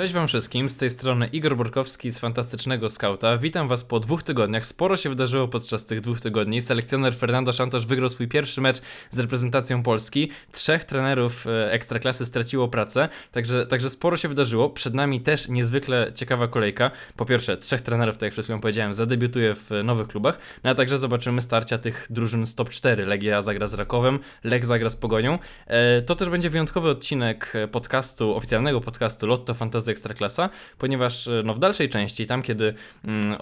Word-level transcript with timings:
Cześć 0.00 0.12
wam 0.12 0.28
wszystkim, 0.28 0.68
z 0.68 0.76
tej 0.76 0.90
strony 0.90 1.26
Igor 1.26 1.56
Borkowski 1.56 2.10
z 2.10 2.18
Fantastycznego 2.18 2.90
Skauta. 2.90 3.38
Witam 3.38 3.68
was 3.68 3.84
po 3.84 4.00
dwóch 4.00 4.22
tygodniach. 4.22 4.66
Sporo 4.66 4.96
się 4.96 5.08
wydarzyło 5.08 5.48
podczas 5.48 5.86
tych 5.86 6.00
dwóch 6.00 6.20
tygodni. 6.20 6.62
Selekcjoner 6.62 7.16
Fernando 7.16 7.52
Santos 7.52 7.84
wygrał 7.84 8.08
swój 8.08 8.28
pierwszy 8.28 8.60
mecz 8.60 8.80
z 9.10 9.18
reprezentacją 9.18 9.82
Polski. 9.82 10.30
Trzech 10.52 10.84
trenerów 10.84 11.46
e, 11.46 11.72
Ekstraklasy 11.72 12.26
straciło 12.26 12.68
pracę, 12.68 13.08
także, 13.32 13.66
także 13.66 13.90
sporo 13.90 14.16
się 14.16 14.28
wydarzyło. 14.28 14.70
Przed 14.70 14.94
nami 14.94 15.20
też 15.20 15.48
niezwykle 15.48 16.12
ciekawa 16.14 16.48
kolejka. 16.48 16.90
Po 17.16 17.24
pierwsze, 17.24 17.56
trzech 17.56 17.80
trenerów, 17.80 18.14
tak 18.14 18.22
jak 18.22 18.32
przed 18.32 18.44
chwilą 18.44 18.60
powiedziałem, 18.60 18.94
zadebiutuje 18.94 19.54
w 19.54 19.70
nowych 19.84 20.08
klubach, 20.08 20.38
no 20.64 20.70
a 20.70 20.74
także 20.74 20.98
zobaczymy 20.98 21.40
starcia 21.40 21.78
tych 21.78 22.06
drużyn 22.10 22.46
z 22.46 22.54
top 22.54 22.70
4. 22.70 23.06
Legia 23.06 23.42
zagra 23.42 23.66
z 23.66 23.74
Rakowem, 23.74 24.18
Lech 24.44 24.64
zagra 24.64 24.90
z 24.90 24.96
Pogonią. 24.96 25.38
E, 25.66 26.02
To 26.02 26.14
też 26.14 26.28
będzie 26.28 26.50
wyjątkowy 26.50 26.88
odcinek 26.88 27.52
podcastu, 27.72 28.36
oficjalnego 28.36 28.80
podcastu 28.80 29.26
Lotto 29.26 29.54
Fantasy 29.54 29.89
Ekstraklasa, 29.90 30.50
ponieważ 30.78 31.28
e, 31.28 31.42
no, 31.44 31.54
w 31.54 31.58
dalszej 31.58 31.88
części, 31.88 32.26
tam 32.26 32.42
kiedy 32.42 32.74
mm, 33.04 33.36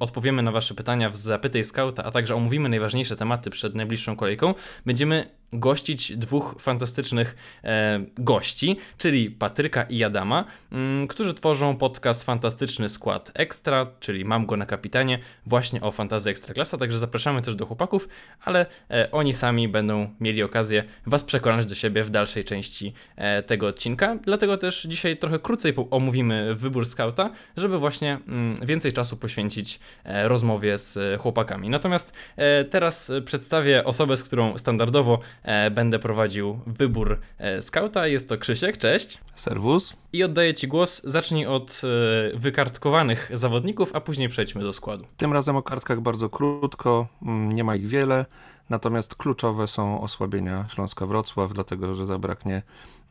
odpowiemy 0.00 0.42
na 0.42 0.52
Wasze 0.52 0.74
pytania 0.74 1.10
w 1.10 1.16
Zapytaj 1.16 1.64
Skauta, 1.64 2.04
a 2.04 2.10
także 2.10 2.34
omówimy 2.34 2.68
najważniejsze 2.68 3.16
tematy 3.16 3.50
przed 3.50 3.74
najbliższą 3.74 4.16
kolejką, 4.16 4.54
będziemy 4.86 5.30
gościć 5.54 6.16
dwóch 6.16 6.54
fantastycznych 6.58 7.36
e, 7.64 8.00
gości, 8.18 8.76
czyli 8.98 9.30
Patryka 9.30 9.82
i 9.82 10.04
Adama, 10.04 10.44
mm, 10.72 11.06
którzy 11.06 11.34
tworzą 11.34 11.76
podcast 11.76 12.24
Fantastyczny 12.24 12.88
Skład 12.88 13.30
Ekstra, 13.34 13.86
czyli 14.00 14.24
Mam 14.24 14.46
go 14.46 14.56
na 14.56 14.66
kapitanie, 14.66 15.18
właśnie 15.46 15.80
o 15.80 15.92
fantazji 15.92 16.30
Ekstraklasa, 16.30 16.78
także 16.78 16.98
zapraszamy 16.98 17.42
też 17.42 17.54
do 17.54 17.66
chłopaków, 17.66 18.08
ale 18.44 18.66
e, 18.90 19.10
oni 19.12 19.34
sami 19.34 19.68
będą 19.68 20.14
mieli 20.20 20.42
okazję 20.42 20.84
Was 21.06 21.24
przekonać 21.24 21.66
do 21.66 21.74
siebie 21.74 22.04
w 22.04 22.10
dalszej 22.10 22.44
części 22.44 22.92
e, 23.16 23.42
tego 23.42 23.66
odcinka, 23.66 24.16
dlatego 24.24 24.56
też 24.56 24.82
dzisiaj 24.82 25.16
trochę 25.16 25.38
krócej 25.38 25.74
omówimy 25.90 26.54
wybór 26.54 26.86
skauta, 26.86 27.30
żeby 27.56 27.78
właśnie 27.78 28.18
mm, 28.28 28.56
więcej 28.66 28.92
czasu 28.92 29.16
poświęcić 29.16 29.80
rozmowie 30.04 30.78
z 30.78 31.20
chłopakami. 31.20 31.70
Natomiast 31.70 32.12
teraz 32.70 33.12
przedstawię 33.24 33.84
osobę, 33.84 34.16
z 34.16 34.22
którą 34.22 34.58
standardowo 34.58 35.20
będę 35.70 35.98
prowadził 35.98 36.60
wybór 36.66 37.20
e, 37.38 37.62
skauta. 37.62 38.06
Jest 38.06 38.28
to 38.28 38.38
Krzysiek, 38.38 38.78
cześć. 38.78 39.18
Serwus. 39.34 39.96
I 40.12 40.24
oddaję 40.24 40.54
Ci 40.54 40.68
głos. 40.68 41.02
Zacznij 41.04 41.46
od 41.46 41.80
e, 41.84 42.38
wykartkowanych 42.38 43.30
zawodników, 43.34 43.90
a 43.94 44.00
później 44.00 44.28
przejdźmy 44.28 44.62
do 44.62 44.72
składu. 44.72 45.04
Tym 45.16 45.32
razem 45.32 45.56
o 45.56 45.62
kartkach 45.62 46.00
bardzo 46.00 46.28
krótko, 46.28 47.08
mm, 47.22 47.52
nie 47.52 47.64
ma 47.64 47.76
ich 47.76 47.86
wiele, 47.86 48.26
natomiast 48.70 49.14
kluczowe 49.14 49.66
są 49.66 50.00
osłabienia 50.00 50.66
Śląska 50.68 51.06
Wrocław, 51.06 51.52
dlatego 51.52 51.94
że 51.94 52.06
zabraknie 52.06 52.62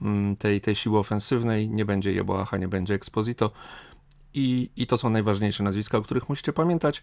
mm, 0.01 0.35
tej, 0.35 0.61
tej 0.61 0.75
siły 0.75 0.99
ofensywnej, 0.99 1.69
nie 1.69 1.85
będzie 1.85 2.11
Jeboacha, 2.11 2.57
nie 2.57 2.67
będzie 2.67 2.93
Exposito 2.93 3.51
i, 4.33 4.69
i 4.75 4.87
to 4.87 4.97
są 4.97 5.09
najważniejsze 5.09 5.63
nazwiska, 5.63 5.97
o 5.97 6.01
których 6.01 6.29
musicie 6.29 6.53
pamiętać. 6.53 7.01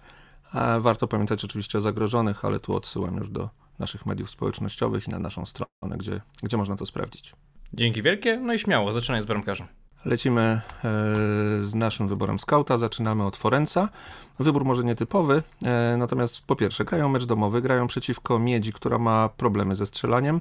A 0.53 0.81
warto 0.81 1.09
pamiętać 1.09 1.45
oczywiście 1.45 1.79
o 1.79 1.81
zagrożonych, 1.81 2.45
ale 2.45 2.61
tu 2.61 2.77
odsyłam 2.77 3.17
już 3.17 3.31
do 3.31 3.49
naszych 3.81 4.07
mediów 4.07 4.31
społecznościowych 4.31 5.09
i 5.09 5.11
na 5.11 5.19
naszą 5.19 5.47
stronę, 5.47 5.97
gdzie, 5.97 6.21
gdzie 6.43 6.57
można 6.57 6.77
to 6.77 6.87
sprawdzić. 6.87 7.35
Dzięki 7.73 8.03
wielkie, 8.03 8.37
no 8.37 8.53
i 8.53 8.59
śmiało, 8.59 8.93
zaczynaj 8.93 9.23
z 9.23 9.27
bramkarzem. 9.27 9.67
Lecimy 10.05 10.41
e, 10.41 10.61
z 11.63 11.75
naszym 11.75 12.09
wyborem 12.09 12.39
skauta. 12.39 12.79
Zaczynamy 12.79 13.27
od 13.27 13.37
Forenca. 13.37 13.89
Wybór 14.39 14.65
może 14.65 14.85
nietypowy, 14.85 15.43
e, 15.65 15.97
natomiast 15.99 16.47
po 16.47 16.57
pierwsze 16.57 16.85
grają 16.85 17.09
mecz 17.09 17.25
domowy, 17.25 17.63
grają 17.63 17.87
przeciwko 17.87 18.39
Miedzi, 18.39 18.73
która 18.73 18.99
ma 18.99 19.29
problemy 19.29 19.75
ze 19.75 19.87
strzelaniem. 19.87 20.41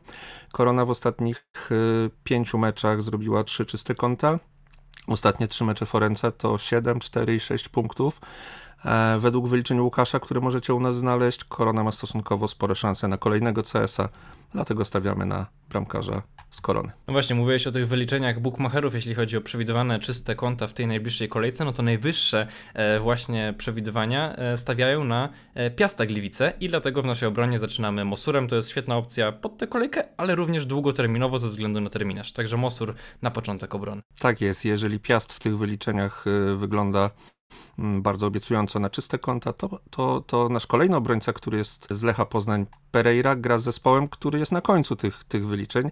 Korona 0.52 0.86
w 0.86 0.90
ostatnich 0.90 1.46
e, 1.72 1.76
pięciu 2.24 2.58
meczach 2.58 3.04
zrobiła 3.04 3.44
trzy 3.44 3.66
czyste 3.66 3.96
konta. 3.96 4.40
Ostatnie 5.08 5.48
trzy 5.48 5.64
mecze 5.64 5.86
Forenca 5.86 6.32
to 6.32 6.58
7, 6.58 7.00
4 7.00 7.36
i 7.36 7.40
6 7.40 7.70
punktów. 7.70 8.22
E, 8.86 9.20
Według 9.20 9.48
wyliczeń 9.48 9.80
Łukasza, 9.80 10.20
które 10.20 10.42
możecie 10.42 10.74
u 10.74 10.80
nas 10.80 10.96
znaleźć, 10.96 11.44
Korona 11.44 11.84
ma 11.84 11.92
stosunkowo 11.92 12.48
spore 12.48 12.76
szanse 12.76 13.08
na 13.08 13.18
kolejnego 13.18 13.64
CS-a, 13.64 14.10
dlatego 14.54 14.86
stawiamy 14.86 15.26
na 15.26 15.48
bramkarza 15.70 16.22
z 16.52 16.62
Korony. 16.62 16.92
No 17.08 17.12
właśnie, 17.12 17.36
mówiłeś 17.36 17.68
o 17.68 17.72
tych 17.72 17.88
wyliczeniach 17.88 18.40
bookmacherów, 18.42 18.94
jeśli 18.94 19.16
chodzi 19.16 19.38
o 19.38 19.42
przewidywane 19.42 20.00
czyste 20.00 20.36
konta 20.36 20.68
w 20.68 20.74
tej 20.74 20.88
najbliższej 20.88 21.30
kolejce, 21.30 21.66
no 21.66 21.74
to 21.74 21.84
najwyższe 21.84 22.48
e, 22.74 23.00
właśnie 23.00 23.54
przewidywania 23.58 24.36
e, 24.36 24.58
stawiają 24.58 25.04
na 25.04 25.30
Piasta 25.76 26.06
Gliwice 26.06 26.54
i 26.60 26.70
dlatego 26.70 27.02
w 27.02 27.06
naszej 27.06 27.30
obronie 27.30 27.60
zaczynamy 27.60 28.06
Mosurem. 28.06 28.48
To 28.48 28.56
jest 28.56 28.70
świetna 28.70 28.98
opcja 28.98 29.32
pod 29.32 29.58
tę 29.58 29.68
kolejkę, 29.68 30.04
ale 30.18 30.36
również 30.36 30.66
długoterminowo 30.66 31.40
ze 31.40 31.50
względu 31.50 31.82
na 31.82 31.90
terminarz. 31.90 32.32
Także 32.32 32.58
Mosur 32.58 32.94
na 33.22 33.32
początek 33.32 33.76
obrony. 33.76 34.02
Tak 34.20 34.42
jest, 34.42 34.66
jeżeli 34.66 35.00
Piast 35.00 35.34
w 35.34 35.40
tych 35.40 35.58
wyliczeniach 35.58 36.26
wygląda 36.58 37.10
bardzo 37.78 38.28
obiecująco 38.28 38.80
na 38.80 38.90
czyste 38.90 39.20
konta, 39.20 39.54
to, 39.54 39.80
to, 39.90 40.22
to 40.22 40.50
nasz 40.50 40.68
kolejny 40.68 40.96
obrońca, 40.96 41.34
który 41.34 41.58
jest 41.58 41.88
z 41.92 42.04
Lecha 42.04 42.26
Poznań, 42.26 42.66
Pereira, 42.92 43.36
gra 43.36 43.58
z 43.58 43.64
zespołem, 43.64 44.08
który 44.08 44.40
jest 44.40 44.52
na 44.52 44.62
końcu 44.62 44.96
tych, 44.96 45.24
tych 45.24 45.48
wyliczeń. 45.48 45.92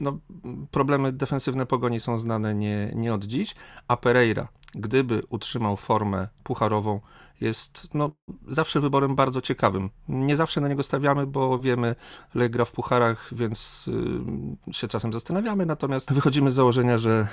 No, 0.00 0.18
m, 0.44 0.66
problemy 0.70 1.12
defensywne 1.12 1.66
Pogoni 1.66 2.00
są 2.00 2.18
znane 2.18 2.54
nie, 2.54 2.92
nie 2.94 3.14
od 3.14 3.24
dziś, 3.24 3.54
a 3.88 3.96
Pereira, 3.96 4.48
gdyby 4.74 5.22
utrzymał 5.28 5.76
formę 5.76 6.28
pucharową, 6.42 7.00
jest 7.40 7.88
no, 7.94 8.10
zawsze 8.48 8.80
wyborem 8.80 9.14
bardzo 9.14 9.40
ciekawym. 9.40 9.90
Nie 10.08 10.36
zawsze 10.36 10.60
na 10.60 10.68
niego 10.68 10.82
stawiamy, 10.82 11.26
bo 11.26 11.58
wiemy, 11.58 11.94
Lech 12.34 12.50
gra 12.50 12.64
w 12.64 12.72
pucharach, 12.72 13.34
więc 13.34 13.88
y, 14.68 14.72
się 14.74 14.88
czasem 14.88 15.12
zastanawiamy, 15.12 15.66
natomiast 15.66 16.12
wychodzimy 16.12 16.50
z 16.50 16.54
założenia, 16.54 16.98
że, 16.98 17.26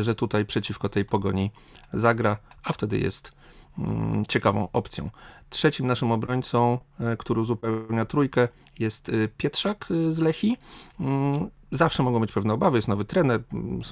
y, 0.00 0.04
że 0.04 0.14
tutaj 0.14 0.44
przeciwko 0.44 0.88
tej 0.88 1.04
pogoni 1.04 1.50
zagra, 1.92 2.36
a 2.64 2.72
wtedy 2.72 2.98
jest 2.98 3.32
mm, 3.78 4.26
ciekawą 4.26 4.68
opcją. 4.72 5.10
Trzecim 5.50 5.86
naszym 5.86 6.12
obrońcą, 6.12 6.78
y, 7.12 7.16
który 7.16 7.40
uzupełnia 7.40 8.04
trójkę, 8.04 8.48
jest 8.78 9.08
y, 9.08 9.28
Pietrzak 9.36 9.90
y, 9.90 10.12
z 10.12 10.18
Lechi. 10.18 10.56
Zawsze 11.74 12.02
mogą 12.02 12.20
być 12.20 12.32
pewne 12.32 12.54
obawy, 12.54 12.78
jest 12.78 12.88
nowy 12.88 13.04
trener, 13.04 13.40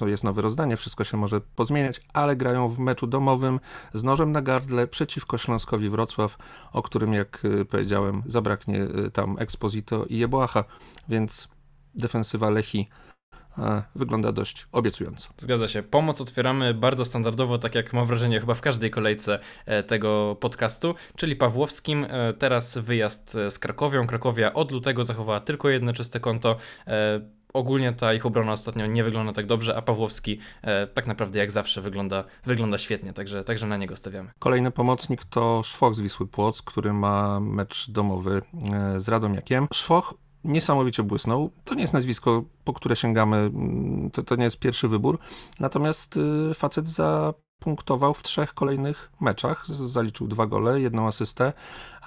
jest 0.05 0.23
nowe 0.23 0.41
rozdanie, 0.41 0.77
wszystko 0.77 1.03
się 1.03 1.17
może 1.17 1.41
pozmieniać, 1.41 2.01
ale 2.13 2.35
grają 2.35 2.69
w 2.69 2.79
meczu 2.79 3.07
domowym 3.07 3.59
z 3.93 4.03
nożem 4.03 4.31
na 4.31 4.41
gardle 4.41 4.87
przeciwko 4.87 5.37
Śląskowi 5.37 5.89
Wrocław, 5.89 6.37
o 6.73 6.81
którym, 6.81 7.13
jak 7.13 7.45
y, 7.45 7.65
powiedziałem, 7.65 8.23
zabraknie 8.25 8.81
y, 8.81 9.11
tam 9.11 9.35
Exposito 9.39 10.05
i 10.05 10.17
Jeboacha, 10.17 10.63
więc 11.09 11.47
defensywa 11.95 12.49
Lechi 12.49 12.89
e, 13.57 13.83
wygląda 13.95 14.31
dość 14.31 14.67
obiecująco. 14.71 15.29
Zgadza 15.37 15.67
się. 15.67 15.83
Pomoc 15.83 16.21
otwieramy 16.21 16.73
bardzo 16.73 17.05
standardowo, 17.05 17.57
tak 17.57 17.75
jak 17.75 17.93
mam 17.93 18.05
wrażenie, 18.05 18.39
chyba 18.39 18.53
w 18.53 18.61
każdej 18.61 18.91
kolejce 18.91 19.39
e, 19.65 19.83
tego 19.83 20.37
podcastu, 20.39 20.95
czyli 21.15 21.35
Pawłowskim. 21.35 22.05
E, 22.09 22.33
Teraz 22.33 22.77
wyjazd 22.77 23.37
z 23.49 23.59
Krakowią. 23.59 24.07
Krakowia 24.07 24.53
od 24.53 24.71
lutego 24.71 25.03
zachowała 25.03 25.39
tylko 25.39 25.69
jedno 25.69 25.93
czyste 25.93 26.19
konto. 26.19 26.57
E, 27.53 27.59
Ogólnie 27.59 27.93
ta 27.93 28.13
ich 28.13 28.25
obrona 28.25 28.51
ostatnio 28.51 28.85
nie 28.85 29.03
wygląda 29.03 29.33
tak 29.33 29.45
dobrze, 29.45 29.75
a 29.75 29.81
Pawłowski 29.81 30.39
e, 30.61 30.87
tak 30.87 31.07
naprawdę 31.07 31.39
jak 31.39 31.51
zawsze 31.51 31.81
wygląda, 31.81 32.23
wygląda 32.45 32.77
świetnie, 32.77 33.13
także, 33.13 33.43
także 33.43 33.67
na 33.67 33.77
niego 33.77 33.95
stawiamy. 33.95 34.29
Kolejny 34.39 34.71
pomocnik 34.71 35.25
to 35.25 35.61
Szwoch 35.63 35.95
z 35.95 36.01
Wisły 36.01 36.27
Płoc, 36.27 36.61
który 36.61 36.93
ma 36.93 37.39
mecz 37.39 37.91
domowy 37.91 38.41
e, 38.73 39.01
z 39.01 39.07
Radomiakiem. 39.07 39.67
Szwoch 39.73 40.13
niesamowicie 40.43 41.03
błysnął. 41.03 41.51
To 41.63 41.75
nie 41.75 41.81
jest 41.81 41.93
nazwisko, 41.93 42.43
po 42.63 42.73
które 42.73 42.95
sięgamy, 42.95 43.37
mm, 43.37 44.11
to, 44.11 44.23
to 44.23 44.35
nie 44.35 44.43
jest 44.43 44.59
pierwszy 44.59 44.87
wybór. 44.87 45.19
Natomiast 45.59 46.17
y, 46.17 46.53
facet 46.53 46.87
zapunktował 47.63 48.13
w 48.13 48.23
trzech 48.23 48.53
kolejnych 48.53 49.11
meczach. 49.19 49.67
Zaliczył 49.67 50.27
dwa 50.27 50.47
gole, 50.47 50.81
jedną 50.81 51.07
asystę. 51.07 51.53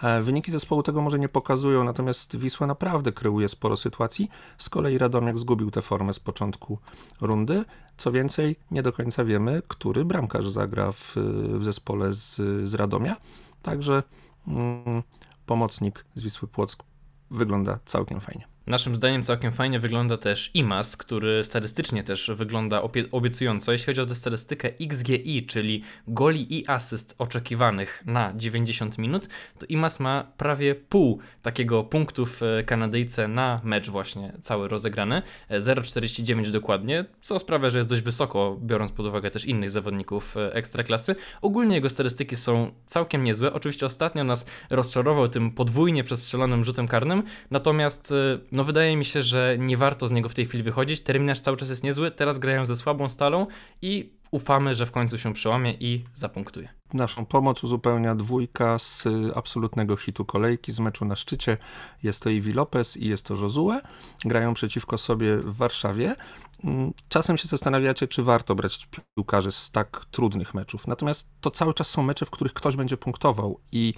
E, 0.03 0.23
Wyniki 0.23 0.53
zespołu 0.53 0.83
tego 0.83 1.03
może 1.03 1.19
nie 1.19 1.29
pokazują, 1.29 1.85
natomiast 1.85 2.37
Wisła 2.37 2.67
naprawdę 2.67 3.13
kreuje 3.13 3.49
sporo 3.49 3.77
sytuacji. 3.77 4.29
Z 4.59 4.69
kolei 4.69 4.99
Radomiak 4.99 5.39
zgubił 5.39 5.71
tę 5.71 5.83
formę 5.83 6.13
z 6.13 6.21
początku 6.21 6.79
rundy. 7.21 7.65
Co 7.97 8.13
więcej, 8.13 8.57
nie 8.71 8.83
do 8.83 8.93
końca 8.93 9.25
wiemy, 9.25 9.63
który 9.69 10.05
bramkarz 10.05 10.49
zagra 10.49 10.93
w, 10.93 11.13
w 11.61 11.65
zespole 11.65 12.15
z, 12.15 12.37
z 12.71 12.75
Radomia. 12.75 13.17
Także 13.63 14.03
mm, 14.49 15.03
pomocnik 15.47 16.05
z 16.15 16.23
Wisły 16.23 16.49
Płock 16.49 16.83
wygląda 17.31 17.79
całkiem 17.85 18.21
fajnie. 18.21 18.56
Naszym 18.67 18.97
zdaniem 18.97 19.23
całkiem 19.23 19.53
fajnie 19.53 19.81
wygląda 19.81 20.17
też 20.17 20.51
IMAS, 20.55 20.97
który 20.97 21.45
statystycznie 21.45 22.03
też 22.03 22.31
wygląda 22.35 22.83
obiecująco. 23.13 23.73
Jeśli 23.73 23.87
chodzi 23.87 24.01
o 24.01 24.07
tę 24.07 24.15
statystykę 24.15 24.71
XGI, 24.81 25.47
czyli 25.47 25.83
goli 26.09 26.59
i 26.59 26.69
asyst 26.69 27.15
oczekiwanych 27.19 28.03
na 28.07 28.33
90 28.37 28.99
minut, 28.99 29.29
to 29.59 29.67
IMAS 29.67 30.01
ma 30.01 30.27
prawie 30.37 30.75
pół 30.75 31.21
takiego 31.43 31.85
punktów 31.85 32.43
e, 32.43 32.65
Kanadyjce 32.65 33.29
na 33.29 33.61
mecz 33.65 33.91
właśnie 33.91 34.33
cały 34.43 34.69
rozegrany. 34.69 35.23
E, 35.49 35.61
0,49 35.61 36.51
dokładnie, 36.51 37.05
co 37.23 37.39
sprawia, 37.39 37.71
że 37.71 37.79
jest 37.79 37.89
dość 37.89 38.03
wysoko, 38.03 38.57
biorąc 38.63 38.93
pod 38.93 39.07
uwagę 39.07 39.31
też 39.31 39.45
innych 39.45 39.71
zawodników 39.71 40.37
e, 40.37 40.55
ekstraklasy. 40.55 41.17
Ogólnie 41.43 41.75
jego 41.75 41.91
statystyki 41.91 42.37
są 42.37 42.73
całkiem 42.87 43.25
niezłe. 43.25 43.53
Oczywiście 43.53 43.87
ostatnio 43.87 44.25
nas 44.25 44.47
rozczarował 44.71 45.29
tym 45.29 45.51
podwójnie 45.51 46.05
przestrzelonym 46.05 46.65
rzutem 46.65 46.89
karnym, 46.89 47.23
natomiast 47.51 48.13
e, 48.13 48.56
no 48.57 48.65
wydaje 48.65 48.97
mi 48.97 49.05
się, 49.05 49.23
że 49.23 49.57
nie 49.59 49.77
warto 49.77 50.09
z 50.09 50.13
niego 50.13 50.29
w 50.29 50.35
tej 50.35 50.47
chwili 50.47 50.63
wychodzić. 50.63 51.01
Terminarz 51.01 51.41
cały 51.41 51.57
czas 51.57 51.71
jest 51.71 51.83
niezły, 51.85 52.11
teraz 52.11 52.39
grają 52.39 52.67
ze 52.67 52.77
słabą 52.77 53.09
stalą 53.09 53.47
i 53.83 54.13
ufamy, 54.31 54.75
że 54.75 54.87
w 54.87 54.91
końcu 54.91 55.19
się 55.19 55.33
przełamie 55.33 55.73
i 55.73 56.05
zapunktuje. 56.15 56.69
Naszą 56.93 57.27
pomoc 57.27 57.65
uzupełnia 57.65 58.15
dwójka 58.15 58.79
z 58.79 59.05
absolutnego 59.35 59.97
hitu 59.97 60.25
kolejki 60.25 60.73
z 60.73 60.79
meczu 60.79 61.05
na 61.05 61.17
szczycie. 61.17 61.57
Jest 62.03 62.23
to 62.23 62.31
Iwi 62.31 62.53
Lopez 62.53 62.97
i 62.97 63.09
jest 63.09 63.25
to 63.25 63.35
Josue. 63.35 63.81
Grają 64.25 64.55
przeciwko 64.55 64.99
sobie 64.99 65.37
w 65.37 65.57
Warszawie. 65.57 66.17
Mm, 66.65 66.93
Czasem 67.09 67.39
się 67.39 67.49
zastanawiacie, 67.49 68.09
czy 68.09 68.23
warto 68.23 68.55
brać 68.55 68.89
piłkarzy 69.15 69.53
z 69.53 69.71
tak 69.71 70.05
trudnych 70.11 70.55
meczów. 70.55 70.87
Natomiast 70.87 71.29
to 71.41 71.51
cały 71.51 71.75
czas 71.75 71.91
są 71.91 72.03
mecze, 72.03 72.27
w 72.27 72.31
których 72.31 72.53
ktoś 72.53 72.77
będzie 72.77 72.97
punktował 72.97 73.61
i 73.73 73.95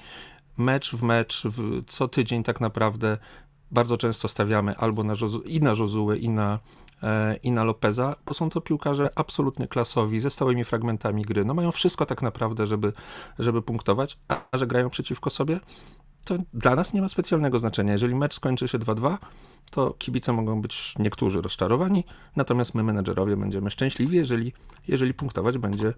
mecz 0.56 0.94
w 0.94 1.02
mecz, 1.02 1.42
w, 1.44 1.84
co 1.86 2.08
tydzień 2.08 2.42
tak 2.42 2.60
naprawdę 2.60 3.18
bardzo 3.70 3.96
często 3.96 4.28
stawiamy 4.28 4.76
albo 4.76 5.04
na 5.04 5.14
Josu, 5.20 5.40
i 5.40 5.60
na 5.60 5.70
Josue, 5.70 6.16
i 6.16 6.28
na, 6.28 6.58
e, 7.02 7.36
i 7.36 7.52
na 7.52 7.64
Lopeza, 7.64 8.16
bo 8.26 8.34
są 8.34 8.50
to 8.50 8.60
piłkarze 8.60 9.10
absolutnie 9.14 9.68
klasowi, 9.68 10.20
ze 10.20 10.30
stałymi 10.30 10.64
fragmentami 10.64 11.22
gry. 11.22 11.44
No 11.44 11.54
mają 11.54 11.72
wszystko 11.72 12.06
tak 12.06 12.22
naprawdę, 12.22 12.66
żeby, 12.66 12.92
żeby 13.38 13.62
punktować, 13.62 14.18
a 14.28 14.58
że 14.58 14.66
grają 14.66 14.90
przeciwko 14.90 15.30
sobie, 15.30 15.60
to 16.24 16.38
dla 16.54 16.74
nas 16.76 16.94
nie 16.94 17.02
ma 17.02 17.08
specjalnego 17.08 17.58
znaczenia. 17.58 17.92
Jeżeli 17.92 18.14
mecz 18.14 18.34
skończy 18.34 18.68
się 18.68 18.78
2-2, 18.78 19.16
to 19.70 19.90
kibice 19.98 20.32
mogą 20.32 20.62
być 20.62 20.94
niektórzy 20.98 21.42
rozczarowani, 21.42 22.04
natomiast 22.36 22.74
my, 22.74 22.82
menedżerowie, 22.82 23.36
będziemy 23.36 23.70
szczęśliwi, 23.70 24.16
jeżeli, 24.16 24.52
jeżeli 24.88 25.14
punktować 25.14 25.58
będzie 25.58 25.92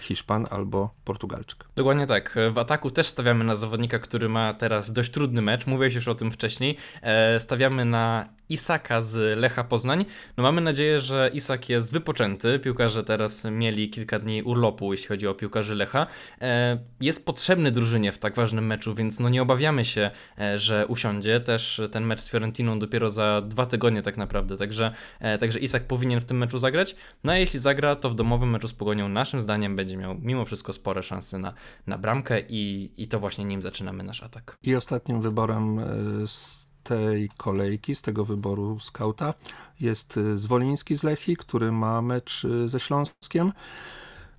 Hiszpan 0.00 0.46
albo 0.50 0.94
Portugalczyk. 1.04 1.64
Dokładnie 1.76 2.06
tak. 2.06 2.38
W 2.52 2.58
ataku 2.58 2.90
też 2.90 3.06
stawiamy 3.06 3.44
na 3.44 3.56
zawodnika, 3.56 3.98
który 3.98 4.28
ma 4.28 4.54
teraz 4.54 4.92
dość 4.92 5.10
trudny 5.10 5.42
mecz. 5.42 5.66
Mówiłeś 5.66 5.94
już 5.94 6.08
o 6.08 6.14
tym 6.14 6.30
wcześniej. 6.30 6.76
E, 7.02 7.40
stawiamy 7.40 7.84
na 7.84 8.28
Isaka 8.52 9.00
z 9.00 9.38
Lecha 9.38 9.64
Poznań. 9.64 10.04
No 10.36 10.42
mamy 10.42 10.60
nadzieję, 10.60 11.00
że 11.00 11.30
Isak 11.34 11.68
jest 11.68 11.92
wypoczęty. 11.92 12.58
Piłkarze 12.58 13.04
teraz 13.04 13.44
mieli 13.44 13.90
kilka 13.90 14.18
dni 14.18 14.42
urlopu, 14.42 14.92
jeśli 14.92 15.08
chodzi 15.08 15.26
o 15.26 15.34
piłkarzy 15.34 15.74
Lecha. 15.74 16.06
E, 16.40 16.78
jest 17.00 17.26
potrzebny 17.26 17.70
drużynie 17.70 18.12
w 18.12 18.18
tak 18.18 18.34
ważnym 18.34 18.66
meczu, 18.66 18.94
więc 18.94 19.20
no 19.20 19.28
nie 19.28 19.42
obawiamy 19.42 19.84
się, 19.84 20.10
e, 20.38 20.58
że 20.58 20.86
usiądzie. 20.86 21.40
Też 21.40 21.80
ten 21.92 22.04
mecz 22.04 22.20
z 22.20 22.28
Fiorentiną 22.28 22.78
dopiero 22.78 23.10
za 23.10 23.42
dwa 23.46 23.66
tygodnie 23.66 24.02
tak 24.02 24.16
naprawdę, 24.16 24.56
także, 24.56 24.92
e, 25.20 25.38
także 25.38 25.58
Isak 25.58 25.86
powinien 25.86 26.20
w 26.20 26.24
tym 26.24 26.36
meczu 26.36 26.58
zagrać. 26.58 26.96
No 27.24 27.32
a 27.32 27.36
jeśli 27.36 27.58
zagra, 27.58 27.96
to 27.96 28.10
w 28.10 28.14
domowym 28.14 28.50
meczu 28.50 28.68
z 28.68 28.74
Pogonią 28.74 29.08
naszym 29.08 29.40
zdaniem 29.40 29.76
będzie 29.76 29.96
miał 29.96 30.18
mimo 30.18 30.44
wszystko 30.44 30.72
spore 30.72 31.02
szanse 31.02 31.38
na, 31.38 31.54
na 31.86 31.98
bramkę 31.98 32.40
i, 32.48 32.92
i 32.96 33.08
to 33.08 33.20
właśnie 33.20 33.44
nim 33.44 33.62
zaczynamy 33.62 34.02
nasz 34.02 34.22
atak. 34.22 34.56
I 34.62 34.74
ostatnim 34.74 35.22
wyborem 35.22 35.80
z 36.26 36.71
tej 36.82 37.30
kolejki, 37.36 37.94
z 37.94 38.02
tego 38.02 38.24
wyboru 38.24 38.80
skauta 38.80 39.34
jest 39.80 40.16
e, 40.16 40.38
Zwoliński 40.38 40.96
z 40.96 41.02
Lechi, 41.02 41.36
który 41.36 41.72
ma 41.72 42.02
mecz 42.02 42.44
e, 42.44 42.68
ze 42.68 42.80
Śląskiem. 42.80 43.52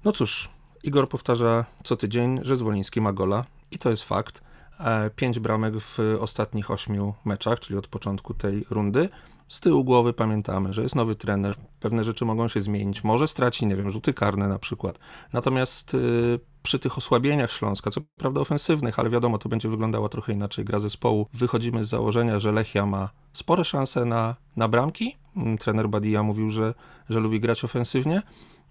No 0.06 0.12
cóż, 0.12 0.50
Igor 0.84 1.10
powtarza 1.10 1.66
co 1.84 1.96
tydzień, 1.96 2.40
że 2.42 2.58
Zwoliński 2.58 3.02
ma 3.02 3.14
gola 3.14 3.46
i 3.72 3.78
to 3.78 3.90
jest 3.90 4.04
fakt. 4.04 4.42
E, 4.80 5.10
Pięć 5.10 5.40
bramek 5.40 5.74
w 5.78 6.00
ostatnich 6.20 6.72
ośmiu 6.72 7.14
meczach, 7.26 7.60
czyli 7.60 7.80
od 7.80 7.88
początku 7.88 8.34
tej 8.34 8.66
rundy. 8.70 9.10
Z 9.50 9.60
tyłu 9.60 9.84
głowy 9.84 10.14
pamiętamy, 10.14 10.74
że 10.74 10.84
jest 10.84 10.96
nowy 10.96 11.16
trener, 11.16 11.56
pewne 11.80 12.04
rzeczy 12.04 12.26
mogą 12.26 12.48
się 12.48 12.62
zmienić, 12.62 13.04
może 13.04 13.28
straci, 13.28 13.66
nie 13.66 13.76
wiem, 13.76 13.90
rzuty 13.90 14.14
karne 14.14 14.48
na 14.48 14.60
przykład. 14.60 15.00
Natomiast 15.34 15.94
y, 15.94 16.40
przy 16.64 16.80
tych 16.80 16.98
osłabieniach 16.98 17.52
Śląska, 17.52 17.92
co 17.92 18.02
prawda 18.18 18.42
ofensywnych, 18.42 19.00
ale 19.00 19.10
wiadomo, 19.10 19.38
to 19.38 19.50
będzie 19.50 19.70
wyglądało 19.70 20.10
trochę 20.10 20.34
inaczej, 20.34 20.66
gra 20.66 20.80
zespołu, 20.80 21.28
wychodzimy 21.34 21.86
z 21.86 21.90
założenia, 21.90 22.40
że 22.40 22.52
Lechia 22.52 22.86
ma 22.86 23.10
spore 23.34 23.66
szanse 23.66 24.06
na, 24.06 24.36
na 24.56 24.68
bramki. 24.68 25.18
Mm, 25.36 25.58
Trener 25.58 25.90
Badia 25.90 26.24
mówił, 26.24 26.52
że, 26.52 26.74
że 27.10 27.20
lubi 27.20 27.40
grać 27.40 27.64
ofensywnie, 27.64 28.22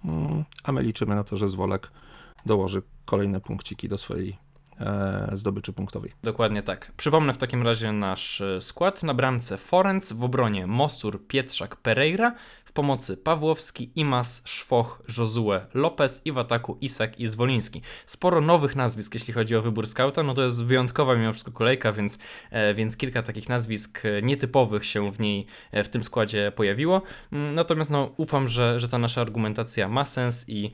Mm, 0.04 0.44
a 0.64 0.72
my 0.72 0.82
liczymy 0.82 1.14
na 1.14 1.24
to, 1.24 1.36
że 1.36 1.48
Zwolek 1.48 1.90
dołoży 2.46 2.82
kolejne 3.04 3.40
punkciki 3.40 3.88
do 3.88 3.98
swojej 3.98 4.36
e, 4.80 5.30
zdobyczy 5.32 5.72
punktowej. 5.72 6.12
Dokładnie 6.22 6.62
tak. 6.62 6.92
Przypomnę 6.96 7.32
w 7.32 7.38
takim 7.38 7.62
razie 7.62 7.92
nasz 7.92 8.40
e, 8.40 8.60
skład. 8.60 9.02
Na 9.02 9.14
bramce 9.14 9.58
Forenc, 9.58 10.12
w 10.12 10.24
obronie 10.24 10.66
Mosur, 10.66 11.26
Pietrzak, 11.26 11.76
Pereira, 11.76 12.34
pomocy 12.74 13.16
Pawłowski, 13.16 13.92
Imas, 13.96 14.42
Szwoch, 14.44 15.02
Josue, 15.18 15.60
Lopez 15.74 16.22
i 16.24 16.32
w 16.32 16.38
ataku 16.38 16.78
Isak 16.80 17.20
i 17.20 17.26
Zwoliński. 17.26 17.82
Sporo 18.06 18.40
nowych 18.40 18.76
nazwisk, 18.76 19.14
jeśli 19.14 19.34
chodzi 19.34 19.56
o 19.56 19.62
wybór 19.62 19.86
skauta, 19.86 20.22
no 20.22 20.34
to 20.34 20.42
jest 20.42 20.64
wyjątkowa 20.64 21.14
mimo 21.14 21.32
wszystko 21.32 21.52
kolejka, 21.52 21.92
więc, 21.92 22.18
e, 22.50 22.74
więc 22.74 22.96
kilka 22.96 23.22
takich 23.22 23.48
nazwisk 23.48 24.02
e, 24.04 24.22
nietypowych 24.22 24.84
się 24.84 25.12
w 25.12 25.20
niej, 25.20 25.46
e, 25.72 25.84
w 25.84 25.88
tym 25.88 26.04
składzie 26.04 26.52
pojawiło. 26.56 27.02
Mm, 27.32 27.54
Natomiast 27.54 27.90
no, 27.90 28.12
ufam, 28.16 28.48
że, 28.48 28.80
że 28.80 28.88
ta 28.88 28.98
nasza 28.98 29.20
argumentacja 29.20 29.88
ma 29.88 30.04
sens 30.04 30.44
i, 30.48 30.70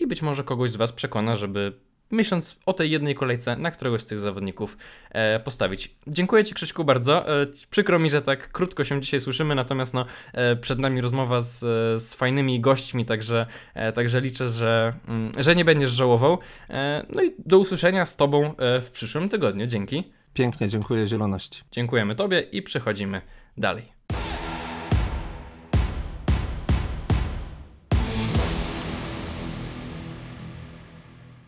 i 0.00 0.06
być 0.06 0.22
może 0.22 0.44
kogoś 0.44 0.70
z 0.70 0.76
Was 0.76 0.92
przekona, 0.92 1.36
żeby 1.36 1.85
myśląc 2.10 2.56
o 2.66 2.72
tej 2.72 2.90
jednej 2.90 3.14
kolejce 3.14 3.56
na 3.56 3.70
któregoś 3.70 4.02
z 4.02 4.06
tych 4.06 4.20
zawodników 4.20 4.76
e, 5.10 5.40
postawić. 5.40 5.94
Dziękuję 6.06 6.44
Ci 6.44 6.54
Krzyśku 6.54 6.84
bardzo. 6.84 7.42
E, 7.42 7.46
przykro 7.70 7.98
mi, 7.98 8.10
że 8.10 8.22
tak 8.22 8.52
krótko 8.52 8.84
się 8.84 9.00
dzisiaj 9.00 9.20
słyszymy, 9.20 9.54
natomiast 9.54 9.94
no, 9.94 10.06
e, 10.32 10.56
przed 10.56 10.78
nami 10.78 11.00
rozmowa 11.00 11.40
z, 11.40 11.58
z 12.02 12.14
fajnymi 12.14 12.60
gośćmi, 12.60 13.04
także, 13.04 13.46
e, 13.74 13.92
także 13.92 14.20
liczę, 14.20 14.48
że, 14.48 14.92
mm, 15.08 15.32
że 15.38 15.54
nie 15.54 15.64
będziesz 15.64 15.90
żałował. 15.90 16.38
E, 16.70 17.06
no 17.10 17.22
i 17.22 17.34
do 17.38 17.58
usłyszenia 17.58 18.06
z 18.06 18.16
Tobą 18.16 18.56
e, 18.56 18.80
w 18.80 18.90
przyszłym 18.90 19.28
tygodniu. 19.28 19.66
Dzięki. 19.66 20.12
Pięknie, 20.34 20.68
dziękuję 20.68 21.06
zieloności. 21.06 21.62
Dziękujemy 21.70 22.14
Tobie 22.14 22.40
i 22.40 22.62
przechodzimy 22.62 23.22
dalej. 23.56 23.95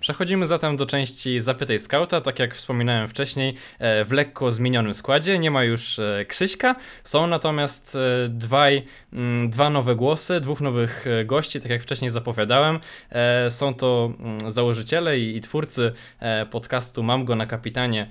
Przechodzimy 0.09 0.47
zatem 0.47 0.77
do 0.77 0.87
części 0.87 1.41
Zapytaj 1.41 1.79
Skauta. 1.79 2.21
Tak 2.21 2.39
jak 2.39 2.55
wspominałem 2.55 3.09
wcześniej, 3.09 3.55
e, 3.79 4.05
w 4.05 4.13
lekko 4.13 4.53
zmienionym 4.53 4.95
składzie. 4.95 5.39
Nie 5.39 5.51
ma 5.51 5.65
już 5.65 5.99
e, 5.99 6.25
Krzyśka. 6.29 6.77
Są 7.05 7.27
natomiast 7.27 7.97
e, 7.97 8.29
dwaj, 8.29 8.85
mm, 9.13 9.51
dwa 9.51 9.71
nowe 9.71 9.97
głosy, 9.97 10.41
dwóch 10.41 10.61
nowych 10.61 11.05
gości, 11.25 11.61
tak 11.61 11.71
jak 11.71 11.83
wcześniej 11.83 12.11
zapowiadałem. 12.11 12.81
Są 13.49 13.75
to 13.75 14.13
mm, 14.21 14.51
założyciele 14.51 15.19
i, 15.19 15.37
i 15.37 15.41
twórcy 15.41 15.93
podcastu 16.51 17.03
Mam 17.03 17.25
go 17.25 17.37
na 17.37 17.47
kapitanie 17.47 18.09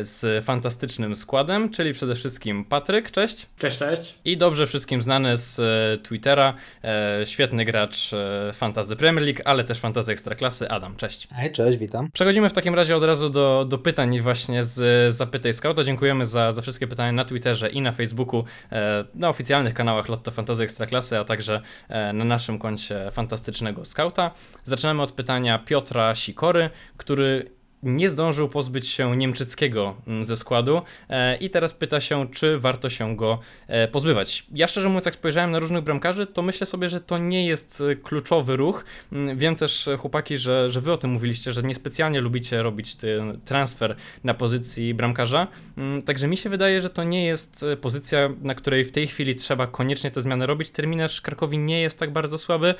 z 0.00 0.44
fantastycznym 0.44 1.16
składem, 1.16 1.70
czyli 1.70 1.92
przede 1.92 2.14
wszystkim 2.14 2.64
Patryk, 2.64 3.10
cześć. 3.10 3.46
Cześć, 3.58 3.78
cześć. 3.78 4.18
I 4.24 4.36
dobrze 4.36 4.66
wszystkim 4.66 5.02
znany 5.02 5.36
z 5.36 5.58
e, 5.58 6.02
Twittera, 6.02 6.54
e, 6.84 7.26
świetny 7.26 7.64
gracz 7.64 8.12
e, 8.12 8.52
Fantazy 8.52 8.96
Premier 8.96 9.24
League, 9.26 9.42
ale 9.44 9.64
też 9.64 9.78
Fantazy 9.78 10.12
Ekstraklasy, 10.12 10.68
Adam, 10.68 10.96
cześć. 10.96 11.28
Hej, 11.32 11.52
cześć, 11.52 11.78
witam. 11.78 12.08
Przechodzimy 12.12 12.48
w 12.48 12.52
takim 12.52 12.74
razie 12.74 12.96
od 12.96 13.04
razu 13.04 13.30
do, 13.30 13.66
do 13.68 13.78
pytań 13.78 14.20
właśnie 14.20 14.64
z 14.64 15.08
e, 15.08 15.12
Zapytaj 15.12 15.52
Scouta. 15.52 15.84
Dziękujemy 15.84 16.26
za, 16.26 16.52
za 16.52 16.62
wszystkie 16.62 16.86
pytania 16.86 17.12
na 17.12 17.24
Twitterze 17.24 17.68
i 17.70 17.80
na 17.80 17.92
Facebooku, 17.92 18.44
e, 18.72 19.04
na 19.14 19.28
oficjalnych 19.28 19.74
kanałach 19.74 20.08
Lotto 20.08 20.30
Fantazy 20.30 20.62
Ekstraklasy, 20.62 21.18
a 21.18 21.24
także 21.24 21.62
e, 21.88 22.12
na 22.12 22.24
naszym 22.24 22.58
koncie 22.58 23.10
Fantastycznego 23.10 23.84
Skauta. 23.84 24.30
Zaczynamy 24.64 25.02
od 25.02 25.12
pytania 25.12 25.58
Piotra 25.58 26.14
Sikory, 26.14 26.70
który 26.96 27.59
nie 27.82 28.10
zdążył 28.10 28.48
pozbyć 28.48 28.88
się 28.88 29.16
Niemczyckiego 29.16 29.96
mm, 30.06 30.24
ze 30.24 30.36
składu 30.36 30.82
e, 31.08 31.36
i 31.36 31.50
teraz 31.50 31.74
pyta 31.74 32.00
się, 32.00 32.28
czy 32.32 32.58
warto 32.58 32.90
się 32.90 33.16
go 33.16 33.38
e, 33.68 33.88
pozbywać. 33.88 34.46
Ja 34.54 34.68
szczerze 34.68 34.88
mówiąc, 34.88 35.04
jak 35.04 35.14
spojrzałem 35.14 35.50
na 35.50 35.58
różnych 35.58 35.84
bramkarzy, 35.84 36.26
to 36.26 36.42
myślę 36.42 36.66
sobie, 36.66 36.88
że 36.88 37.00
to 37.00 37.18
nie 37.18 37.46
jest 37.46 37.82
e, 37.90 37.96
kluczowy 37.96 38.56
ruch. 38.56 38.84
Mm, 39.12 39.38
Wiem 39.38 39.56
też, 39.56 39.88
chłopaki, 39.98 40.38
że, 40.38 40.70
że 40.70 40.80
wy 40.80 40.92
o 40.92 40.98
tym 40.98 41.10
mówiliście, 41.10 41.52
że 41.52 41.62
niespecjalnie 41.62 42.20
lubicie 42.20 42.62
robić 42.62 42.96
transfer 43.44 43.96
na 44.24 44.34
pozycji 44.34 44.94
bramkarza, 44.94 45.46
Mm, 45.76 46.02
także 46.02 46.28
mi 46.28 46.36
się 46.36 46.50
wydaje, 46.50 46.80
że 46.80 46.90
to 46.90 47.04
nie 47.04 47.26
jest 47.26 47.64
pozycja, 47.80 48.28
na 48.42 48.54
której 48.54 48.84
w 48.84 48.92
tej 48.92 49.06
chwili 49.06 49.34
trzeba 49.34 49.66
koniecznie 49.66 50.10
te 50.10 50.20
zmiany 50.20 50.46
robić. 50.46 50.70
Terminarz 50.70 51.20
Krakowi 51.20 51.58
nie 51.58 51.80
jest 51.80 51.98
tak 51.98 52.12
bardzo 52.12 52.38
słaby. 52.38 52.74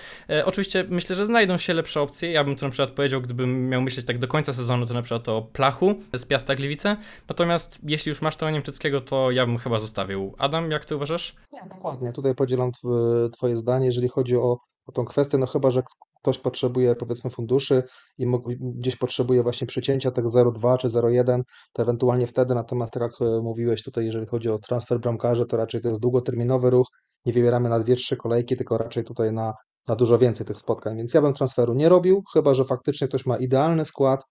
Oczywiście 0.45 0.85
myślę, 0.89 1.17
że 1.17 1.27
znajdą 1.27 1.59
się 1.59 1.75
lepsze 1.75 2.01
opcje. 2.01 2.33
Ja 2.33 2.45
bym 2.45 2.57
tu 2.57 2.65
na 2.65 2.71
przykład 2.71 2.91
powiedział, 2.91 3.21
gdybym 3.21 3.69
miał 3.69 3.83
myśleć 3.83 4.07
tak 4.07 4.19
do 4.19 4.29
końca 4.29 4.53
sezonu, 4.53 4.87
to 4.91 4.95
na 4.95 5.03
przykład 5.03 5.29
o 5.29 5.43
Plachu 5.43 5.95
z 6.15 6.27
Piasta 6.27 6.55
Gliwice. 6.55 6.97
Natomiast 7.29 7.81
jeśli 7.83 8.09
już 8.09 8.23
masz 8.23 8.37
tego 8.37 8.51
Niemczyckiego, 8.51 9.01
to 9.01 9.31
ja 9.31 9.47
bym 9.47 9.59
chyba 9.59 9.79
zostawił. 9.79 10.35
Adam, 10.39 10.71
jak 10.71 10.85
ty 10.85 10.97
uważasz? 10.97 11.37
Nie, 11.53 11.69
dokładnie. 11.69 12.13
Tutaj 12.13 12.35
podzielam 12.35 12.71
tw- 12.73 13.31
Twoje 13.31 13.57
zdanie, 13.57 13.87
jeżeli 13.87 14.09
chodzi 14.09 14.37
o, 14.37 14.57
o 14.87 14.93
tą 14.93 15.05
kwestię, 15.05 15.39
no 15.39 15.47
chyba, 15.47 15.71
że 15.71 15.83
ktoś 16.23 16.39
potrzebuje 16.39 16.95
powiedzmy 16.95 17.31
funduszy 17.31 17.83
i 18.19 18.27
gdzieś 18.61 18.97
potrzebuje 18.97 19.43
właśnie 19.43 19.67
przycięcia 19.67 20.11
tak 20.11 20.25
0,2 20.25 20.79
czy 20.79 20.89
0,1, 20.89 21.43
to 21.73 21.83
ewentualnie 21.83 22.27
wtedy, 22.27 22.55
natomiast 22.55 22.93
tak 22.93 23.03
jak 23.03 23.13
e, 23.21 23.41
mówiłeś 23.43 23.83
tutaj, 23.83 24.05
jeżeli 24.05 24.27
chodzi 24.27 24.49
o 24.51 24.59
transfer 24.59 25.01
bramkarzy, 25.01 25.47
to 25.47 25.57
raczej 25.57 25.81
to 25.81 25.89
jest 25.89 26.01
długoterminowy 26.01 26.71
ruch, 26.71 26.87
nie 27.25 27.33
wybieramy 27.33 27.69
na 27.69 27.81
2-3 27.81 28.17
kolejki, 28.17 28.57
tylko 28.57 28.79
raczej 28.79 29.05
tutaj 29.05 29.33
na, 29.33 29.53
na 29.89 29.97
dużo 29.97 30.19
więcej 30.19 30.47
tych 30.47 30.59
spotkań, 30.59 30.97
więc 30.97 31.15
ja 31.15 31.23
bym 31.23 31.35
transferu 31.35 31.75
nie 31.75 31.89
robił, 31.89 32.23
chyba, 32.33 32.55
że 32.55 32.65
faktycznie 32.65 33.09
ktoś 33.09 33.27
ma 33.27 33.37
idealny 33.37 33.85
skład, 33.85 34.25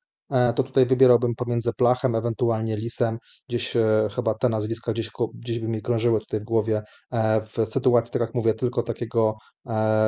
to 0.56 0.64
tutaj 0.64 0.86
wybierałbym 0.86 1.36
pomiędzy 1.36 1.74
Plachem, 1.78 2.16
ewentualnie 2.16 2.78
Lisem. 2.78 3.18
Gdzieś 3.50 3.76
e, 3.76 4.08
chyba 4.16 4.34
te 4.34 4.50
nazwiska 4.50 4.92
gdzieś, 4.94 5.10
gdzieś 5.34 5.60
by 5.60 5.68
mi 5.68 5.82
krążyły 5.82 6.20
tutaj 6.20 6.40
w 6.40 6.44
głowie. 6.44 6.82
E, 7.12 7.42
W 7.42 7.66
sytuacji, 7.66 8.12
tak 8.14 8.22
jak 8.22 8.34
mówię, 8.34 8.54
tylko 8.54 8.84
takiego 8.84 9.30
e, 9.30 9.59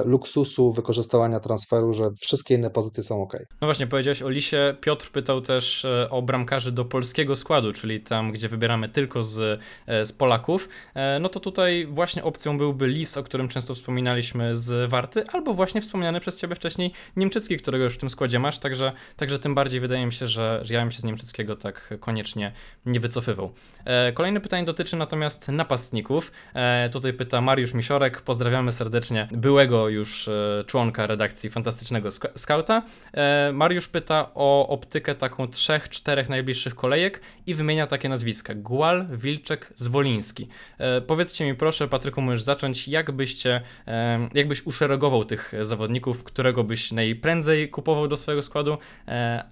luksusu 0.06 0.72
wykorzystywania 0.72 1.40
transferu, 1.40 1.94
że 1.94 2.12
wszystkie 2.20 2.56
inne 2.56 2.70
pozycje 2.70 3.04
są 3.04 3.22
ok. 3.22 3.34
No 3.62 3.68
właśnie, 3.68 3.88
powiedziałeś 3.88 4.22
o 4.22 4.30
Lisie. 4.30 4.76
Piotr 4.82 5.12
pytał 5.12 5.42
też 5.42 5.86
e, 5.86 6.08
o 6.10 6.22
bramkarzy 6.22 6.72
do 6.72 6.86
polskiego 6.86 7.36
składu, 7.36 7.74
czyli 7.74 8.00
tam, 8.00 8.32
gdzie 8.32 8.50
wybieramy 8.50 8.90
tylko 8.90 9.24
z, 9.24 9.62
e, 9.88 10.06
z 10.06 10.12
Polaków. 10.14 10.70
E, 10.96 11.20
No 11.20 11.30
to 11.30 11.40
tutaj 11.40 11.88
właśnie 11.92 12.24
opcją 12.24 12.58
byłby 12.58 12.88
Lis, 12.88 13.18
o 13.18 13.24
którym 13.24 13.48
często 13.48 13.76
wspominaliśmy 13.76 14.56
z 14.56 14.90
Warty, 14.90 15.28
albo 15.28 15.54
właśnie 15.54 15.82
wspomniany 15.82 16.20
przez 16.20 16.38
Ciebie 16.38 16.56
wcześniej 16.56 16.92
Niemczycki, 17.16 17.58
którego 17.58 17.84
już 17.84 17.94
w 17.94 17.98
tym 17.98 18.10
składzie 18.10 18.40
masz, 18.40 18.60
także, 18.60 18.92
także 19.18 19.40
tym 19.40 19.56
bardziej 19.56 19.80
wydaje 19.80 20.06
mi 20.06 20.14
się, 20.14 20.28
że, 20.28 20.60
że 20.64 20.74
ja 20.74 20.80
bym 20.82 20.92
się 20.92 21.00
z 21.00 21.04
Niemczyckiego 21.04 21.56
tak 21.56 21.94
koniecznie 22.00 22.52
nie 22.86 23.00
wycofywał. 23.00 23.52
E, 23.86 24.12
Kolejne 24.14 24.42
pytanie 24.42 24.64
dotyczy 24.66 24.96
natomiast 24.96 25.48
napastników. 25.48 26.32
E, 26.54 26.90
Tutaj 26.90 27.14
pyta 27.14 27.42
Mariusz 27.42 27.74
Misiorek, 27.74 28.22
pozdrawiamy 28.22 28.72
serdecznie 28.72 29.28
byłego 29.52 29.90
już 29.90 30.28
e, 30.28 30.64
członka 30.68 31.08
redakcji 31.08 31.50
Fantastycznego 31.50 32.10
Sk- 32.10 32.32
Skauta. 32.36 32.84
E, 33.14 33.52
Mariusz 33.54 33.88
pyta 33.88 34.32
o 34.36 34.68
optykę 34.68 35.16
taką 35.16 35.48
trzech, 35.48 35.90
czterech 35.90 36.30
najbliższych 36.30 36.76
kolejek 36.76 37.22
i 37.48 37.54
wymienia 37.56 37.88
takie 37.88 38.10
nazwiska: 38.10 38.54
Gual, 38.56 39.08
Wilczek, 39.12 39.74
Zwoliński. 39.76 40.48
E, 40.78 41.02
powiedzcie 41.02 41.46
mi 41.46 41.56
proszę, 41.56 41.88
Patryku, 41.88 42.22
możesz 42.22 42.42
zacząć, 42.42 42.88
jak 42.88 43.12
byście, 43.12 43.62
e, 43.88 44.30
jak 44.34 44.48
byś 44.48 44.66
uszeregował 44.66 45.26
tych 45.26 45.54
zawodników, 45.62 46.24
którego 46.24 46.64
byś 46.64 46.92
najprędzej 46.92 47.70
kupował 47.70 48.08
do 48.08 48.18
swojego 48.18 48.42
składu, 48.42 48.78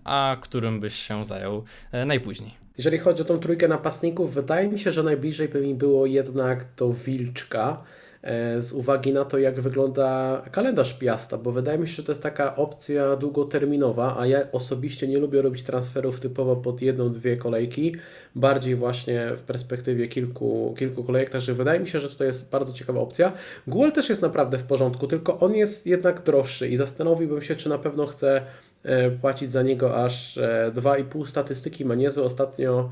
a 0.04 0.38
którym 0.42 0.80
byś 0.80 0.96
się 0.96 1.26
zajął 1.26 1.64
najpóźniej. 2.06 2.54
Jeżeli 2.78 2.98
chodzi 2.98 3.22
o 3.22 3.26
tą 3.26 3.40
trójkę 3.40 3.68
napastników, 3.68 4.34
wydaje 4.34 4.68
mi 4.68 4.80
się, 4.80 4.92
że 4.92 5.04
najbliżej 5.04 5.50
by 5.50 5.62
mi 5.62 5.76
było 5.76 6.06
jednak 6.06 6.66
do 6.78 6.94
Wilczka. 6.94 7.84
E, 8.22 8.62
Z 8.62 8.74
uwagi 8.74 9.14
na 9.14 9.26
to, 9.26 9.38
jak 9.38 9.62
wygląda 9.62 10.42
kalendarz 10.52 10.94
Piasta, 10.94 11.38
bo 11.38 11.52
wydaje 11.52 11.78
mi 11.80 11.88
się, 11.88 11.94
że 11.94 12.04
to 12.04 12.12
jest 12.12 12.24
taka 12.24 12.56
opcja 12.56 13.16
długoterminowa, 13.16 14.16
a 14.20 14.26
ja 14.28 14.52
osobiście 14.52 15.08
nie 15.08 15.18
lubię 15.18 15.42
robić 15.42 15.64
transferów 15.64 16.20
typowo 16.20 16.56
pod 16.56 16.82
jedną, 16.82 17.12
dwie 17.12 17.38
kolejki, 17.38 17.96
bardziej 18.36 18.76
właśnie 18.76 19.32
w 19.38 19.42
perspektywie 19.42 20.08
kilku, 20.08 20.76
kilku 20.78 21.04
kolejek, 21.04 21.30
także 21.30 21.54
wydaje 21.54 21.80
mi 21.80 21.90
się, 21.90 22.00
że 22.00 22.10
to 22.10 22.24
jest 22.24 22.50
bardzo 22.50 22.74
ciekawa 22.74 23.00
opcja. 23.00 23.32
Guol 23.68 23.92
też 23.92 24.10
jest 24.10 24.22
naprawdę 24.22 24.58
w 24.58 24.64
porządku, 24.64 25.08
tylko 25.08 25.40
on 25.40 25.56
jest 25.56 25.88
jednak 25.88 26.24
droższy 26.24 26.68
i 26.68 26.78
zastanowiłbym 26.78 27.42
się, 27.42 27.56
czy 27.56 27.70
na 27.70 27.78
pewno 27.78 28.08
chcę 28.08 28.42
e, 28.84 29.12
płacić 29.12 29.52
za 29.52 29.62
niego 29.62 30.04
aż 30.04 30.38
e, 30.38 30.72
2,5 30.76 31.26
statystyki 31.26 31.86
ma 31.86 31.96
niezłe 31.96 32.24
ostatnio 32.24 32.90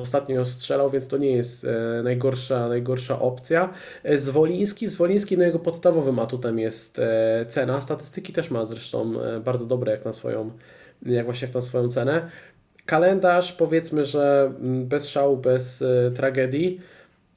ostatnio 0.00 0.44
strzelał, 0.44 0.90
więc 0.90 1.08
to 1.08 1.16
nie 1.16 1.30
jest 1.30 1.64
e, 1.64 2.02
najgorsza, 2.02 2.68
najgorsza 2.68 3.20
opcja. 3.20 3.72
E, 4.04 4.18
Zwoliński, 4.18 4.88
Zwoliński, 4.88 5.38
no 5.38 5.44
jego 5.44 5.58
podstawowym 5.58 6.18
atutem 6.18 6.58
jest 6.58 6.98
e, 6.98 7.46
cena. 7.48 7.80
Statystyki 7.80 8.32
też 8.32 8.50
ma 8.50 8.64
zresztą 8.64 9.12
bardzo 9.44 9.66
dobre 9.66 9.92
jak 9.92 10.04
na 10.04 10.12
swoją, 10.12 10.50
jak 11.06 11.24
właśnie 11.24 11.46
jak 11.46 11.54
na 11.54 11.60
swoją 11.60 11.88
cenę. 11.88 12.30
Kalendarz 12.86 13.52
powiedzmy, 13.52 14.04
że 14.04 14.52
mm, 14.60 14.86
bez 14.86 15.08
szału, 15.08 15.36
bez 15.36 15.84
tragedii. 16.14 16.80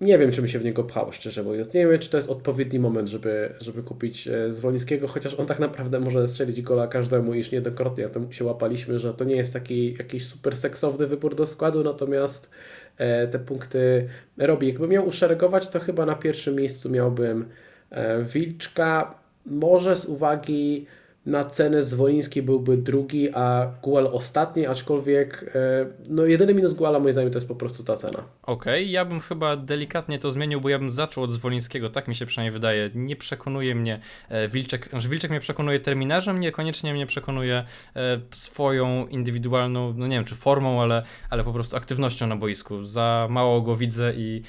Nie 0.01 0.17
wiem, 0.17 0.31
czy 0.31 0.41
mi 0.41 0.49
się 0.49 0.59
w 0.59 0.63
niego 0.63 0.83
pchało, 0.83 1.11
szczerze 1.11 1.43
mówiąc. 1.43 1.73
Nie 1.73 1.87
wiem, 1.87 1.99
czy 1.99 2.09
to 2.09 2.17
jest 2.17 2.29
odpowiedni 2.29 2.79
moment, 2.79 3.07
żeby, 3.07 3.53
żeby 3.61 3.83
kupić 3.83 4.27
e, 4.27 4.51
Zwolińskiego, 4.51 5.07
chociaż 5.07 5.33
on 5.33 5.45
tak 5.45 5.59
naprawdę 5.59 5.99
może 5.99 6.27
strzelić 6.27 6.61
gola 6.61 6.87
każdemu, 6.87 7.33
iż 7.33 7.51
niejednokrotnie 7.51 8.03
na 8.03 8.09
tym 8.09 8.31
się 8.31 8.45
łapaliśmy, 8.45 8.99
że 8.99 9.13
to 9.13 9.23
nie 9.25 9.35
jest 9.35 9.53
taki 9.53 9.93
jakiś 9.93 10.25
super 10.25 10.57
seksowny 10.57 11.07
wybór 11.07 11.35
do 11.35 11.47
składu, 11.47 11.83
natomiast 11.83 12.51
e, 12.97 13.27
te 13.27 13.39
punkty 13.39 14.09
robi. 14.37 14.67
Jakbym 14.67 14.89
miał 14.89 15.07
uszeregować, 15.07 15.67
to 15.67 15.79
chyba 15.79 16.05
na 16.05 16.15
pierwszym 16.15 16.55
miejscu 16.55 16.89
miałbym 16.89 17.45
e, 17.89 18.23
Wilczka, 18.23 19.19
może 19.45 19.95
z 19.95 20.05
uwagi 20.05 20.85
na 21.29 21.43
cenę 21.43 21.83
Zwoliński 21.83 22.41
byłby 22.41 22.77
drugi, 22.77 23.29
a 23.33 23.71
Gual 23.81 24.07
ostatni, 24.07 24.65
aczkolwiek 24.65 25.51
e, 25.55 25.85
no 26.09 26.25
jedyny 26.25 26.53
minus 26.53 26.73
Guala 26.73 26.99
moim 26.99 27.13
zdaniem 27.13 27.31
to 27.31 27.37
jest 27.37 27.47
po 27.47 27.55
prostu 27.55 27.83
ta 27.83 27.95
cena. 27.95 28.23
Okej, 28.43 28.91
ja 28.91 29.05
bym 29.05 29.19
chyba 29.19 29.57
delikatnie 29.57 30.19
to 30.19 30.31
zmienił, 30.31 30.61
bo 30.61 30.69
ja 30.69 30.79
bym 30.79 30.89
zaczął 30.89 31.23
od 31.23 31.31
Zwolińskiego, 31.31 31.89
tak 31.89 32.07
mi 32.07 32.15
się 32.15 32.25
przynajmniej 32.25 32.53
wydaje. 32.53 32.89
Nie 32.95 33.15
przekonuje 33.15 33.75
mnie 33.75 33.99
e, 34.29 34.47
Wilczek, 34.47 34.89
znaczy 34.89 35.09
Wilczek 35.09 35.31
mnie 35.31 35.39
przekonuje 35.39 35.79
terminarzem, 35.79 36.39
niekoniecznie 36.39 36.93
mnie 36.93 37.05
przekonuje 37.05 37.65
e, 37.95 38.19
swoją 38.35 39.07
indywidualną, 39.07 39.93
no 39.97 40.07
nie 40.07 40.15
wiem 40.15 40.25
czy 40.25 40.35
formą, 40.35 40.81
ale, 40.81 41.03
ale 41.29 41.43
po 41.43 41.53
prostu 41.53 41.77
aktywnością 41.77 42.27
na 42.27 42.35
boisku. 42.35 42.83
Za 42.83 43.27
mało 43.29 43.61
go 43.61 43.75
widzę 43.75 44.13
i, 44.15 44.41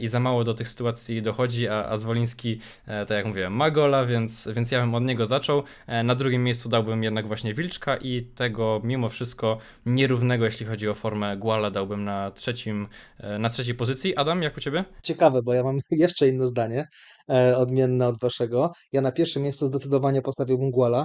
i 0.00 0.08
za 0.08 0.20
mało 0.20 0.44
do 0.44 0.54
tych 0.54 0.68
sytuacji 0.68 1.22
dochodzi, 1.22 1.68
a, 1.68 1.84
a 1.84 1.96
Zwoliński, 1.96 2.60
tak 2.86 3.10
jak 3.10 3.26
mówiłem, 3.26 3.52
ma 3.52 3.70
gola, 3.70 4.06
więc, 4.06 4.48
więc 4.48 4.70
ja 4.70 4.80
bym 4.80 4.94
od 4.94 5.04
niego 5.04 5.26
zaczął. 5.26 5.62
Na 6.04 6.15
drugim 6.16 6.44
miejscu 6.44 6.68
dałbym 6.68 7.02
jednak 7.02 7.26
właśnie 7.26 7.54
Wilczka 7.54 7.96
i 7.96 8.22
tego 8.22 8.80
mimo 8.84 9.08
wszystko 9.08 9.58
nierównego, 9.86 10.44
jeśli 10.44 10.66
chodzi 10.66 10.88
o 10.88 10.94
formę 10.94 11.36
Guala, 11.36 11.70
dałbym 11.70 12.04
na 12.04 12.30
trzecim, 12.30 12.88
e, 13.18 13.38
na 13.38 13.48
trzeciej 13.48 13.74
pozycji. 13.74 14.16
Adam, 14.16 14.42
jak 14.42 14.56
u 14.56 14.60
Ciebie? 14.60 14.84
Ciekawe, 15.02 15.42
bo 15.42 15.54
ja 15.54 15.62
mam 15.62 15.78
jeszcze 15.90 16.28
inne 16.28 16.46
zdanie, 16.46 16.88
e, 17.30 17.56
odmienne 17.56 18.08
od 18.08 18.20
waszego. 18.20 18.72
Ja 18.92 19.00
na 19.00 19.12
pierwsze 19.12 19.40
miejsce 19.40 19.66
zdecydowanie 19.66 20.22
postawiłbym 20.22 20.70
Guala. 20.70 21.04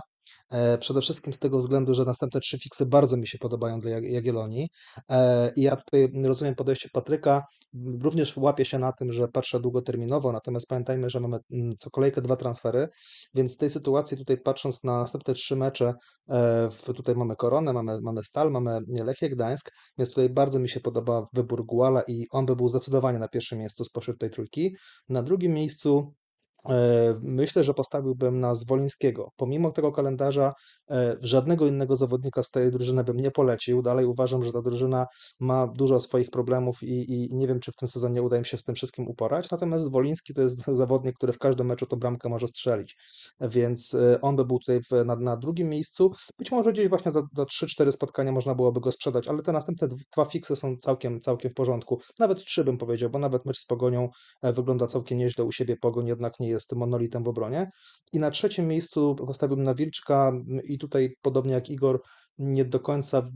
E, 0.50 0.78
przede 0.78 1.02
wszystkim 1.02 1.34
z 1.34 1.40
tego 1.40 1.58
względu, 1.58 1.94
że 1.94 2.06
następne 2.06 2.40
trzy 2.40 2.60
fiksy 2.60 2.86
bardzo 2.86 3.18
mi 3.18 3.28
się 3.28 3.38
podobają 3.38 3.80
dla 3.80 3.92
Jag- 3.92 4.12
Jagiellonii. 4.12 4.70
E, 5.10 5.52
I 5.56 5.62
ja 5.62 5.76
tutaj 5.76 6.12
rozumiem 6.26 6.56
podejście 6.56 6.90
Patryka, 6.94 7.44
również 8.02 8.38
łapię 8.38 8.66
się 8.66 8.80
na 8.80 8.92
tym, 8.92 9.12
że 9.14 9.28
patrzę 9.28 9.60
długoterminowo, 9.60 10.32
natomiast 10.32 10.68
pamiętajmy, 10.68 11.10
że 11.10 11.20
mamy 11.20 11.38
mm, 11.52 11.74
co 11.80 11.90
kolejkę 11.90 12.22
dwa 12.22 12.36
transfery, 12.36 12.88
więc 13.34 13.56
w 13.56 13.58
tej 13.58 13.70
sytuacji 13.70 14.18
tutaj 14.18 14.38
patrząc 14.38 14.84
na 14.84 14.98
następne 14.98 15.34
trzy 15.34 15.56
mecze, 15.56 15.94
e, 16.30 16.70
tutaj 16.96 17.16
mamy 17.16 17.36
Koronę, 17.36 17.74
mamy, 17.74 18.02
mamy 18.02 18.24
Stal, 18.24 18.52
mamy 18.52 18.80
Lechię 18.88 19.30
Gdańsk, 19.30 19.72
więc 19.98 20.10
tutaj 20.10 20.30
bardzo 20.30 20.60
mi 20.60 20.70
się 20.70 20.80
podoba 20.80 21.28
wybór 21.34 21.66
Guala 21.66 22.02
i 22.08 22.26
on 22.32 22.46
by 22.46 22.56
był 22.56 22.68
zdecydowanie 22.68 23.20
na 23.20 23.28
pierwszym 23.28 23.60
miejscu 23.60 23.84
spośród 23.84 24.20
tej 24.20 24.30
trójki. 24.30 24.76
Na 25.10 25.24
drugim 25.24 25.54
miejscu 25.54 26.14
myślę, 27.22 27.64
że 27.64 27.74
postawiłbym 27.74 28.40
na 28.40 28.56
Zwolińskiego. 28.56 29.32
Pomimo 29.38 29.72
tego 29.72 29.92
kalendarza 29.92 30.54
e, 30.90 31.18
żadnego 31.22 31.68
innego 31.68 31.96
zawodnika 31.96 32.44
z 32.44 32.50
tej 32.50 32.72
drużyny 32.72 33.04
bym 33.04 33.18
nie 33.18 33.32
polecił. 33.32 33.82
Dalej 33.82 34.06
uważam, 34.06 34.44
że 34.44 34.52
ta 34.52 34.62
drużyna 34.62 35.08
ma 35.40 35.68
dużo 35.68 36.00
swoich 36.00 36.30
problemów 36.30 36.84
i, 36.84 37.14
i 37.14 37.30
nie 37.36 37.48
wiem, 37.48 37.60
czy 37.60 37.72
w 37.72 37.76
tym 37.76 37.88
sezonie 37.88 38.22
uda 38.22 38.38
im 38.38 38.46
się 38.46 38.58
z 38.58 38.64
tym 38.64 38.76
wszystkim 38.76 39.08
uporać. 39.08 39.52
Natomiast 39.52 39.86
Zwoliński 39.86 40.34
to 40.34 40.42
jest 40.42 40.66
zawodnik, 40.82 41.16
który 41.16 41.34
w 41.34 41.38
każdym 41.38 41.68
meczu 41.68 41.86
to 41.86 41.98
bramkę 41.98 42.30
może 42.30 42.48
strzelić. 42.48 42.98
Więc 43.42 43.94
e, 43.94 44.22
on 44.22 44.36
by 44.36 44.46
był 44.46 44.60
tutaj 44.60 44.82
w, 44.82 45.06
na, 45.06 45.16
na 45.16 45.38
drugim 45.38 45.70
miejscu. 45.70 46.12
Być 46.40 46.52
może 46.52 46.72
gdzieś 46.72 46.88
właśnie 46.88 47.12
za, 47.12 47.22
za 47.38 47.44
3-4 47.44 47.92
spotkania 47.92 48.32
można 48.32 48.56
byłoby 48.56 48.80
go 48.80 48.92
sprzedać, 48.92 49.28
ale 49.28 49.42
te 49.42 49.52
następne 49.52 49.88
dw- 49.88 50.04
dwa 50.14 50.26
fiksy 50.26 50.56
są 50.56 50.78
całkiem, 50.78 51.22
całkiem 51.22 51.52
w 51.52 51.54
porządku. 51.54 52.00
Nawet 52.20 52.46
trzy 52.46 52.64
bym 52.64 52.78
powiedział, 52.78 53.10
bo 53.10 53.20
nawet 53.20 53.46
mecz 53.46 53.58
z 53.58 53.66
Pogonią 53.66 54.10
e, 54.42 54.54
wygląda 54.54 54.88
całkiem 54.88 55.18
nieźle 55.18 55.44
u 55.44 55.52
siebie. 55.52 55.78
Pogoń 55.78 56.08
jednak 56.08 56.40
nie 56.40 56.51
jest 56.52 56.76
monolitem 56.76 57.24
w 57.24 57.28
obronie. 57.28 57.72
I 58.14 58.20
na 58.20 58.32
trzecim 58.32 58.68
miejscu 58.68 59.16
postawiłbym 59.16 59.66
na 59.66 59.76
Wilczka 59.76 60.28
m, 60.28 60.60
i 60.64 60.78
tutaj 60.78 61.16
podobnie 61.22 61.54
jak 61.54 61.70
Igor 61.70 62.02
nie 62.38 62.66
do 62.66 62.80
końca 62.80 63.30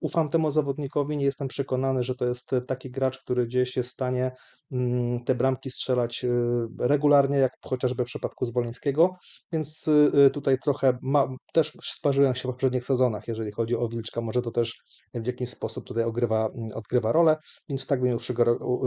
ufam 0.00 0.28
temu 0.28 0.50
zawodnikowi, 0.50 1.16
nie 1.16 1.24
jestem 1.24 1.48
przekonany, 1.48 2.02
że 2.02 2.14
to 2.14 2.26
jest 2.26 2.50
taki 2.66 2.90
gracz, 2.90 3.18
który 3.18 3.46
gdzieś 3.46 3.76
jest 3.76 3.88
w 3.88 3.92
stanie 3.92 4.32
mm, 4.72 5.24
te 5.24 5.34
bramki 5.34 5.70
strzelać 5.70 6.24
y, 6.24 6.30
regularnie, 6.78 7.38
jak 7.38 7.52
chociażby 7.62 8.04
w 8.04 8.06
przypadku 8.06 8.44
Zwolińskiego, 8.44 9.16
więc 9.52 9.88
y, 9.88 10.30
tutaj 10.30 10.58
trochę 10.58 10.98
ma, 11.02 11.28
też 11.52 11.72
sparzyłem 11.82 12.34
się 12.34 12.48
w 12.48 12.52
poprzednich 12.52 12.84
sezonach, 12.84 13.28
jeżeli 13.28 13.52
chodzi 13.52 13.76
o 13.76 13.88
Wilczka, 13.88 14.20
może 14.20 14.42
to 14.42 14.50
też 14.50 14.78
w 15.14 15.26
jakiś 15.26 15.48
sposób 15.48 15.86
tutaj 15.86 16.04
odgrywa, 16.04 16.50
odgrywa 16.74 17.12
rolę, 17.12 17.36
więc 17.68 17.86
tak 17.86 18.00
bym 18.00 18.18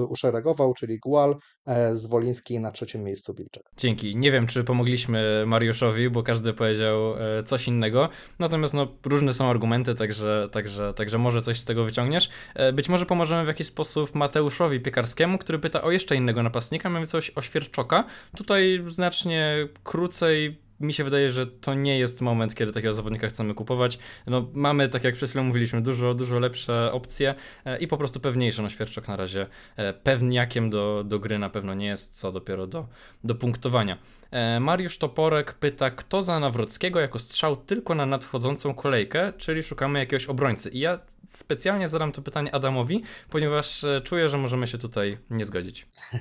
uszeregował, 0.10 0.74
czyli 0.74 1.00
Gual, 1.00 1.36
e, 1.66 1.96
Zwoliński 1.96 2.60
na 2.60 2.72
trzecim 2.72 3.04
miejscu 3.04 3.34
Wilczek. 3.34 3.64
Dzięki. 3.78 4.16
Nie 4.16 4.32
wiem, 4.32 4.48
czy 4.48 4.64
pomogliśmy 4.64 5.44
Mariuszowi, 5.46 6.10
bo 6.10 6.24
każdy 6.24 6.54
powiedział 6.54 7.14
e, 7.18 7.44
coś 7.44 7.68
innego. 7.68 8.10
Natomiast 8.40 8.74
no, 8.74 8.88
są 9.34 9.50
argumenty, 9.50 9.96
także, 9.96 10.50
także, 10.52 10.94
także 10.94 11.18
może 11.18 11.42
coś 11.42 11.60
z 11.60 11.66
tego 11.66 11.84
wyciągniesz. 11.84 12.30
E, 12.56 12.74
Być 12.74 12.90
może 12.90 13.06
pomożemy 13.06 13.44
w 13.44 13.48
jakiś 13.48 13.68
sposób 13.68 14.16
Mateuszowi 14.16 14.80
Piekarskiemu, 14.80 15.38
który 15.38 15.60
pyta 15.60 15.82
o 15.82 15.92
jeszcze 15.92 16.16
innego 16.16 16.44
napastnika, 16.44 16.90
mamy 16.90 17.08
coś 17.08 17.32
o 17.36 17.42
Świerczoka. 17.42 18.04
Tutaj 18.38 18.84
znacznie 18.88 19.68
krócej 19.84 20.60
mi 20.80 20.94
się 20.94 21.04
wydaje, 21.04 21.30
że 21.30 21.48
to 21.48 21.74
nie 21.74 22.00
jest 22.00 22.22
moment, 22.22 22.56
kiedy 22.56 22.72
takiego 22.72 22.94
zawodnika 22.94 23.28
chcemy 23.28 23.54
kupować. 23.54 24.00
No, 24.28 24.48
mamy, 24.54 24.90
tak 24.90 25.04
jak 25.04 25.16
przed 25.16 25.30
chwilą 25.30 25.44
mówiliśmy, 25.44 25.82
dużo, 25.82 26.14
dużo 26.14 26.40
lepsze 26.40 26.92
opcje 26.92 27.36
e, 27.66 27.78
i 27.78 27.88
po 27.88 27.98
prostu 27.98 28.20
pewniejsze. 28.20 28.62
No, 28.62 28.70
Świerczok 28.70 29.08
na 29.08 29.16
razie 29.16 29.48
e, 29.76 29.94
pewniakiem 29.94 30.70
do, 30.70 31.04
do 31.04 31.20
gry 31.20 31.40
na 31.40 31.50
pewno 31.50 31.74
nie 31.74 31.86
jest, 31.86 32.20
co 32.20 32.32
dopiero 32.32 32.68
do, 32.68 32.88
do 33.24 33.36
punktowania. 33.36 33.98
E, 34.32 34.60
Mariusz 34.60 34.98
Toporek 34.98 35.54
pyta, 35.54 35.92
kto 35.92 36.24
za 36.24 36.40
Nawrockiego 36.40 37.00
jako 37.00 37.20
strzał 37.20 37.58
tylko 37.58 37.96
na 37.96 38.06
nadchodzącą 38.06 38.74
kolejkę, 38.74 39.34
czyli 39.38 39.64
szukamy 39.64 40.00
jakiegoś 40.00 40.26
obrońcy. 40.26 40.70
I 40.70 40.80
ja 40.80 41.00
specjalnie 41.30 41.88
zadam 41.88 42.12
to 42.12 42.22
pytanie 42.22 42.56
Adamowi, 42.56 43.04
ponieważ 43.30 43.84
e, 43.84 44.02
czuję, 44.02 44.30
że 44.30 44.38
możemy 44.38 44.68
się 44.68 44.78
tutaj 44.78 45.18
nie 45.30 45.46
zgodzić. 45.46 45.88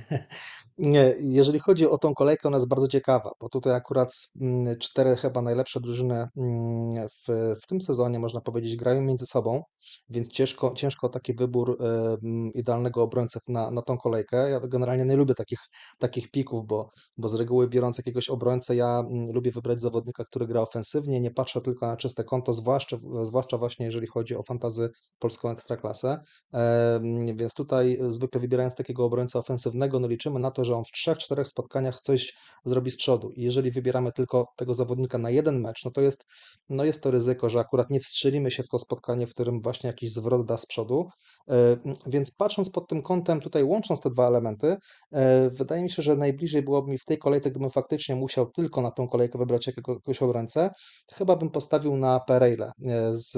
Nie, 0.79 1.15
jeżeli 1.19 1.59
chodzi 1.59 1.87
o 1.87 1.97
tą 1.97 2.13
kolejkę, 2.13 2.47
ona 2.47 2.57
jest 2.57 2.67
bardzo 2.67 2.87
ciekawa, 2.87 3.31
bo 3.41 3.49
tutaj 3.49 3.73
akurat 3.73 4.13
mm, 4.41 4.77
cztery 4.79 5.15
chyba 5.15 5.41
najlepsze 5.41 5.79
drużyny 5.79 6.27
mm, 6.37 7.07
w, 7.07 7.55
w 7.63 7.67
tym 7.67 7.81
sezonie, 7.81 8.19
można 8.19 8.41
powiedzieć, 8.41 8.75
grają 8.75 9.01
między 9.01 9.25
sobą, 9.25 9.63
więc 10.09 10.29
ciężko, 10.29 10.73
ciężko 10.75 11.09
taki 11.09 11.33
wybór 11.33 11.77
e, 11.79 11.85
mm, 12.23 12.53
idealnego 12.53 13.03
obrońcy 13.03 13.39
na, 13.47 13.71
na 13.71 13.81
tą 13.81 13.97
kolejkę. 13.97 14.49
Ja 14.49 14.59
generalnie 14.59 15.05
nie 15.05 15.15
lubię 15.15 15.35
takich, 15.35 15.59
takich 15.97 16.31
pików, 16.31 16.67
bo, 16.67 16.89
bo 17.17 17.27
z 17.27 17.35
reguły 17.35 17.67
biorąc 17.67 17.97
jakiegoś 17.99 18.29
obrońcę, 18.29 18.75
ja 18.75 18.99
mm, 18.99 19.31
lubię 19.31 19.51
wybrać 19.51 19.81
zawodnika, 19.81 20.23
który 20.23 20.47
gra 20.47 20.61
ofensywnie, 20.61 21.19
nie 21.19 21.31
patrzę 21.31 21.61
tylko 21.61 21.87
na 21.87 21.97
czyste 21.97 22.23
konto, 22.23 22.53
zwłaszcza, 22.53 22.97
zwłaszcza 23.23 23.57
właśnie 23.57 23.85
jeżeli 23.85 24.07
chodzi 24.07 24.35
o 24.35 24.43
fantazy 24.43 24.89
polską 25.19 25.49
ekstraklasę. 25.49 26.19
E, 26.53 26.99
Więc 27.35 27.53
tutaj 27.53 27.99
zwykle 28.07 28.41
wybierając 28.41 28.75
takiego 28.75 29.05
obrońcę 29.05 29.39
ofensywnego, 29.39 29.99
no 29.99 30.07
liczymy 30.07 30.39
na 30.39 30.51
to, 30.51 30.63
że 30.63 30.75
on 30.75 30.83
w 30.85 30.91
trzech, 30.91 31.17
czterech 31.17 31.47
spotkaniach 31.47 31.99
coś 32.01 32.33
zrobi 32.65 32.91
z 32.91 32.97
przodu. 32.97 33.29
I 33.31 33.41
jeżeli 33.41 33.71
wybieramy 33.71 34.11
tylko 34.11 34.45
tego 34.55 34.73
zawodnika 34.73 35.17
na 35.17 35.29
jeden 35.29 35.61
mecz, 35.61 35.85
no 35.85 35.91
to 35.91 36.01
jest, 36.01 36.25
no 36.69 36.83
jest 36.85 37.03
to 37.03 37.11
ryzyko, 37.11 37.49
że 37.49 37.59
akurat 37.59 37.89
nie 37.89 37.99
wstrzelimy 37.99 38.51
się 38.51 38.63
w 38.63 38.69
to 38.69 38.79
spotkanie, 38.79 39.27
w 39.27 39.33
którym 39.33 39.61
właśnie 39.61 39.87
jakiś 39.87 40.11
zwrot 40.13 40.45
da 40.45 40.57
z 40.57 40.65
przodu. 40.65 41.07
E, 41.49 41.77
Więc 42.07 42.31
patrząc 42.31 42.69
pod 42.69 42.87
tym 42.89 43.01
kątem, 43.01 43.41
tutaj 43.41 43.63
łącząc 43.63 44.01
te 44.01 44.09
dwa 44.09 44.27
elementy, 44.27 44.77
e, 45.11 45.49
wydaje 45.49 45.83
mi 45.83 45.89
się, 45.91 46.01
że 46.01 46.15
najbliżej 46.15 46.61
byłoby 46.61 46.91
mi 46.91 46.97
w 46.97 47.05
tej 47.05 47.17
kolejce, 47.17 47.51
gdybym 47.51 47.69
faktycznie 47.69 47.88
musiał 48.15 48.51
tylko 48.51 48.81
na 48.81 48.91
tą 48.91 49.07
kolejkę 49.07 49.37
wybrać 49.39 49.67
jakiegoś 49.67 50.21
obrońcę, 50.21 50.69
chyba 51.13 51.35
bym 51.35 51.49
postawił 51.49 51.97
na 51.97 52.19
Pereira 52.19 52.71
e, 52.85 53.15
z 53.15 53.35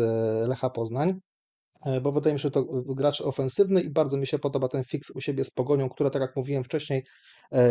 Lecha 0.47 0.69
Poznań. 0.69 1.19
E, 1.85 2.01
bo 2.01 2.11
wydaje 2.11 2.33
mi 2.33 2.39
się, 2.39 2.43
że 2.43 2.51
to 2.51 2.63
gracz 2.95 3.21
ofensywny 3.21 3.81
i 3.81 3.89
bardzo 3.89 4.17
mi 4.17 4.27
się 4.27 4.39
podoba 4.39 4.67
ten 4.67 4.83
fix 4.83 5.09
u 5.09 5.21
siebie 5.21 5.43
z 5.43 5.51
Pogonią, 5.51 5.89
która, 5.89 6.09
tak 6.09 6.21
jak 6.21 6.35
mówiłem 6.35 6.63
wcześniej, 6.63 6.99
e, 6.99 7.05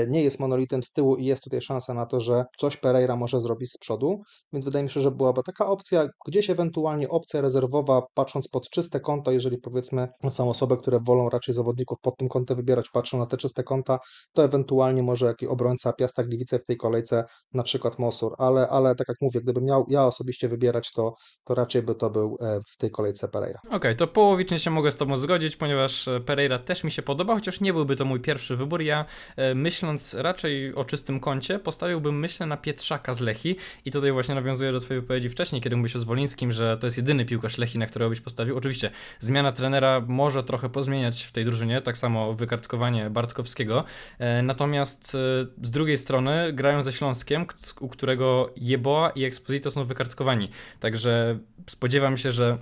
nie 0.09 0.23
jest 0.23 0.41
monolitem 0.41 0.83
z 0.83 0.93
tyłu 0.93 1.17
i 1.17 1.25
jest 1.25 1.45
tutaj 1.45 1.61
szansa 1.61 1.95
na 1.95 2.07
to, 2.07 2.21
że 2.21 2.45
coś 2.59 2.77
Pereira 2.77 3.17
może 3.17 3.41
zrobić 3.41 3.73
z 3.73 3.79
przodu, 3.79 4.23
więc 4.53 4.65
wydaje 4.65 4.83
mi 4.83 4.91
się, 4.91 5.01
że 5.01 5.11
byłaby 5.11 5.43
taka 5.43 5.67
opcja, 5.67 6.09
gdzieś 6.27 6.51
ewentualnie 6.51 7.09
opcja 7.09 7.41
rezerwowa, 7.41 8.03
patrząc 8.15 8.49
pod 8.49 8.71
czyste 8.71 9.01
konto, 9.01 9.33
jeżeli 9.33 9.59
powiedzmy 9.59 10.09
są 10.29 10.51
osoby, 10.51 10.77
które 10.77 10.99
wolą 11.07 11.29
raczej 11.29 11.55
zawodników 11.55 11.99
pod 12.03 12.17
tym 12.17 12.29
kątem 12.29 12.57
wybierać, 12.57 12.89
patrzą 12.93 13.19
na 13.19 13.27
te 13.27 13.37
czyste 13.37 13.63
konta, 13.63 13.99
to 14.33 14.45
ewentualnie 14.45 15.03
może 15.03 15.27
jakiś 15.27 15.49
obrońca 15.49 15.93
Piasta 15.93 16.25
Gliwice 16.25 16.59
w 16.59 16.67
tej 16.67 16.77
kolejce, 16.77 17.25
na 17.53 17.63
przykład 17.63 17.99
Mosur, 17.99 18.35
ale, 18.39 18.69
ale 18.69 18.95
tak 18.95 19.09
jak 19.09 19.17
mówię, 19.21 19.41
gdybym 19.41 19.65
miał 19.65 19.87
ja 19.89 20.07
osobiście 20.07 20.49
wybierać, 20.49 20.93
to, 20.93 21.15
to 21.45 21.55
raczej 21.55 21.83
by 21.83 21.95
to 21.95 22.11
był 22.11 22.37
e, 22.41 22.61
w 22.69 22.77
tej 22.77 22.91
kolejce 22.91 23.29
Pereira. 23.29 23.61
Okej, 23.71 23.97
to 23.97 24.07
połowicznie 24.07 24.59
się 24.59 24.71
mogę 24.71 24.93
z 24.93 24.97
Tobą 24.97 25.17
zgodzić, 25.17 25.57
ponieważ 25.57 26.09
e, 26.09 26.21
Pereira 26.21 26.59
też 26.59 26.85
mi 26.85 26.91
się 26.91 27.03
podoba, 27.03 27.35
chociaż 27.35 27.61
nie 27.61 27.73
byłby 27.73 27.97
to 27.97 28.05
mój 28.05 28.21
pierwszy 28.21 28.57
wybór. 28.57 28.83
Ja 28.83 29.05
e, 29.37 29.55
myśląc 29.71 30.15
raczej 30.15 30.75
o 30.75 30.85
czystym 30.85 31.21
koncie, 31.21 31.59
postawiłbym 31.59 32.19
myślę 32.19 32.47
na 32.47 32.57
Pietrzaka 32.57 33.15
z 33.15 33.21
Lechi. 33.21 33.57
I 33.85 33.91
tutaj 33.91 34.13
właśnie 34.13 34.35
nawiązuję 34.35 34.73
do 34.73 34.81
Twojej 34.81 35.01
wypowiedzi 35.01 35.29
wcześniej, 35.29 35.63
kiedy 35.63 35.77
mówisz 35.77 35.97
o 35.97 35.99
Zwolińskim, 35.99 36.53
że 36.53 36.79
to 36.79 36.87
jest 36.87 36.97
jedyny 36.97 37.25
piłkarz 37.25 37.59
Lechi, 37.59 37.79
na 37.79 37.87
którego 37.87 38.11
byś 38.11 38.21
postawił. 38.21 38.57
Oczywiście 38.57 38.91
zmiana 39.21 39.53
trenera 39.53 40.03
może 40.09 40.45
trochę 40.45 40.69
pozmieniać 40.69 41.23
w 41.23 41.33
tej 41.33 41.45
drużynie, 41.45 41.81
tak 41.81 41.99
samo 41.99 42.35
wykartkowanie 42.35 43.11
Bartkowskiego, 43.11 43.85
e, 44.19 44.43
natomiast 44.43 45.15
e, 45.15 45.19
z 45.67 45.71
drugiej 45.71 45.99
strony 45.99 46.53
grają 46.53 46.83
ze 46.83 46.93
Śląskiem, 46.93 47.47
u 47.81 47.89
którego 47.89 48.53
Jeboa 48.57 49.11
i 49.11 49.25
Exposito 49.25 49.71
są 49.71 49.85
wykartkowani, 49.85 50.49
także 50.81 51.39
spodziewam 51.67 52.17
się, 52.17 52.33
że 52.33 52.59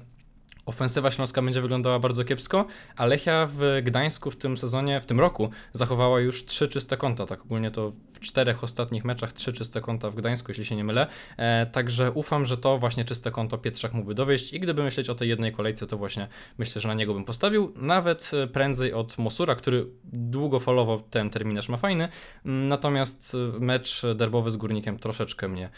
ofensywa 0.69 1.11
śląska 1.11 1.43
będzie 1.43 1.61
wyglądała 1.61 1.99
bardzo 1.99 2.25
kiepsko, 2.25 2.67
a 2.97 3.07
Lechia 3.07 3.49
w 3.53 3.81
Gdańsku 3.83 4.31
w 4.31 4.37
tym 4.37 4.57
sezonie, 4.57 5.01
w 5.01 5.07
tym 5.07 5.21
roku 5.21 5.51
zachowała 5.73 6.21
już 6.21 6.45
trzy 6.45 6.69
czyste 6.69 6.97
konta. 6.97 7.27
Tak 7.27 7.43
ogólnie 7.43 7.71
to 7.71 7.93
w 8.19 8.21
czterech 8.21 8.65
ostatnich 8.65 9.05
meczach 9.05 9.33
trzy 9.33 9.53
czyste 9.53 9.81
konta 9.81 10.11
w 10.11 10.15
Gdańsku, 10.15 10.51
jeśli 10.51 10.65
się 10.65 10.77
nie 10.77 10.85
mylę. 10.85 11.07
E, 11.37 11.67
także 11.67 12.13
ufam, 12.13 12.47
że 12.47 12.57
to 12.57 12.79
właśnie 12.79 13.05
czyste 13.05 13.31
konto 13.31 13.59
Pietrzak 13.59 13.93
mógłby 13.93 14.15
dowieść 14.15 14.53
i 14.53 14.61
gdyby 14.61 14.83
myśleć 14.83 15.11
o 15.11 15.15
tej 15.15 15.29
jednej 15.29 15.53
kolejce, 15.53 15.87
to 15.87 15.97
właśnie 15.97 16.29
myślę, 16.59 16.81
że 16.81 16.89
na 16.89 16.95
niego 16.95 17.15
bym 17.15 17.25
postawił. 17.25 17.73
Nawet 17.77 18.31
e, 18.35 18.47
prędzej 18.47 18.93
od 18.93 19.19
Mosura, 19.19 19.55
który 19.55 19.87
długofalowo 20.05 21.03
ten 21.11 21.31
terminarz 21.31 21.69
ma 21.69 21.77
fajny, 21.77 22.09
Mm, 22.45 22.69
natomiast 22.69 23.35
e, 23.35 23.61
mecz 23.61 24.03
derbowy 24.15 24.51
z 24.51 24.57
Górnikiem 24.57 24.99
troszeczkę 24.99 25.49
mnie 25.49 25.71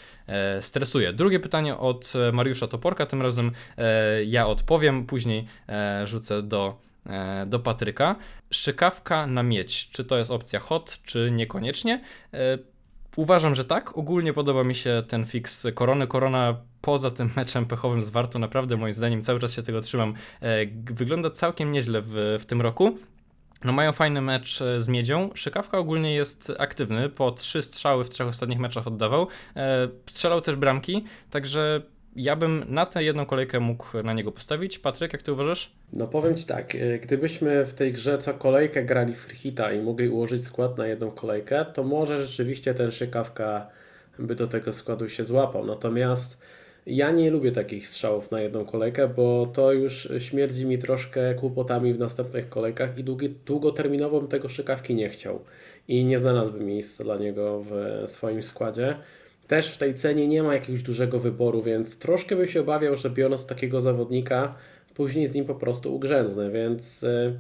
stresuje. 0.60 1.12
Drugie 1.12 1.40
pytanie 1.40 1.76
od 1.76 2.12
Mariusza 2.32 2.66
Toporka, 2.68 3.06
tym 3.06 3.22
razem 3.22 3.52
ja 4.26 4.46
odpowiem, 4.46 5.06
później 5.06 5.46
rzucę 6.04 6.42
do, 6.42 6.78
do 7.46 7.58
Patryka. 7.58 8.16
Szykawka 8.50 9.26
na 9.26 9.42
miedź, 9.42 9.90
czy 9.90 10.04
to 10.04 10.18
jest 10.18 10.30
opcja 10.30 10.60
hot, 10.60 10.98
czy 11.04 11.30
niekoniecznie? 11.30 12.00
E, 12.34 12.58
Uważam, 13.16 13.54
że 13.54 13.64
tak. 13.64 13.98
Ogólnie 13.98 14.32
podoba 14.32 14.64
mi 14.64 14.74
się 14.74 15.02
ten 15.08 15.26
fix 15.26 15.66
Korony. 15.74 16.06
Korona 16.06 16.56
poza 16.80 17.10
tym 17.10 17.30
meczem 17.36 17.66
pechowym 17.66 18.02
z 18.02 18.10
Wartą, 18.10 18.38
naprawdę 18.38 18.76
moim 18.76 18.94
zdaniem 18.94 19.22
cały 19.22 19.40
czas 19.40 19.52
się 19.52 19.62
tego 19.62 19.80
trzymam, 19.80 20.14
e, 20.40 20.66
wygląda 20.84 21.30
całkiem 21.30 21.72
nieźle 21.72 22.02
w, 22.04 22.38
w 22.40 22.44
tym 22.44 22.60
roku. 22.60 22.98
No 23.64 23.72
mają 23.72 23.92
fajny 23.92 24.20
mecz 24.20 24.62
e, 24.62 24.80
z 24.80 24.88
Miedzią. 24.88 25.30
Szykawka 25.34 25.78
ogólnie 25.78 26.14
jest 26.14 26.52
aktywny, 26.58 27.08
po 27.08 27.30
trzy 27.30 27.62
strzały 27.62 28.04
w 28.04 28.08
trzech 28.08 28.28
ostatnich 28.28 28.58
meczach 28.58 28.86
oddawał. 28.86 29.28
E, 29.56 29.88
strzelał 30.06 30.40
też 30.40 30.56
bramki, 30.56 31.04
także 31.30 31.82
ja 32.16 32.36
bym 32.36 32.64
na 32.68 32.86
tę 32.86 33.04
jedną 33.04 33.26
kolejkę 33.26 33.60
mógł 33.60 34.02
na 34.04 34.12
niego 34.12 34.32
postawić. 34.32 34.78
Patryk, 34.78 35.12
jak 35.12 35.22
ty 35.22 35.32
uważasz? 35.32 35.72
No 35.92 36.06
powiem 36.06 36.36
Ci 36.36 36.46
tak, 36.46 36.74
y, 36.74 37.00
gdybyśmy 37.02 37.66
w 37.66 37.74
tej 37.74 37.92
grze 37.92 38.18
co 38.18 38.34
kolejkę 38.34 38.84
grali 38.84 39.14
freehita 39.14 39.72
i 39.72 39.82
mogli 39.82 40.08
ułożyć 40.08 40.44
skład 40.44 40.78
na 40.78 40.86
jedną 40.86 41.10
kolejkę, 41.10 41.66
to 41.74 41.84
może 41.84 42.26
rzeczywiście 42.26 42.74
ten 42.74 42.90
szykawka 42.90 43.66
by 44.18 44.34
do 44.34 44.46
tego 44.46 44.72
składu 44.72 45.08
się 45.08 45.24
złapał. 45.24 45.66
Natomiast 45.66 46.40
ja 46.86 47.10
nie 47.10 47.30
lubię 47.30 47.52
takich 47.52 47.88
strzałów 47.88 48.30
na 48.30 48.40
jedną 48.40 48.64
kolejkę, 48.64 49.08
bo 49.08 49.46
to 49.46 49.72
już 49.72 50.08
śmierdzi 50.18 50.66
mi 50.66 50.78
troszkę 50.78 51.34
kłopotami 51.34 51.94
w 51.94 51.98
następnych 51.98 52.48
kolejkach 52.48 52.98
i 52.98 53.04
długi, 53.04 53.34
długoterminowo 53.46 54.20
bym 54.20 54.28
tego 54.28 54.48
szykawki 54.48 54.94
nie 54.94 55.08
chciał 55.08 55.44
i 55.88 56.04
nie 56.04 56.18
znalazłbym 56.18 56.66
miejsca 56.66 57.04
dla 57.04 57.16
niego 57.16 57.62
w 57.64 58.02
swoim 58.06 58.42
składzie. 58.42 58.96
Też 59.50 59.68
w 59.68 59.78
tej 59.78 59.94
cenie 59.94 60.28
nie 60.28 60.42
ma 60.42 60.54
jakiegoś 60.54 60.82
dużego 60.82 61.18
wyboru, 61.18 61.62
więc 61.62 61.98
troszkę 61.98 62.36
bym 62.36 62.48
się 62.48 62.60
obawiał, 62.60 62.96
że 62.96 63.10
biorąc 63.10 63.46
takiego 63.46 63.80
zawodnika, 63.80 64.54
później 64.94 65.26
z 65.26 65.34
nim 65.34 65.44
po 65.44 65.54
prostu 65.54 65.94
ugrzęznę, 65.94 66.50
więc 66.50 67.02
y, 67.02 67.38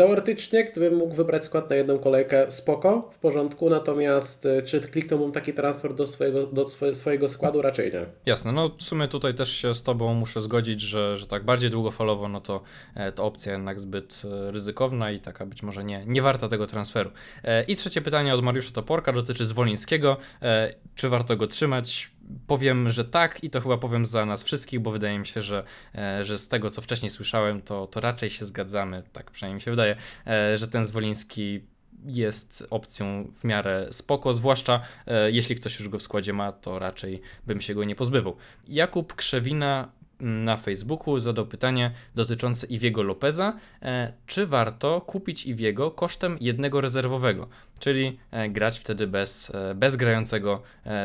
teoretycznie, 0.00 0.64
gdybym 0.64 0.94
mógł 0.94 1.14
wybrać 1.14 1.44
skład 1.44 1.70
na 1.70 1.76
jedną 1.76 1.98
kolejkę, 1.98 2.50
spoko, 2.50 3.10
w 3.12 3.18
porządku, 3.18 3.70
natomiast 3.70 4.46
y, 4.46 4.62
czy 4.62 4.80
kliknąłbym 4.80 5.32
taki 5.32 5.52
transfer 5.52 5.94
do 5.94 6.06
swojego, 6.06 6.46
do 6.46 6.64
swojego 6.94 7.28
składu? 7.28 7.62
Raczej 7.62 7.92
nie. 7.92 8.00
Jasne, 8.26 8.52
no 8.52 8.70
w 8.78 8.82
sumie 8.82 9.08
tutaj 9.08 9.34
też 9.34 9.52
się 9.56 9.74
z 9.74 9.82
Tobą 9.82 10.14
muszę 10.14 10.40
zgodzić, 10.40 10.80
że, 10.80 11.18
że 11.18 11.26
tak 11.26 11.44
bardziej 11.44 11.70
długofalowo, 11.70 12.28
no 12.28 12.40
to 12.40 12.62
e, 12.94 13.12
to 13.12 13.24
opcja 13.24 13.52
jednak 13.52 13.80
zbyt 13.80 14.22
e, 14.24 14.50
ryzykowna 14.50 15.10
i 15.10 15.20
taka 15.20 15.46
być 15.46 15.62
może 15.62 15.84
nie, 15.84 16.04
nie 16.06 16.22
warta 16.22 16.48
tego 16.48 16.66
transferu. 16.66 17.10
E, 17.44 17.64
I 17.64 17.76
trzecie 17.76 18.00
pytanie 18.02 18.34
od 18.34 18.42
Mariusza 18.42 18.70
Toporka 18.72 19.12
dotyczy 19.12 19.44
Zwolińskiego. 19.44 20.16
E, 20.42 20.74
Czy 20.94 21.08
warto 21.08 21.36
go 21.36 21.46
trzymać? 21.46 22.10
Powiem, 22.46 22.90
że 22.90 23.04
tak 23.04 23.44
i 23.44 23.50
to 23.50 23.60
chyba 23.60 23.78
powiem 23.78 24.06
za 24.06 24.26
nas 24.26 24.44
wszystkich, 24.44 24.80
bo 24.80 24.90
wydaje 24.90 25.18
mi 25.18 25.26
się, 25.26 25.40
że, 25.40 25.64
e, 25.94 26.24
że 26.24 26.38
z 26.38 26.48
tego 26.48 26.70
co 26.70 26.82
wcześniej 26.82 27.10
słyszałem, 27.10 27.62
to, 27.62 27.86
to 27.86 28.00
raczej 28.00 28.30
się 28.30 28.44
zgadzamy, 28.44 29.02
tak 29.12 29.30
przynajmniej 29.30 29.54
mi 29.54 29.60
się 29.60 29.70
wydaje, 29.70 29.96
e, 30.26 30.58
że 30.58 30.68
ten 30.68 30.84
Zwoliński 30.84 31.60
jest 32.06 32.66
opcją 32.70 33.32
w 33.40 33.44
miarę 33.44 33.88
spoko, 33.90 34.32
zwłaszcza 34.32 34.80
e, 35.06 35.30
jeśli 35.30 35.56
ktoś 35.56 35.80
już 35.80 35.88
go 35.88 35.98
w 35.98 36.02
składzie 36.02 36.32
ma, 36.32 36.52
to 36.52 36.78
raczej 36.78 37.20
bym 37.46 37.60
się 37.60 37.74
go 37.74 37.84
nie 37.84 37.94
pozbywał. 37.94 38.36
Jakub 38.68 39.14
Krzewina 39.14 39.88
na 40.20 40.56
Facebooku 40.56 41.18
zadał 41.18 41.46
pytanie 41.46 41.90
dotyczące 42.14 42.66
Iwiego 42.66 43.02
Lopeza, 43.02 43.56
e, 43.82 44.12
czy 44.26 44.46
warto 44.46 45.00
kupić 45.00 45.46
Iwiego 45.46 45.90
kosztem 45.90 46.36
jednego 46.40 46.80
rezerwowego, 46.80 47.48
czyli 47.78 48.18
e, 48.30 48.48
grać 48.48 48.78
wtedy 48.78 49.06
bez, 49.06 49.52
e, 49.54 49.74
bez 49.74 49.96
grającego 49.96 50.62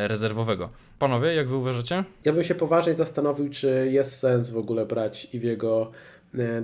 rezerwowego. 0.08 0.70
Panowie, 1.00 1.36
jak 1.36 1.48
wy 1.48 1.56
uważacie? 1.56 2.04
Ja 2.26 2.34
bym 2.34 2.44
się 2.44 2.56
poważnie 2.56 2.94
zastanowił, 2.94 3.50
czy 3.50 3.88
jest 3.92 4.20
sens 4.20 4.50
w 4.50 4.58
ogóle 4.58 4.86
brać 4.86 5.28
Iwiego 5.34 5.92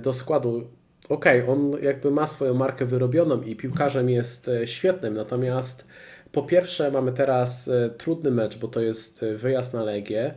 do 0.02 0.12
składu. 0.12 0.66
Okej, 1.08 1.48
on 1.48 1.72
jakby 1.82 2.10
ma 2.10 2.26
swoją 2.26 2.54
markę 2.54 2.86
wyrobioną 2.86 3.42
i 3.42 3.56
piłkarzem 3.56 4.10
jest 4.10 4.50
świetnym, 4.64 5.14
natomiast 5.14 5.86
po 6.32 6.42
pierwsze 6.42 6.90
mamy 6.90 7.12
teraz 7.12 7.70
trudny 7.98 8.30
mecz, 8.30 8.58
bo 8.58 8.68
to 8.68 8.80
jest 8.80 9.24
wyjazd 9.36 9.74
na 9.74 9.82
Legię. 9.82 10.34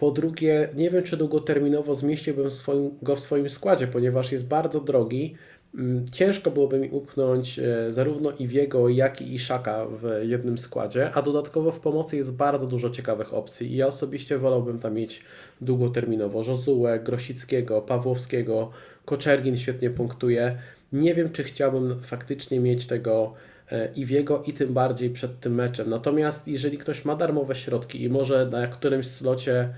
Po 0.00 0.10
drugie, 0.10 0.68
nie 0.76 0.90
wiem, 0.90 1.02
czy 1.02 1.16
długoterminowo 1.16 1.94
zmieściłbym 1.94 2.50
swoim, 2.50 2.90
go 3.02 3.16
w 3.16 3.20
swoim 3.20 3.50
składzie, 3.50 3.86
ponieważ 3.86 4.32
jest 4.32 4.46
bardzo 4.46 4.80
drogi. 4.80 5.34
Mm, 5.74 6.08
Ciężko 6.08 6.50
byłoby 6.50 6.78
mi 6.78 6.88
upchnąć 6.88 7.58
e, 7.58 7.92
zarówno 7.92 8.32
Iwiego, 8.32 8.88
jak 8.88 9.22
i 9.22 9.34
Iszaka 9.34 9.86
w 9.86 10.20
jednym 10.22 10.58
składzie, 10.58 11.10
a 11.14 11.22
dodatkowo 11.22 11.72
w 11.72 11.80
pomocy 11.80 12.16
jest 12.16 12.32
bardzo 12.32 12.66
dużo 12.66 12.90
ciekawych 12.90 13.34
opcji. 13.34 13.72
I 13.72 13.76
ja 13.76 13.86
osobiście 13.86 14.38
wolałbym 14.38 14.78
tam 14.78 14.94
mieć 14.94 15.22
długoterminowo 15.60 16.42
Żozułę, 16.42 17.00
Grosickiego, 17.00 17.82
Pawłowskiego, 17.82 18.70
Koczergin 19.04 19.56
świetnie 19.56 19.90
punktuje. 19.90 20.58
Nie 20.92 21.14
wiem, 21.14 21.32
czy 21.32 21.44
chciałbym 21.44 22.02
faktycznie 22.02 22.60
mieć 22.60 22.86
tego 22.86 23.34
e, 23.70 23.92
Iwiego 23.94 24.42
i 24.46 24.52
tym 24.52 24.72
bardziej 24.74 25.10
przed 25.10 25.40
tym 25.40 25.54
meczem. 25.54 25.90
Natomiast 25.90 26.48
jeżeli 26.48 26.78
ktoś 26.78 27.04
ma 27.04 27.16
darmowe 27.16 27.54
środki 27.54 28.02
i 28.02 28.08
może 28.10 28.46
na 28.46 28.66
którymś 28.66 29.06
slocie 29.06 29.68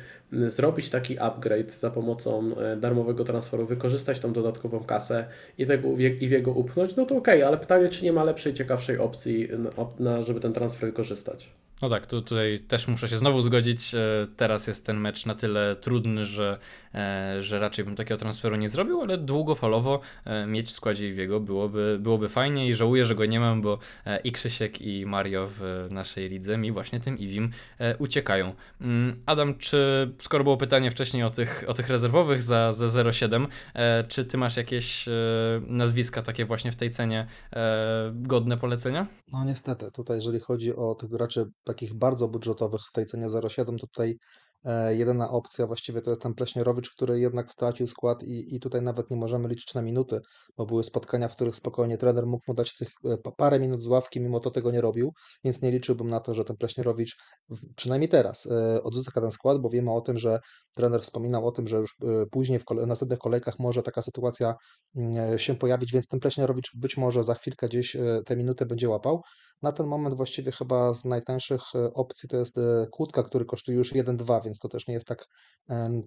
zrobić 0.47 0.91
taki 0.91 1.19
upgrade 1.19 1.73
za 1.73 1.91
pomocą 1.91 2.57
e, 2.57 2.77
darmowego 2.77 3.25
transferu, 3.25 3.67
wykorzystać 3.67 4.19
tą 4.19 4.33
dodatkową 4.33 4.81
kasę 4.85 5.25
i 5.59 5.67
tego 5.67 5.89
Iwie- 5.89 6.23
Iwiego 6.23 6.51
upchnąć, 6.53 6.97
no 6.97 7.07
to 7.07 7.17
okej, 7.17 7.43
ale 7.43 7.59
pytanie, 7.59 7.89
czy 7.89 8.05
nie 8.05 8.13
ma 8.13 8.25
lepszej, 8.25 8.55
ciekawszej 8.55 8.99
opcji, 8.99 9.49
żeby 10.27 10.41
ten 10.41 10.53
transfer 10.53 10.87
wykorzystać. 10.91 11.51
No 11.83 11.89
tak, 11.89 12.07
tu, 12.07 12.23
tutaj 12.23 12.61
też 12.69 12.89
muszę 12.89 13.09
się 13.09 13.19
znowu 13.19 13.43
zgodzić. 13.43 13.95
E, 13.95 14.27
Teraz 14.37 14.67
jest 14.67 14.87
ten 14.87 15.01
mecz 15.01 15.27
na 15.27 15.35
tyle 15.35 15.77
trudny, 15.77 16.25
że, 16.25 16.59
e, 16.95 17.37
że 17.43 17.59
raczej 17.59 17.85
bym 17.85 17.97
takiego 17.97 18.19
transferu 18.19 18.57
nie 18.57 18.69
zrobił, 18.69 19.01
ale 19.01 19.19
długofalowo 19.19 20.01
e, 20.25 20.47
mieć 20.47 20.69
w 20.69 20.71
składzie 20.71 21.09
Iwiego 21.09 21.41
byłoby, 21.41 21.99
byłoby 22.01 22.29
fajnie 22.29 22.69
i 22.69 22.75
żałuję, 22.75 23.05
że 23.05 23.15
go 23.15 23.27
nie 23.27 23.41
mam, 23.41 23.63
bo 23.63 23.79
i 24.25 24.33
Krzysiek 24.33 24.83
i 24.83 25.07
Mario 25.07 25.49
w 25.51 25.87
naszej 25.91 26.29
lidze 26.29 26.59
mi 26.59 26.73
właśnie 26.73 27.01
tym 27.01 27.19
Iwim 27.19 27.51
uciekają. 27.99 28.55
Mm, 28.81 29.23
Adam, 29.27 29.59
czy 29.59 30.11
skoro 30.19 30.45
było 30.45 30.57
pytanie 30.57 30.91
wcześniej 30.91 31.23
o 31.23 31.31
tych, 31.31 31.65
o 31.67 31.75
tych 31.75 31.89
rezerwowych 31.89 32.43
za, 32.43 32.73
za 32.73 32.87
0,7, 32.87 33.47
e, 33.75 34.05
czy 34.05 34.25
ty 34.25 34.39
masz 34.39 34.57
jakieś 34.57 35.05
nazwiska 35.67 36.23
takie 36.23 36.45
właśnie 36.45 36.73
w 36.73 36.77
tej 36.77 36.91
cenie 36.91 37.27
godne 38.13 38.57
polecenia? 38.57 39.07
No 39.33 39.45
niestety, 39.45 39.91
tutaj 39.91 40.17
jeżeli 40.17 40.41
chodzi 40.41 40.77
o 40.77 40.95
tych 40.95 41.11
graczy 41.11 41.51
takich 41.75 41.95
bardzo 41.95 42.29
budżetowych 42.29 42.81
w 42.81 42.93
tej 42.93 43.07
cenie 43.07 43.27
0,7, 43.27 43.65
to 43.79 43.87
tutaj 43.87 44.19
jedyna 44.91 45.31
opcja 45.31 45.67
właściwie 45.67 46.03
to 46.03 46.11
jest 46.11 46.23
ten 46.23 46.35
Pleśnierowicz, 46.35 46.91
który 46.91 47.21
jednak 47.21 47.51
stracił 47.51 47.87
skład 47.87 48.23
i, 48.23 48.57
i 48.57 48.61
tutaj 48.61 48.83
nawet 48.83 49.11
nie 49.11 49.17
możemy 49.17 49.49
liczyć 49.49 49.75
na 49.75 49.83
minuty, 49.83 50.21
bo 50.57 50.67
były 50.67 50.85
spotkania, 50.85 51.29
w 51.29 51.37
których 51.37 51.57
spokojnie 51.57 51.99
trener 51.99 52.27
mógł 52.27 52.45
mu 52.49 52.55
dać 52.55 52.77
tych 52.77 52.89
e, 53.05 53.19
pa- 53.19 53.33
parę 53.33 53.61
minut 53.61 53.83
z 53.83 53.87
ławki, 53.87 54.21
mimo 54.21 54.41
to 54.41 54.51
tego 54.51 54.71
nie 54.71 54.81
robił, 54.81 55.13
więc 55.45 55.63
nie 55.63 55.71
liczyłbym 55.71 56.11
na 56.11 56.21
to, 56.21 56.35
że 56.35 56.45
ten 56.45 56.57
Pleśnierowicz 56.57 57.17
przynajmniej 57.77 58.09
teraz 58.09 58.47
e, 58.47 58.83
odzyska 58.83 59.21
ten 59.21 59.31
skład, 59.31 59.59
bo 59.59 59.71
wiemy 59.71 59.93
o 59.93 60.01
tym, 60.01 60.19
że 60.19 60.39
trener 60.75 61.03
wspominał 61.03 61.47
o 61.47 61.53
tym, 61.53 61.69
że 61.69 61.77
już 61.77 61.97
e, 62.03 62.27
później 62.27 62.59
w 62.59 62.65
kole- 62.65 62.87
następnych 62.87 63.19
kolejkach 63.19 63.59
może 63.59 63.83
taka 63.83 64.03
sytuacja 64.03 64.55
mm, 64.97 65.39
się 65.39 65.55
pojawić, 65.55 65.93
więc 65.93 66.09
ten 66.09 66.21
Pleśnierowicz 66.21 66.71
być 66.77 66.97
może 66.97 67.23
za 67.23 67.35
chwilkę 67.35 67.69
gdzieś 67.69 67.97
e, 67.97 68.23
te 68.27 68.37
minuty 68.37 68.67
będzie 68.67 68.89
łapał. 68.89 69.23
Na 69.63 69.73
ten 69.73 69.87
moment 69.87 70.17
właściwie 70.17 70.53
chyba 70.53 70.93
z 70.93 71.05
najtańszych 71.05 71.61
e, 71.75 71.95
opcji 71.95 72.29
to 72.29 72.37
jest 72.37 72.59
e, 72.59 72.87
Kłódka, 72.91 73.23
który 73.23 73.45
kosztuje 73.45 73.79
już 73.79 73.93
1,2, 73.93 74.45
więc 74.45 74.52
to 74.61 74.69
też 74.69 74.87
nie 74.87 74.95
jest 74.95 75.07
tak, 75.07 75.29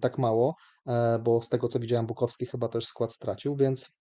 tak 0.00 0.18
mało, 0.18 0.56
e, 0.86 1.18
bo 1.18 1.42
z 1.42 1.48
tego 1.48 1.68
co 1.68 1.80
widziałem 1.80 2.06
Bukowski 2.06 2.46
chyba 2.46 2.68
też 2.68 2.86
skład 2.86 3.12
stracił, 3.12 3.56
więc 3.56 3.98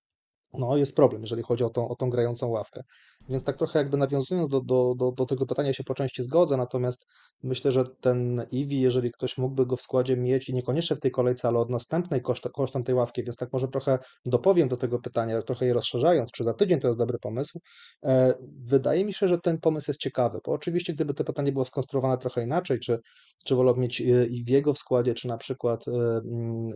no, 0.60 0.78
jest 0.78 0.96
problem, 0.96 1.22
jeżeli 1.22 1.44
chodzi 1.44 1.63
o 1.63 1.70
tą, 1.70 1.88
o 1.88 1.96
tą 1.96 2.10
grającą 2.10 2.48
ławkę. 2.48 2.82
Więc 3.30 3.44
tak 3.44 3.58
trochę 3.58 3.80
jakby 3.80 3.98
nawiązując 3.98 4.50
do, 4.50 4.62
do, 4.62 4.96
do, 4.98 5.12
do 5.12 5.26
tego 5.26 5.46
pytania 5.46 5.74
się 5.74 5.84
po 5.84 5.94
części 5.94 6.24
zgodzę, 6.24 6.58
natomiast 6.58 7.06
myślę, 7.44 7.72
że 7.72 7.84
ten 8.02 8.39
Eevee, 8.39 8.82
jeżeli 8.82 9.12
ktoś 9.12 9.38
mógłby 9.38 9.65
go 9.65 9.78
w 9.78 9.82
składzie 9.82 10.18
mieć 10.18 10.50
i 10.50 10.54
niekoniecznie 10.54 10.96
w 10.96 11.00
tej 11.00 11.12
kolejce, 11.12 11.48
ale 11.48 11.60
od 11.60 11.70
następnej 11.70 12.22
koszt, 12.22 12.50
kosztem 12.54 12.84
tej 12.84 12.96
ławki, 12.96 13.24
więc 13.24 13.38
tak 13.38 13.54
może 13.54 13.68
trochę 13.68 14.00
dopowiem 14.26 14.68
do 14.68 14.78
tego 14.78 15.00
pytania, 15.00 15.41
trochę 15.41 15.65
je 15.65 15.74
rozszerzając, 15.74 16.32
czy 16.32 16.44
za 16.44 16.54
tydzień 16.54 16.80
to 16.80 16.88
jest 16.88 17.00
dobry 17.00 17.18
pomysł. 17.20 17.60
E, 18.04 18.34
Wydaje 18.65 19.06
mi 19.06 19.13
się, 19.13 19.28
że 19.28 19.39
ten 19.39 19.60
pomysł 19.60 19.89
jest 19.91 20.00
ciekawy, 20.00 20.39
bo 20.46 20.52
oczywiście 20.52 20.94
gdyby 20.94 21.13
to 21.13 21.24
pytanie 21.24 21.52
było 21.52 21.65
skonstruowane 21.65 22.18
trochę 22.18 22.44
inaczej, 22.44 22.80
czy, 22.80 23.00
czy 23.46 23.56
wolał 23.56 23.76
mieć 23.76 24.02
e, 24.02 24.26
Iwiego 24.26 24.74
w 24.74 24.78
składzie, 24.78 25.13
czy 25.13 25.28
na 25.28 25.38
przykład 25.38 25.88
e, 25.88 25.91
mm, 25.91 26.74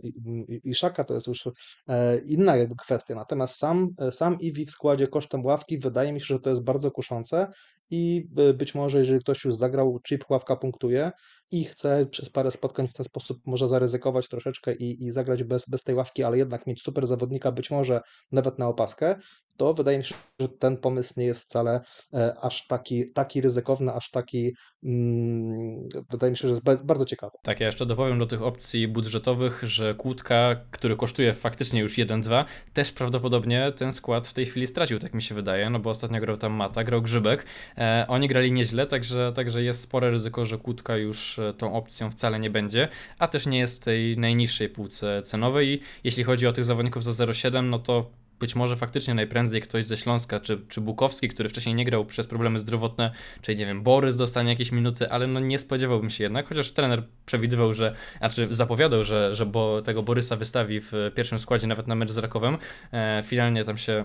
Iszaka, 0.64 1.04
to 1.04 1.14
jest 1.14 1.26
już 1.26 1.48
e, 1.88 2.18
inna 2.18 2.56
jakby 2.56 2.74
kwestia. 2.76 3.14
Natomiast 3.14 3.56
sam, 3.56 3.69
e, 3.98 4.12
sam 4.12 4.40
Iwi 4.40 4.66
w 4.66 4.70
składzie 4.70 5.08
kosztem 5.08 5.44
ławki 5.44 5.78
wydaje 5.78 6.12
mi 6.12 6.20
się, 6.20 6.26
że 6.26 6.40
to 6.40 6.50
jest 6.50 6.64
bardzo 6.64 6.90
kuszące 6.90 7.46
i 7.90 8.26
by- 8.30 8.54
być 8.54 8.74
może 8.74 8.98
jeżeli 8.98 9.20
ktoś 9.20 9.44
już 9.44 9.54
zagrał 9.54 10.00
chip, 10.08 10.24
ławka 10.30 10.56
punktuje 10.56 11.10
i 11.52 11.64
chce 11.64 12.06
przez 12.06 12.30
parę 12.30 12.50
spotkań 12.50 12.88
w 12.88 12.92
ten 12.92 13.04
sposób 13.04 13.38
może 13.46 13.68
zaryzykować 13.68 14.28
troszeczkę 14.28 14.74
i, 14.74 15.04
i 15.04 15.10
zagrać 15.10 15.44
bez, 15.44 15.68
bez 15.68 15.82
tej 15.82 15.94
ławki, 15.94 16.24
ale 16.24 16.38
jednak 16.38 16.66
mieć 16.66 16.82
super 16.82 17.06
zawodnika, 17.06 17.52
być 17.52 17.70
może 17.70 18.00
nawet 18.32 18.58
na 18.58 18.68
opaskę, 18.68 19.16
to 19.60 19.74
wydaje 19.74 19.98
mi 19.98 20.04
się, 20.04 20.14
że 20.40 20.48
ten 20.48 20.76
pomysł 20.76 21.14
nie 21.16 21.26
jest 21.26 21.42
wcale 21.42 21.80
e, 22.14 22.36
aż 22.40 22.66
taki, 22.66 23.12
taki 23.12 23.40
ryzykowny, 23.40 23.92
aż 23.92 24.10
taki, 24.10 24.52
mm, 24.84 25.88
wydaje 26.10 26.30
mi 26.30 26.36
się, 26.36 26.48
że 26.48 26.48
jest 26.48 26.64
ba- 26.64 26.84
bardzo 26.84 27.04
ciekawy. 27.04 27.32
Tak, 27.42 27.60
ja 27.60 27.66
jeszcze 27.66 27.86
dopowiem 27.86 28.18
do 28.18 28.26
tych 28.26 28.42
opcji 28.42 28.88
budżetowych, 28.88 29.62
że 29.62 29.94
Kłódka, 29.94 30.56
który 30.70 30.96
kosztuje 30.96 31.34
faktycznie 31.34 31.80
już 31.80 31.98
1-2, 31.98 32.44
też 32.72 32.92
prawdopodobnie 32.92 33.72
ten 33.76 33.92
skład 33.92 34.28
w 34.28 34.32
tej 34.32 34.46
chwili 34.46 34.66
stracił, 34.66 34.98
tak 34.98 35.14
mi 35.14 35.22
się 35.22 35.34
wydaje, 35.34 35.70
no 35.70 35.78
bo 35.78 35.90
ostatnio 35.90 36.20
grał 36.20 36.36
tam 36.36 36.52
Mata, 36.52 36.84
grał 36.84 37.02
Grzybek. 37.02 37.44
E, 37.78 38.04
oni 38.08 38.28
grali 38.28 38.52
nieźle, 38.52 38.86
także, 38.86 39.32
także 39.36 39.62
jest 39.62 39.80
spore 39.80 40.10
ryzyko, 40.10 40.44
że 40.44 40.58
Kłódka 40.58 40.96
już 40.96 41.39
tą 41.58 41.74
opcją 41.74 42.10
wcale 42.10 42.40
nie 42.40 42.50
będzie, 42.50 42.88
a 43.18 43.28
też 43.28 43.46
nie 43.46 43.58
jest 43.58 43.76
w 43.76 43.84
tej 43.84 44.18
najniższej 44.18 44.68
półce 44.68 45.22
cenowej 45.22 45.68
i 45.68 45.80
jeśli 46.04 46.24
chodzi 46.24 46.46
o 46.46 46.52
tych 46.52 46.64
zawodników 46.64 47.04
za 47.04 47.26
0,7, 47.26 47.64
no 47.64 47.78
to 47.78 48.10
być 48.40 48.56
może 48.56 48.76
faktycznie 48.76 49.14
najprędzej 49.14 49.60
ktoś 49.60 49.84
ze 49.84 49.96
Śląska, 49.96 50.40
czy, 50.40 50.60
czy 50.68 50.80
Bukowski, 50.80 51.28
który 51.28 51.48
wcześniej 51.48 51.74
nie 51.74 51.84
grał 51.84 52.04
przez 52.04 52.26
problemy 52.26 52.58
zdrowotne, 52.58 53.12
czy 53.42 53.56
nie 53.56 53.66
wiem, 53.66 53.82
Borys 53.82 54.16
dostanie 54.16 54.50
jakieś 54.50 54.72
minuty, 54.72 55.10
ale 55.10 55.26
no 55.26 55.40
nie 55.40 55.58
spodziewałbym 55.58 56.10
się 56.10 56.24
jednak, 56.24 56.48
chociaż 56.48 56.70
trener 56.70 57.02
przewidywał, 57.26 57.74
że, 57.74 57.94
znaczy 58.18 58.48
zapowiadał, 58.50 59.04
że, 59.04 59.36
że 59.36 59.46
bo 59.46 59.82
tego 59.82 60.02
Borysa 60.02 60.36
wystawi 60.36 60.80
w 60.80 60.92
pierwszym 61.14 61.38
składzie 61.38 61.66
nawet 61.66 61.86
na 61.86 61.94
mecz 61.94 62.10
z 62.10 62.18
Rakowem. 62.18 62.58
E, 62.92 63.22
finalnie 63.26 63.64
tam 63.64 63.78
się 63.78 64.04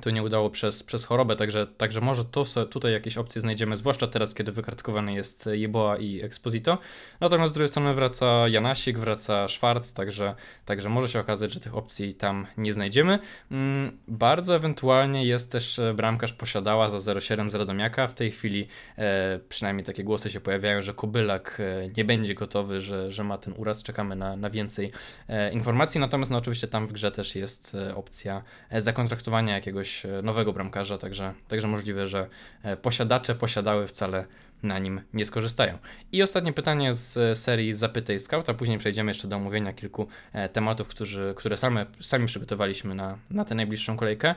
to 0.00 0.10
nie 0.10 0.22
udało 0.22 0.50
przez, 0.50 0.82
przez 0.82 1.04
chorobę, 1.04 1.36
także, 1.36 1.66
także 1.66 2.00
może 2.00 2.24
to, 2.24 2.44
tutaj 2.70 2.92
jakieś 2.92 3.18
opcje 3.18 3.40
znajdziemy, 3.40 3.76
zwłaszcza 3.76 4.06
teraz, 4.06 4.34
kiedy 4.34 4.52
wykartkowany 4.52 5.14
jest 5.14 5.48
Jeboa 5.52 5.96
i 5.96 6.22
Exposito. 6.22 6.78
Natomiast 7.20 7.52
z 7.52 7.54
drugiej 7.54 7.68
strony 7.68 7.94
wraca 7.94 8.48
Janasik, 8.48 8.98
wraca 8.98 9.48
Schwarz, 9.48 9.92
także, 9.92 10.34
także 10.64 10.88
może 10.88 11.08
się 11.08 11.20
okazać, 11.20 11.52
że 11.52 11.60
tych 11.60 11.76
opcji 11.76 12.14
tam 12.14 12.46
nie 12.56 12.72
znajdziemy. 12.72 13.18
Mm, 13.50 13.98
bardzo 14.08 14.56
ewentualnie 14.56 15.24
jest 15.24 15.52
też 15.52 15.78
e, 15.78 15.94
bramkarz 15.94 16.32
posiadała 16.32 16.90
za 16.90 17.14
0,7 17.14 17.50
z 17.50 17.54
Radomiaka. 17.54 18.06
W 18.06 18.14
tej 18.14 18.30
chwili 18.30 18.68
e, 18.98 19.40
przynajmniej 19.48 19.84
takie 19.84 20.04
głosy 20.04 20.30
się 20.30 20.40
pojawiają, 20.40 20.82
że 20.82 20.94
Kobylak 20.94 21.58
e, 21.60 21.88
nie 21.96 22.04
będzie 22.04 22.34
gotowy, 22.34 22.80
że, 22.80 23.12
że 23.12 23.24
ma 23.24 23.38
ten 23.38 23.54
uraz. 23.56 23.82
Czekamy 23.82 24.16
na, 24.16 24.36
na 24.36 24.50
więcej 24.50 24.92
e, 25.28 25.52
informacji. 25.52 26.00
Natomiast 26.00 26.30
no, 26.30 26.38
oczywiście 26.38 26.68
tam 26.68 26.86
w 26.86 26.92
grze 26.92 27.10
też 27.10 27.36
jest 27.36 27.74
e, 27.74 27.94
opcja 27.94 28.42
zakontraktowania 28.78 29.54
jakiegoś 29.54 29.85
e, 30.04 30.22
nowego 30.22 30.52
bramkarza, 30.52 30.98
także, 30.98 31.34
także 31.48 31.68
możliwe, 31.68 32.06
że 32.06 32.28
e, 32.62 32.76
posiadacze 32.76 33.34
posiadały 33.34 33.86
wcale 33.86 34.26
na 34.62 34.78
nim 34.78 35.00
nie 35.12 35.24
skorzystają. 35.24 35.78
I 36.12 36.22
ostatnie 36.22 36.52
pytanie 36.52 36.94
z 36.94 37.16
e, 37.16 37.34
serii 37.34 37.72
Zapytaj 37.72 38.18
Scout, 38.18 38.48
a 38.48 38.54
później 38.54 38.78
przejdziemy 38.78 39.10
jeszcze 39.10 39.28
do 39.28 39.36
omówienia 39.36 39.72
kilku 39.72 40.08
tematów, 40.52 40.88
którzy, 40.88 41.34
które 41.36 41.56
same, 41.56 41.86
sami 42.00 42.26
przygotowaliśmy 42.26 42.94
na, 42.94 43.18
na 43.30 43.44
tę 43.44 43.54
najbliższą 43.54 43.96
kolejkę. 43.96 44.34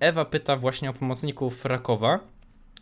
Ewa 0.00 0.24
pyta 0.24 0.56
właśnie 0.56 0.90
o 0.90 0.92
pomocników 0.92 1.64
Rakowa. 1.64 2.34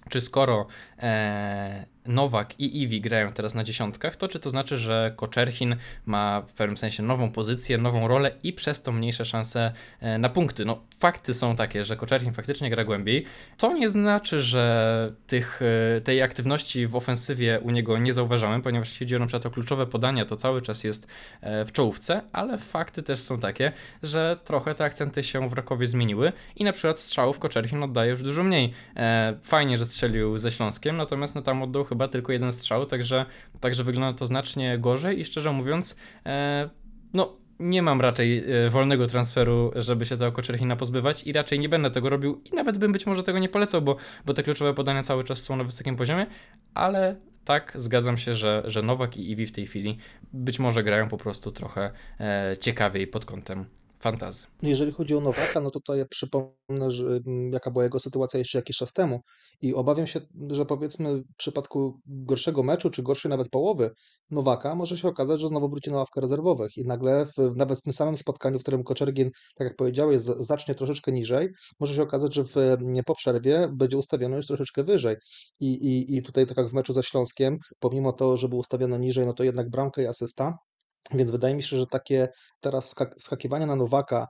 Czy 0.09 0.21
skoro 0.21 0.67
e, 0.99 1.87
Nowak 2.07 2.61
i 2.61 2.83
Iwi 2.83 3.01
grają 3.01 3.33
teraz 3.33 3.55
na 3.55 3.65
dziesiątkach, 3.65 4.17
to 4.17 4.29
czy 4.29 4.41
to 4.41 4.51
znaczy, 4.51 4.79
że 4.79 5.13
Koczerchin 5.17 5.77
ma 6.07 6.43
w 6.47 6.53
pewnym 6.53 6.77
sensie 6.77 7.03
nową 7.03 7.33
pozycję, 7.33 7.79
nową 7.79 8.09
rolę 8.09 8.31
i 8.43 8.53
przez 8.53 8.83
to 8.83 8.93
mniejsze 8.93 9.25
szanse 9.25 9.73
e, 10.01 10.19
na 10.19 10.29
punkty? 10.29 10.65
No, 10.65 10.81
fakty 10.99 11.35
są 11.35 11.57
takie, 11.57 11.85
że 11.85 11.97
Koczerchin 11.97 12.33
faktycznie 12.33 12.71
gra 12.71 12.85
głębiej. 12.85 13.25
To 13.57 13.73
nie 13.73 13.91
znaczy, 13.91 14.43
że 14.43 15.13
tych, 15.27 15.61
e, 15.97 16.01
tej 16.01 16.23
aktywności 16.23 16.87
w 16.87 16.97
ofensywie 16.97 17.61
u 17.63 17.71
niego 17.71 17.99
nie 17.99 18.13
zauważamy, 18.13 18.63
ponieważ 18.63 18.89
jeśli 18.89 19.07
chodzi 19.07 19.17
o 19.17 19.19
na 19.19 19.27
przykład 19.27 19.47
o 19.47 19.51
kluczowe 19.51 19.87
podania, 19.87 20.25
to 20.25 20.37
cały 20.37 20.63
czas 20.63 20.85
jest 20.85 21.07
e, 21.41 21.65
w 21.65 21.73
czołówce, 21.73 22.23
ale 22.33 22.59
fakty 22.59 23.03
też 23.03 23.21
są 23.21 23.39
takie, 23.39 23.73
że 24.03 24.37
trochę 24.45 24.75
te 24.75 24.85
akcenty 24.85 25.23
się 25.23 25.49
w 25.49 25.53
Rakowie 25.53 25.87
zmieniły 25.87 26.33
i 26.57 26.65
na 26.65 26.73
przykład 26.73 27.01
strzałów 27.01 27.39
Koczerchin 27.39 27.83
oddaje 27.83 28.11
już 28.11 28.23
dużo 28.23 28.43
mniej. 28.43 28.73
Fajnie, 29.43 29.79
że 29.79 29.87
strzelił 29.87 30.39
ze 30.39 30.51
Śląskiem, 30.51 30.97
natomiast 30.97 31.35
no 31.35 31.43
tam 31.43 31.63
oddał 31.63 31.85
chyba 31.93 32.09
tylko 32.09 32.33
jeden 32.33 32.53
strzał, 32.53 32.87
także, 32.87 33.27
także 33.61 33.85
wygląda 33.85 34.19
to 34.19 34.27
znacznie 34.27 34.79
gorzej 34.79 35.21
i 35.21 35.25
szczerze 35.25 35.53
mówiąc, 35.53 35.97
e, 36.27 36.71
no 37.15 37.37
nie 37.61 37.83
mam 37.83 38.01
raczej 38.01 38.45
e, 38.67 38.71
wolnego 38.71 39.07
transferu, 39.07 39.73
żeby 39.77 40.07
się 40.07 40.17
tego 40.17 40.33
Koczerchina 40.33 40.77
pozbywać 40.77 41.27
i 41.27 41.33
raczej 41.33 41.59
nie 41.59 41.69
będę 41.69 41.91
tego 41.91 42.11
robił 42.11 42.43
i 42.53 42.57
nawet 42.57 42.79
bym 42.79 42.93
być 42.93 43.07
może 43.07 43.23
tego 43.23 43.39
nie 43.39 43.49
polecał, 43.49 43.83
bo, 43.83 43.97
bo 44.27 44.35
te 44.35 44.43
kluczowe 44.43 44.75
podania 44.75 45.03
cały 45.03 45.25
czas 45.25 45.43
są 45.43 45.57
na 45.57 45.65
wysokim 45.65 45.97
poziomie, 45.97 46.27
ale 46.75 47.17
tak, 47.45 47.73
zgadzam 47.75 48.19
się, 48.19 48.35
że, 48.35 48.63
że 48.65 48.83
Nowak 48.83 49.17
i 49.17 49.31
Iwi 49.31 49.47
w 49.47 49.53
tej 49.53 49.67
chwili 49.67 49.99
być 50.33 50.59
może 50.59 50.83
grają 50.83 51.09
po 51.09 51.19
prostu 51.19 51.53
trochę 51.53 51.91
e, 52.21 52.57
ciekawiej 52.61 53.07
pod 53.07 53.25
kątem 53.25 53.67
fantazy. 54.03 54.47
Jeżeli 54.63 54.93
chodzi 54.93 55.17
o 55.17 55.21
Nowaka, 55.21 55.61
no 55.61 55.71
to 55.71 55.81
tutaj 55.81 55.99
ja 55.99 56.05
przypomnę, 56.07 56.91
że, 56.91 57.05
mm, 57.05 57.53
jaka 57.53 57.71
była 57.71 57.85
jego 57.85 57.99
sytuacja 57.99 58.39
jeszcze 58.39 58.59
jakiś 58.59 58.77
czas 58.77 58.93
temu 58.93 59.21
i 59.61 59.75
obawiam 59.75 60.07
się, 60.07 60.21
że 60.51 60.67
powiedzmy 60.67 61.19
w 61.19 61.37
przypadku 61.37 62.01
gorszego 62.07 62.63
meczu, 62.63 62.91
czy 62.91 63.03
gorszej 63.03 63.31
nawet 63.31 63.49
połowy 63.49 63.91
Nowaka, 64.31 64.75
może 64.75 64.99
się 64.99 65.09
okazać, 65.09 65.41
że 65.41 65.49
znowu 65.49 65.69
wróci 65.69 65.91
na 65.91 65.97
ławkę 65.97 66.21
rezerwowych 66.21 66.77
i 66.77 66.85
nagle 66.85 67.27
w, 67.27 67.57
nawet 67.57 67.79
w 67.79 67.83
tym 67.83 67.93
samym 67.93 68.17
spotkaniu, 68.17 68.59
w 68.59 68.63
którym 68.63 68.85
Koczergin, 68.85 69.31
tak 69.57 69.69
jak 69.69 69.77
powiedziałeś, 69.77 70.21
zacznie 70.21 70.75
troszeczkę 70.75 71.13
niżej, 71.13 71.49
może 71.81 71.95
się 71.95 72.03
okazać, 72.03 72.35
że 72.35 72.45
w, 72.45 72.57
mm, 72.57 73.05
po 73.07 73.15
przerwie 73.15 73.69
będzie 73.73 73.99
ustawiony 73.99 74.37
już 74.37 74.47
troszeczkę 74.47 74.85
wyżej 74.85 75.17
i, 75.61 75.67
i, 75.67 76.17
i 76.17 76.23
tutaj 76.23 76.47
tak 76.47 76.57
jak 76.57 76.69
w 76.69 76.73
meczu 76.73 76.93
ze 76.93 77.03
Śląskiem, 77.03 77.59
pomimo 77.81 78.13
to, 78.13 78.37
że 78.37 78.49
był 78.49 78.59
ustawiony 78.59 78.99
niżej, 78.99 79.27
no 79.27 79.33
to 79.33 79.45
jednak 79.45 79.71
bramka 79.71 80.03
i 80.03 80.07
asysta, 80.07 80.59
więc 81.11 81.31
wydaje 81.31 81.55
mi 81.55 81.63
się, 81.63 81.79
że 81.79 81.87
takie 81.87 82.29
teraz 82.61 82.95
wskak- 82.95 83.15
wskakiwanie 83.19 83.67
na 83.67 83.77
Nowaka 83.77 84.27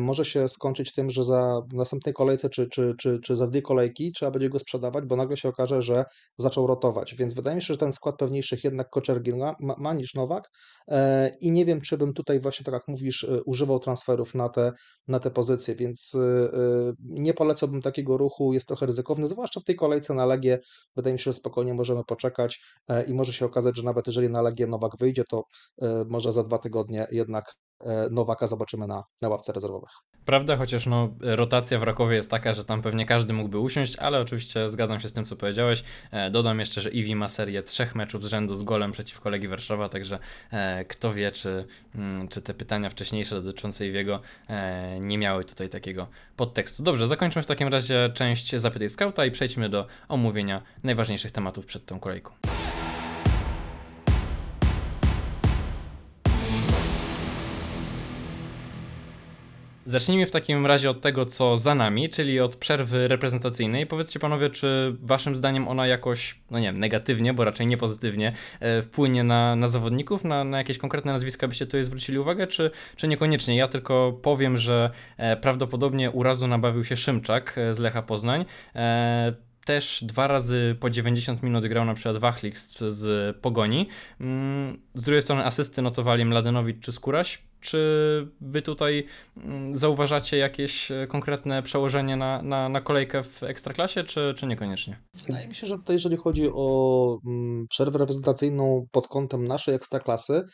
może 0.00 0.24
się 0.24 0.48
skończyć 0.48 0.92
tym, 0.92 1.10
że 1.10 1.24
za 1.24 1.62
następnej 1.72 2.14
kolejce 2.14 2.50
czy, 2.50 2.68
czy, 2.68 2.94
czy, 2.98 3.20
czy 3.20 3.36
za 3.36 3.46
dwie 3.46 3.62
kolejki 3.62 4.12
trzeba 4.12 4.30
będzie 4.30 4.48
go 4.48 4.58
sprzedawać, 4.58 5.04
bo 5.04 5.16
nagle 5.16 5.36
się 5.36 5.48
okaże, 5.48 5.82
że 5.82 6.04
zaczął 6.38 6.66
rotować. 6.66 7.14
Więc 7.14 7.34
wydaje 7.34 7.56
mi 7.56 7.62
się, 7.62 7.74
że 7.74 7.78
ten 7.78 7.92
skład 7.92 8.16
pewniejszych 8.16 8.64
jednak 8.64 8.90
Koczergin 8.90 9.38
ma, 9.38 9.54
ma, 9.78 9.94
niż 9.94 10.14
Nowak 10.14 10.50
e, 10.88 11.36
i 11.40 11.52
nie 11.52 11.64
wiem, 11.64 11.80
czy 11.80 11.98
bym 11.98 12.14
tutaj 12.14 12.40
właśnie, 12.40 12.64
tak 12.64 12.72
jak 12.72 12.88
mówisz, 12.88 13.24
e, 13.24 13.42
używał 13.42 13.78
transferów 13.78 14.34
na 14.34 14.48
te, 14.48 14.72
na 15.08 15.20
te 15.20 15.30
pozycje, 15.30 15.74
więc 15.74 16.14
e, 16.14 16.18
e, 16.18 16.92
nie 17.00 17.34
polecałbym 17.34 17.82
takiego 17.82 18.16
ruchu, 18.16 18.52
jest 18.52 18.66
trochę 18.66 18.86
ryzykowny, 18.86 19.26
zwłaszcza 19.26 19.60
w 19.60 19.64
tej 19.64 19.76
kolejce 19.76 20.14
na 20.14 20.26
Legię. 20.26 20.58
Wydaje 20.96 21.12
mi 21.12 21.18
się, 21.18 21.24
że 21.24 21.32
spokojnie 21.34 21.74
możemy 21.74 22.04
poczekać 22.04 22.60
e, 22.88 23.04
i 23.04 23.14
może 23.14 23.32
się 23.32 23.46
okazać, 23.46 23.76
że 23.76 23.82
nawet 23.82 24.06
jeżeli 24.06 24.30
na 24.30 24.42
Legię 24.42 24.66
Nowak 24.66 24.92
wyjdzie, 24.98 25.24
to 25.30 25.42
e, 25.82 26.04
może 26.08 26.32
za 26.32 26.44
dwa 26.44 26.58
tygodnie 26.58 27.06
jednak 27.10 27.44
e, 27.44 27.65
Nowaka 28.10 28.46
zobaczymy 28.46 28.86
na, 28.86 29.04
na 29.22 29.28
ławce 29.28 29.52
rezerwowych. 29.52 29.90
Prawda, 30.26 30.56
chociaż 30.56 30.86
no, 30.86 31.08
rotacja 31.20 31.78
w 31.78 31.82
Rakowie 31.82 32.16
jest 32.16 32.30
taka, 32.30 32.54
że 32.54 32.64
tam 32.64 32.82
pewnie 32.82 33.06
każdy 33.06 33.32
mógłby 33.32 33.58
usiąść, 33.58 33.96
ale 33.96 34.20
oczywiście 34.20 34.70
zgadzam 34.70 35.00
się 35.00 35.08
z 35.08 35.12
tym, 35.12 35.24
co 35.24 35.36
powiedziałeś. 35.36 35.84
E, 36.10 36.30
dodam 36.30 36.60
jeszcze, 36.60 36.80
że 36.80 36.90
Iwi 36.90 37.14
ma 37.14 37.28
serię 37.28 37.62
trzech 37.62 37.94
meczów 37.94 38.24
z 38.24 38.26
rzędu 38.26 38.54
z 38.54 38.62
golem 38.62 38.92
przeciwko 38.92 39.30
Legii 39.30 39.48
Warszawa, 39.48 39.88
także 39.88 40.18
e, 40.50 40.84
kto 40.84 41.12
wie, 41.12 41.32
czy, 41.32 41.66
mm, 41.94 42.28
czy 42.28 42.42
te 42.42 42.54
pytania 42.54 42.90
wcześniejsze 42.90 43.42
dotyczące 43.42 43.86
Iwiego 43.86 44.20
e, 44.48 45.00
nie 45.00 45.18
miały 45.18 45.44
tutaj 45.44 45.68
takiego 45.68 46.08
podtekstu. 46.36 46.82
Dobrze, 46.82 47.08
zakończmy 47.08 47.42
w 47.42 47.46
takim 47.46 47.68
razie 47.68 48.10
część 48.14 48.56
Zapytaj 48.56 48.88
Skauta 48.88 49.26
i 49.26 49.30
przejdźmy 49.30 49.68
do 49.68 49.86
omówienia 50.08 50.62
najważniejszych 50.82 51.32
tematów 51.32 51.66
przed 51.66 51.86
tą 51.86 52.00
kolejką. 52.00 52.32
Zacznijmy 59.86 60.26
w 60.26 60.30
takim 60.30 60.66
razie 60.66 60.90
od 60.90 61.00
tego, 61.00 61.26
co 61.26 61.56
za 61.56 61.74
nami, 61.74 62.10
czyli 62.10 62.40
od 62.40 62.56
przerwy 62.56 63.08
reprezentacyjnej. 63.08 63.86
Powiedzcie 63.86 64.18
panowie, 64.18 64.50
czy 64.50 64.96
waszym 65.02 65.34
zdaniem 65.34 65.68
ona 65.68 65.86
jakoś, 65.86 66.40
no 66.50 66.58
nie 66.58 66.66
wiem, 66.66 66.78
negatywnie, 66.78 67.34
bo 67.34 67.44
raczej 67.44 67.66
nie 67.66 67.76
pozytywnie, 67.76 68.32
e, 68.60 68.82
wpłynie 68.82 69.24
na, 69.24 69.56
na 69.56 69.68
zawodników, 69.68 70.24
na, 70.24 70.44
na 70.44 70.58
jakieś 70.58 70.78
konkretne 70.78 71.12
nazwiska 71.12 71.48
byście 71.48 71.66
tutaj 71.66 71.84
zwrócili 71.84 72.18
uwagę, 72.18 72.46
czy, 72.46 72.70
czy 72.96 73.08
niekoniecznie? 73.08 73.56
Ja 73.56 73.68
tylko 73.68 74.18
powiem, 74.22 74.56
że 74.56 74.90
e, 75.16 75.36
prawdopodobnie 75.36 76.10
urazu 76.10 76.46
nabawił 76.46 76.84
się 76.84 76.96
Szymczak 76.96 77.58
e, 77.58 77.74
z 77.74 77.78
Lecha 77.78 78.02
Poznań. 78.02 78.44
E, 78.74 79.34
też 79.64 80.04
dwa 80.04 80.26
razy 80.26 80.76
po 80.80 80.90
90 80.90 81.42
minut 81.42 81.66
grał 81.66 81.84
na 81.84 81.94
przykład 81.94 82.16
Wachlik 82.16 82.58
z, 82.58 82.78
z 82.92 83.36
Pogoni. 83.36 83.88
Mm, 84.20 84.78
Z 84.94 85.02
drugiej 85.02 85.22
strony 85.22 85.44
asysty 85.44 85.82
notowali 85.82 86.24
Mladenowicz 86.24 86.80
czy 86.80 86.92
Skóraś. 86.92 87.45
Czy 87.66 88.28
wy 88.40 88.62
tutaj 88.62 89.06
mm, 89.36 89.76
zauważacie 89.76 90.36
jakieś 90.36 90.90
e, 90.90 91.06
konkretne 91.06 91.62
przełożenie 91.62 92.16
na, 92.16 92.42
na, 92.42 92.68
na 92.68 92.80
kolejkę 92.80 93.22
w 93.22 93.42
Ekstraklasie, 93.42 94.04
czy, 94.04 94.34
czy 94.36 94.46
niekoniecznie? 94.46 95.00
Wydaje 95.26 95.48
mi 95.48 95.54
się, 95.54 95.66
że 95.66 95.76
tutaj, 95.76 95.96
jeżeli 95.96 96.16
chodzi 96.16 96.48
o 96.54 97.18
mm, 97.26 97.66
przerwę 97.68 97.98
reprezentacyjną 97.98 98.86
pod 98.92 99.08
kątem 99.08 99.44
naszej 99.44 99.74
ekstraklasy, 99.74 100.44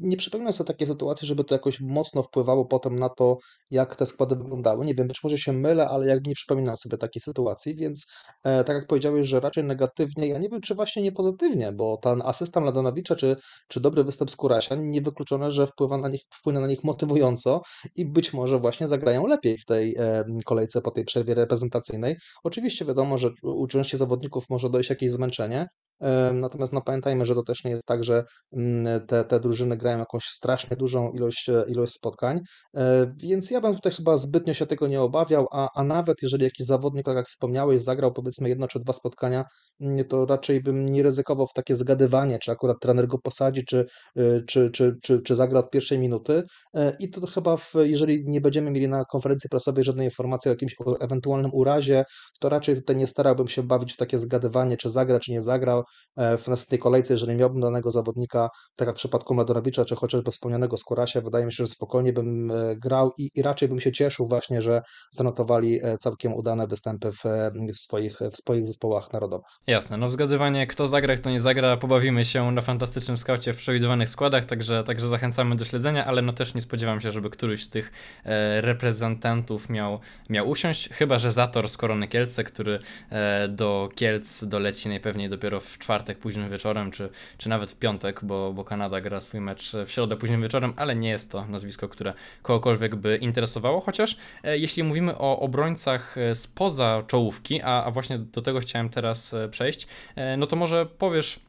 nie 0.00 0.16
przypominam 0.16 0.52
sobie 0.52 0.68
takiej 0.68 0.86
sytuacji, 0.86 1.28
żeby 1.28 1.44
to 1.44 1.54
jakoś 1.54 1.80
mocno 1.80 2.22
wpływało 2.22 2.64
potem 2.64 2.98
na 2.98 3.08
to, 3.08 3.38
jak 3.70 3.96
te 3.96 4.06
składy 4.06 4.36
wyglądały. 4.36 4.84
Nie 4.84 4.94
wiem, 4.94 5.08
być 5.08 5.24
może 5.24 5.38
się 5.38 5.52
mylę, 5.52 5.88
ale 5.88 6.06
jakby 6.06 6.28
nie 6.28 6.34
przypominam 6.34 6.76
sobie 6.76 6.98
takiej 6.98 7.20
sytuacji, 7.20 7.76
więc 7.76 8.06
e, 8.44 8.64
tak 8.64 8.76
jak 8.76 8.86
powiedziałeś, 8.86 9.26
że 9.26 9.40
raczej 9.40 9.64
negatywnie, 9.64 10.26
ja 10.28 10.38
nie 10.38 10.48
wiem, 10.48 10.60
czy 10.60 10.74
właśnie 10.74 11.02
nie 11.02 11.12
pozytywnie, 11.12 11.72
bo 11.72 11.96
ten 11.96 12.22
asysta 12.22 12.60
Mladenowicza, 12.60 13.14
czy, 13.16 13.36
czy 13.68 13.80
dobry 13.80 14.04
występ 14.04 14.30
Skórasia, 14.30 14.74
niewykluczone, 14.74 15.50
że 15.50 15.66
wpływa 15.66 15.98
na 15.98 16.08
nich, 16.08 16.22
wpłynie 16.30 16.60
na 16.60 16.66
nich 16.66 16.84
motywująco 16.84 17.62
i 17.94 18.06
być 18.06 18.32
może 18.32 18.58
właśnie 18.58 18.88
zagrają 18.88 19.26
lepiej 19.26 19.58
w 19.58 19.64
tej 19.64 19.96
e, 19.98 20.24
kolejce 20.44 20.80
po 20.80 20.90
tej 20.90 21.04
przerwie 21.04 21.34
reprezentacyjnej. 21.34 22.16
Oczywiście 22.44 22.84
wiadomo, 22.84 23.18
że 23.18 23.30
u 23.42 23.66
części 23.66 23.96
zawodników 23.96 24.44
może 24.50 24.70
dojść 24.70 24.90
jakieś 24.90 25.10
zmęczenie, 25.10 25.66
e, 26.00 26.32
natomiast 26.32 26.72
no 26.72 26.82
pamiętajmy, 26.82 27.24
że 27.24 27.34
to 27.34 27.42
też 27.42 27.64
nie 27.64 27.70
jest 27.70 27.86
tak, 27.86 28.04
że 28.04 28.24
mm, 28.52 29.06
te, 29.06 29.24
te 29.24 29.40
drużyny 29.40 29.59
grają 29.68 29.98
jakąś 29.98 30.24
strasznie 30.24 30.76
dużą 30.76 31.12
ilość, 31.12 31.48
e, 31.48 31.64
ilość 31.68 31.92
spotkań, 31.92 32.40
e, 32.76 33.12
więc 33.16 33.50
ja 33.50 33.60
bym 33.60 33.74
tutaj 33.74 33.92
chyba 33.92 34.16
zbytnio 34.16 34.54
się 34.54 34.66
tego 34.66 34.86
nie 34.86 35.00
obawiał, 35.00 35.46
a, 35.52 35.68
a 35.74 35.84
nawet 35.84 36.16
jeżeli 36.22 36.44
jakiś 36.44 36.66
zawodnik, 36.66 37.04
tak 37.04 37.16
jak 37.16 37.28
wspomniałeś, 37.28 37.82
zagrał 37.82 38.12
powiedzmy 38.12 38.48
jedno 38.48 38.68
czy 38.68 38.80
dwa 38.80 38.92
spotkania, 38.92 39.44
mm, 39.80 40.04
to 40.04 40.26
raczej 40.26 40.62
bym 40.62 40.86
nie 40.88 41.02
ryzykował 41.02 41.46
w 41.46 41.52
takie 41.52 41.76
zgadywanie, 41.76 42.38
czy 42.38 42.52
akurat 42.52 42.76
trener 42.80 43.06
go 43.06 43.18
posadzi, 43.18 43.64
czy, 43.64 43.86
e, 44.16 44.42
czy, 44.46 44.70
czy, 44.70 44.96
czy, 45.02 45.22
czy 45.22 45.34
zagra 45.34 45.60
od 45.60 45.70
pierwszej 45.70 45.98
minuty. 45.98 46.42
I 46.98 47.10
to 47.10 47.26
chyba, 47.26 47.56
w, 47.56 47.72
jeżeli 47.82 48.24
nie 48.26 48.40
będziemy 48.40 48.70
mieli 48.70 48.88
na 48.88 49.04
konferencji 49.04 49.50
prasowej 49.50 49.84
żadnej 49.84 50.06
informacji 50.06 50.48
o 50.48 50.52
jakimś 50.52 50.76
ewentualnym 51.00 51.50
urazie, 51.54 52.04
to 52.40 52.48
raczej 52.48 52.74
tutaj 52.74 52.96
nie 52.96 53.06
starałbym 53.06 53.48
się 53.48 53.62
bawić 53.62 53.92
w 53.92 53.96
takie 53.96 54.18
zgadywanie, 54.18 54.76
czy 54.76 54.90
zagra, 54.90 55.20
czy 55.20 55.32
nie 55.32 55.42
zagrał 55.42 55.82
w 56.16 56.48
następnej 56.48 56.78
kolejce, 56.78 57.14
jeżeli 57.14 57.36
miałbym 57.36 57.60
danego 57.60 57.90
zawodnika, 57.90 58.48
tak 58.76 58.86
jak 58.86 58.96
w 58.96 58.98
przypadku 58.98 59.34
Mladonowicza, 59.50 59.84
czy 59.84 59.96
chociażby 59.96 60.30
wspomnianego 60.30 60.76
Skorasia, 60.76 61.20
wydaje 61.20 61.46
mi 61.46 61.52
się, 61.52 61.64
że 61.64 61.66
spokojnie 61.66 62.12
bym 62.12 62.50
e, 62.50 62.76
grał 62.76 63.12
i, 63.18 63.30
i 63.34 63.42
raczej 63.42 63.68
bym 63.68 63.80
się 63.80 63.92
cieszył 63.92 64.26
właśnie, 64.26 64.62
że 64.62 64.82
zanotowali 65.10 65.80
e, 65.84 65.98
całkiem 65.98 66.34
udane 66.34 66.66
występy 66.66 67.12
w, 67.12 67.26
e, 67.26 67.50
w, 67.74 67.78
swoich, 67.78 68.18
w 68.32 68.36
swoich 68.36 68.66
zespołach 68.66 69.12
narodowych. 69.12 69.46
Jasne, 69.66 69.96
no 69.96 70.10
zgadywanie 70.10 70.66
kto 70.66 70.86
zagra, 70.86 71.16
kto 71.16 71.30
nie 71.30 71.40
zagra, 71.40 71.76
pobawimy 71.76 72.24
się 72.24 72.52
na 72.52 72.60
fantastycznym 72.60 73.16
skaucie 73.16 73.52
w 73.52 73.56
przewidywanych 73.56 74.08
składach, 74.08 74.44
także, 74.44 74.84
także 74.84 75.08
zachęcamy 75.08 75.56
do 75.56 75.64
śledzenia, 75.64 76.04
ale 76.06 76.22
no 76.22 76.32
też 76.32 76.54
nie 76.54 76.62
spodziewam 76.62 77.00
się, 77.00 77.10
żeby 77.10 77.30
któryś 77.30 77.64
z 77.64 77.70
tych 77.70 77.92
reprezentantów 78.60 79.68
miał, 79.68 80.00
miał 80.28 80.48
usiąść, 80.48 80.88
chyba 80.88 81.18
że 81.18 81.30
Zator 81.30 81.68
z 81.68 81.76
Korony 81.76 82.08
Kielce, 82.08 82.44
który 82.44 82.78
do 83.48 83.88
Kielc 83.94 84.44
doleci 84.44 84.88
najpewniej 84.88 85.28
dopiero 85.28 85.60
w 85.60 85.78
czwartek 85.78 86.18
późnym 86.18 86.50
wieczorem, 86.50 86.90
czy, 86.90 87.10
czy 87.38 87.48
nawet 87.48 87.70
w 87.70 87.76
piątek, 87.76 88.24
bo, 88.24 88.52
bo 88.52 88.64
Kanada 88.64 89.00
gra 89.00 89.20
swój 89.20 89.39
mecz 89.40 89.72
w 89.86 89.90
środę 89.90 90.16
późnym 90.16 90.42
wieczorem, 90.42 90.72
ale 90.76 90.96
nie 90.96 91.08
jest 91.08 91.30
to 91.30 91.44
nazwisko, 91.46 91.88
które 91.88 92.14
kogokolwiek 92.42 92.96
by 92.96 93.16
interesowało, 93.16 93.80
chociaż 93.80 94.16
e, 94.44 94.58
jeśli 94.58 94.82
mówimy 94.82 95.18
o 95.18 95.40
obrońcach 95.40 96.18
e, 96.18 96.34
spoza 96.34 97.02
czołówki, 97.06 97.62
a, 97.62 97.84
a 97.84 97.90
właśnie 97.90 98.18
do 98.18 98.42
tego 98.42 98.60
chciałem 98.60 98.88
teraz 98.88 99.34
e, 99.34 99.48
przejść, 99.48 99.86
no 100.38 100.46
to 100.46 100.56
może 100.56 100.86
powiesz 100.86 101.40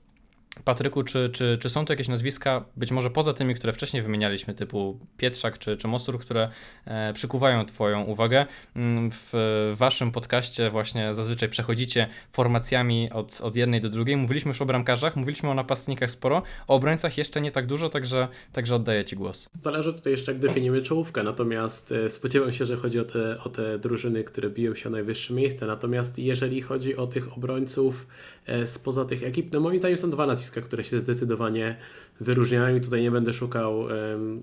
Patryku, 0.66 1.04
czy, 1.04 1.30
czy, 1.34 1.58
czy 1.62 1.70
są 1.70 1.86
to 1.86 1.94
jakieś 1.94 2.08
nazwiska, 2.08 2.66
być 2.78 2.92
może 2.92 3.10
poza 3.10 3.34
tymi, 3.34 3.56
które 3.56 3.74
wcześniej 3.74 4.04
wymienialiśmy, 4.04 4.54
typu 4.54 5.00
Pietrzak 5.18 5.60
czy, 5.60 5.78
czy 5.78 5.88
Mosur, 5.88 6.20
które 6.20 6.50
e, 6.86 7.14
przykuwają 7.14 7.66
Twoją 7.66 8.04
uwagę? 8.04 8.46
Mm, 8.76 9.12
W 9.12 9.34
Waszym 9.78 10.12
podcaście 10.12 10.70
właśnie 10.70 11.14
zazwyczaj 11.14 11.50
przechodzicie 11.50 12.08
formacjami 12.32 13.12
od, 13.12 13.42
od 13.42 13.56
jednej 13.56 13.82
do 13.82 13.90
drugiej. 13.90 14.18
Mówiliśmy 14.18 14.50
już 14.50 14.62
o 14.62 14.66
bramkarzach, 14.66 15.16
mówiliśmy 15.16 15.50
o 15.50 15.54
napastnikach 15.54 16.12
sporo, 16.12 16.44
o 16.68 16.76
obrońcach 16.76 17.18
jeszcze 17.18 17.42
nie 17.42 17.52
tak 17.52 17.68
dużo, 17.68 17.90
także, 17.90 18.28
także 18.54 18.76
oddaję 18.76 19.06
Ci 19.06 19.16
głos. 19.16 19.50
Zależy 19.62 19.94
tutaj 19.94 20.12
jeszcze, 20.12 20.32
jak 20.32 20.42
definiujemy 20.42 20.82
czołówkę, 20.82 21.24
natomiast 21.24 21.92
e, 21.92 22.10
spodziewam 22.10 22.52
się, 22.52 22.66
że 22.66 22.76
chodzi 22.76 23.00
o 23.00 23.06
te, 23.06 23.44
o 23.44 23.50
te 23.50 23.80
drużyny, 23.80 24.24
które 24.24 24.50
biją 24.50 24.76
się 24.76 24.90
o 24.90 24.92
najwyższe 24.92 25.34
miejsce. 25.34 25.66
Natomiast 25.66 26.20
jeżeli 26.20 26.62
chodzi 26.62 26.96
o 26.98 27.08
tych 27.08 27.38
obrońców 27.38 28.08
e, 28.46 28.68
spoza 28.68 29.06
tych 29.06 29.24
ekip, 29.24 29.54
no 29.54 29.60
moim 29.60 29.78
zdaniem 29.78 29.98
są 29.98 30.10
dwa 30.10 30.26
nazwiska, 30.26 30.41
które 30.50 30.84
się 30.84 31.00
zdecydowanie 31.00 31.78
wyróżniają 32.20 32.76
i 32.76 32.82
tutaj 32.82 33.02
nie 33.02 33.12
będę 33.12 33.34
szukał, 33.34 33.86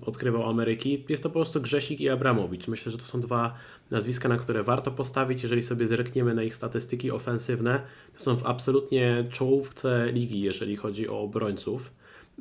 odkrywał 0.05 0.49
Ameryki. 0.49 1.05
Jest 1.09 1.23
to 1.23 1.29
po 1.29 1.33
prostu 1.33 1.61
Grzesik 1.61 2.01
i 2.01 2.09
Abramowicz. 2.09 2.67
Myślę, 2.67 2.91
że 2.91 2.97
to 2.97 3.05
są 3.05 3.21
dwa 3.21 3.55
nazwiska, 3.91 4.29
na 4.29 4.37
które 4.37 4.63
warto 4.63 4.91
postawić. 4.91 5.43
Jeżeli 5.43 5.61
sobie 5.63 5.87
zerkniemy 5.87 6.33
na 6.33 6.43
ich 6.43 6.55
statystyki 6.55 7.11
ofensywne, 7.11 7.81
to 8.17 8.23
są 8.23 8.37
w 8.37 8.45
absolutnie 8.45 9.25
czołówce 9.31 10.11
ligi, 10.11 10.41
jeżeli 10.41 10.75
chodzi 10.75 11.09
o 11.09 11.19
obrońców. 11.19 11.91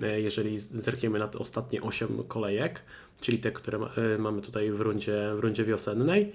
E, 0.03 0.21
Jeżeli 0.21 0.59
zerkniemy 0.59 1.19
na 1.19 1.29
te 1.29 1.39
ostatnie 1.39 1.83
8 1.83 2.09
kolejek, 2.29 2.83
czyli 3.21 3.39
te, 3.39 3.53
które 3.53 3.79
e, 3.79 4.19
mamy 4.19 4.43
tutaj 4.43 4.71
w 4.71 4.81
rundzie, 4.81 5.31
w 5.37 5.39
rundzie 5.39 5.65
wiosennej. 5.65 6.33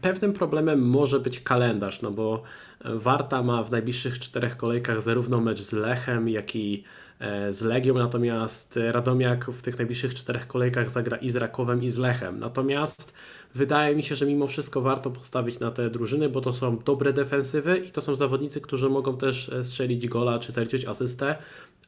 Pewnym 0.00 0.32
problemem 0.32 0.88
może 0.88 1.20
być 1.20 1.40
kalendarz, 1.40 2.02
no 2.02 2.10
bo 2.10 2.42
e, 2.84 2.94
Warta 2.94 3.42
ma 3.42 3.62
w 3.62 3.70
najbliższych 3.70 4.18
czterech 4.18 4.56
kolejkach 4.56 5.02
zarówno 5.02 5.40
mecz 5.40 5.60
z 5.60 5.72
Lechem, 5.72 6.28
jak 6.28 6.56
i 6.56 6.84
e, 7.20 7.52
z 7.52 7.62
Legią, 7.62 7.94
natomiast 7.94 8.78
Radomiak 8.90 9.44
w 9.44 9.62
tych 9.62 9.78
najbliższych 9.78 10.14
czterech 10.14 10.46
kolejkach 10.46 10.90
zagra 10.90 11.16
i 11.16 11.30
z 11.30 11.36
Rakowem 11.36 11.82
i 11.82 11.90
z 11.90 11.98
Lechem. 11.98 12.38
Natomiast 12.38 13.14
wydaje 13.54 13.96
mi 13.96 14.02
się, 14.02 14.14
że 14.14 14.26
mimo 14.26 14.46
wszystko 14.46 14.80
warto 14.80 15.10
postawić 15.10 15.60
na 15.60 15.70
te 15.70 15.90
drużyny, 15.90 16.28
bo 16.28 16.40
to 16.40 16.52
są 16.52 16.78
dobre 16.78 17.12
defensywy 17.12 17.78
i 17.78 17.90
to 17.90 18.00
są 18.00 18.14
zawodnicy, 18.14 18.60
którzy 18.60 18.90
mogą 18.90 19.16
też 19.16 19.50
strzelić 19.62 20.08
gola 20.08 20.38
czy 20.38 20.52
zaliczyć 20.52 20.84
asystę. 20.84 21.36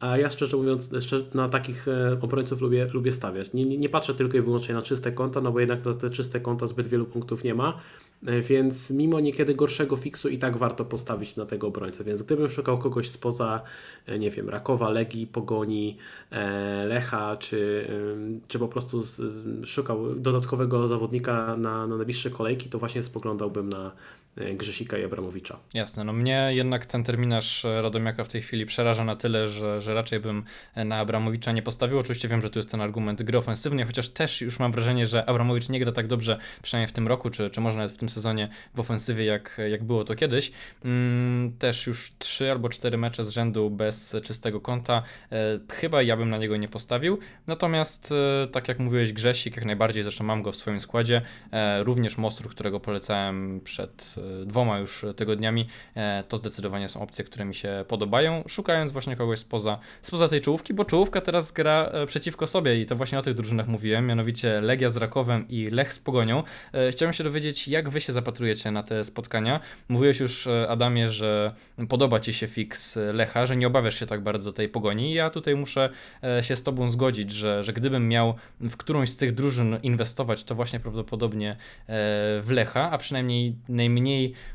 A 0.00 0.18
ja 0.18 0.30
szczerze 0.30 0.56
mówiąc, 0.56 0.90
na 1.34 1.48
takich 1.48 1.88
e, 1.88 2.18
obrońców 2.20 2.60
lubię, 2.60 2.86
lubię 2.92 3.12
stawiać. 3.12 3.52
Nie, 3.52 3.64
nie, 3.64 3.76
nie 3.76 3.88
patrzę 3.88 4.14
tylko 4.14 4.36
i 4.36 4.40
wyłącznie 4.40 4.74
na 4.74 4.82
czyste 4.82 5.12
konta, 5.12 5.40
no 5.40 5.52
bo 5.52 5.60
jednak 5.60 5.84
na 5.84 5.94
te 5.94 6.10
czyste 6.10 6.40
konta 6.40 6.66
zbyt 6.66 6.86
wielu 6.86 7.04
punktów 7.04 7.44
nie 7.44 7.54
ma. 7.54 7.80
E, 8.26 8.40
Więc 8.40 8.90
mimo 8.90 9.20
niekiedy 9.20 9.54
gorszego 9.54 9.96
fiksu 9.96 10.28
i 10.28 10.38
tak 10.38 10.56
warto 10.56 10.84
postawić 10.84 11.36
na 11.36 11.46
tego 11.46 11.66
obrońcę. 11.66 12.04
Więc 12.04 12.22
gdybym 12.22 12.50
szukał 12.50 12.78
kogoś 12.78 13.08
spoza, 13.08 13.62
e, 14.06 14.18
nie 14.18 14.30
wiem, 14.30 14.48
Rakowa, 14.48 14.90
Legii, 14.90 15.26
Pogoni, 15.26 15.96
Lecha, 16.86 17.36
czy, 17.36 17.88
czy 18.48 18.58
po 18.58 18.68
prostu 18.68 19.02
szukał 19.64 20.14
dodatkowego 20.14 20.88
zawodnika 20.88 21.56
na, 21.56 21.86
na 21.86 21.96
najbliższe 21.96 22.30
kolejki, 22.30 22.68
to 22.68 22.78
właśnie 22.78 23.02
spoglądałbym 23.02 23.68
na 23.68 23.92
Grzesika 24.36 24.98
i 24.98 25.04
Abramowicza. 25.04 25.58
Jasne, 25.74 26.04
no 26.04 26.12
mnie 26.12 26.50
jednak 26.50 26.86
ten 26.86 27.04
terminarz 27.04 27.64
e, 27.64 27.82
Radomiaka 27.82 28.24
w 28.24 28.28
tej 28.28 28.42
chwili 28.42 28.66
przeraża 28.66 29.04
na 29.04 29.16
tyle, 29.16 29.48
że, 29.48 29.82
że 29.82 29.94
raczej 29.94 30.20
bym 30.20 30.44
e, 30.74 30.84
na 30.84 30.96
Abramowicza 30.96 31.52
nie 31.52 31.62
postawił. 31.62 31.98
Oczywiście 31.98 32.28
wiem, 32.28 32.42
że 32.42 32.50
tu 32.50 32.58
jest 32.58 32.70
ten 32.70 32.80
argument 32.80 33.22
gry 33.22 33.38
ofensywnej, 33.38 33.86
chociaż 33.86 34.08
też 34.08 34.40
już 34.40 34.58
mam 34.58 34.72
wrażenie, 34.72 35.06
że 35.06 35.28
Abramowicz 35.28 35.68
nie 35.68 35.80
gra 35.80 35.92
tak 35.92 36.06
dobrze, 36.06 36.38
przynajmniej 36.62 36.88
w 36.88 36.92
tym 36.92 37.08
roku, 37.08 37.30
czy, 37.30 37.50
czy 37.50 37.60
może 37.60 37.76
nawet 37.76 37.92
w 37.92 37.96
tym 37.96 38.08
sezonie 38.08 38.48
w 38.74 38.80
ofensywie, 38.80 39.24
jak, 39.24 39.60
jak 39.70 39.84
było 39.84 40.04
to 40.04 40.14
kiedyś. 40.14 40.52
Mm, 40.84 41.52
też 41.58 41.86
już 41.86 42.12
trzy 42.18 42.50
albo 42.50 42.68
cztery 42.68 42.98
mecze 42.98 43.24
z 43.24 43.30
rzędu 43.30 43.70
bez 43.70 44.16
czystego 44.22 44.60
konta. 44.60 45.02
E, 45.32 45.58
chyba 45.72 46.02
ja 46.02 46.16
bym 46.16 46.30
na 46.30 46.38
niego 46.38 46.56
nie 46.56 46.68
postawił. 46.68 47.18
Natomiast, 47.46 48.12
e, 48.12 48.46
tak 48.46 48.68
jak 48.68 48.78
mówiłeś, 48.78 49.12
Grzesik, 49.12 49.56
jak 49.56 49.64
najbardziej, 49.64 50.02
zresztą 50.02 50.24
mam 50.24 50.42
go 50.42 50.52
w 50.52 50.56
swoim 50.56 50.80
składzie. 50.80 51.22
E, 51.52 51.84
również 51.84 52.18
Mostru, 52.18 52.48
którego 52.48 52.80
polecałem 52.80 53.60
przed 53.60 54.14
e, 54.18 54.19
dwoma 54.46 54.78
już 54.78 55.04
tygodniami. 55.16 55.66
E, 55.96 56.24
to 56.28 56.38
zdecydowanie 56.38 56.88
są 56.88 57.00
opcje, 57.00 57.24
które 57.24 57.44
mi 57.44 57.54
się 57.54 57.84
podobają, 57.88 58.44
szukając 58.48 58.92
właśnie 58.92 59.16
kogoś 59.16 59.38
spoza, 59.38 59.78
spoza 60.02 60.28
tej 60.28 60.40
czołówki, 60.40 60.74
bo 60.74 60.84
czołówka 60.84 61.20
teraz 61.20 61.52
gra 61.52 61.90
e, 61.92 62.06
przeciwko 62.06 62.46
sobie 62.46 62.80
i 62.80 62.86
to 62.86 62.96
właśnie 62.96 63.18
o 63.18 63.22
tych 63.22 63.34
drużynach 63.34 63.68
mówiłem, 63.68 64.06
mianowicie 64.06 64.60
Legia 64.60 64.90
z 64.90 64.96
Rakowem 64.96 65.48
i 65.48 65.66
Lech 65.66 65.92
z 65.92 65.98
Pogonią. 65.98 66.42
E, 66.74 66.92
Chciałem 66.92 67.12
się 67.12 67.24
dowiedzieć, 67.24 67.68
jak 67.68 67.88
wy 67.88 68.00
się 68.00 68.12
zapatrujecie 68.12 68.70
na 68.70 68.82
te 68.82 69.04
spotkania. 69.04 69.60
Mówiłeś 69.88 70.20
już, 70.20 70.46
e, 70.46 70.68
Adamie, 70.68 71.08
że 71.08 71.52
podoba 71.88 72.20
ci 72.20 72.32
się 72.32 72.46
fix 72.46 72.98
Lecha, 73.12 73.46
że 73.46 73.56
nie 73.56 73.66
obawiasz 73.66 73.98
się 73.98 74.06
tak 74.06 74.22
bardzo 74.22 74.52
tej 74.52 74.68
Pogoni. 74.68 75.14
Ja 75.14 75.30
tutaj 75.30 75.56
muszę 75.56 75.90
e, 76.24 76.42
się 76.42 76.56
z 76.56 76.62
tobą 76.62 76.88
zgodzić, 76.88 77.32
że, 77.32 77.64
że 77.64 77.72
gdybym 77.72 78.08
miał 78.08 78.34
w 78.60 78.76
którąś 78.76 79.08
z 79.08 79.16
tych 79.16 79.32
drużyn 79.32 79.78
inwestować, 79.82 80.44
to 80.44 80.54
właśnie 80.54 80.80
prawdopodobnie 80.80 81.50
e, 81.50 81.56
w 82.42 82.46
Lecha, 82.50 82.90
a 82.90 82.98
przynajmniej 82.98 83.54
najmniej 83.68 84.09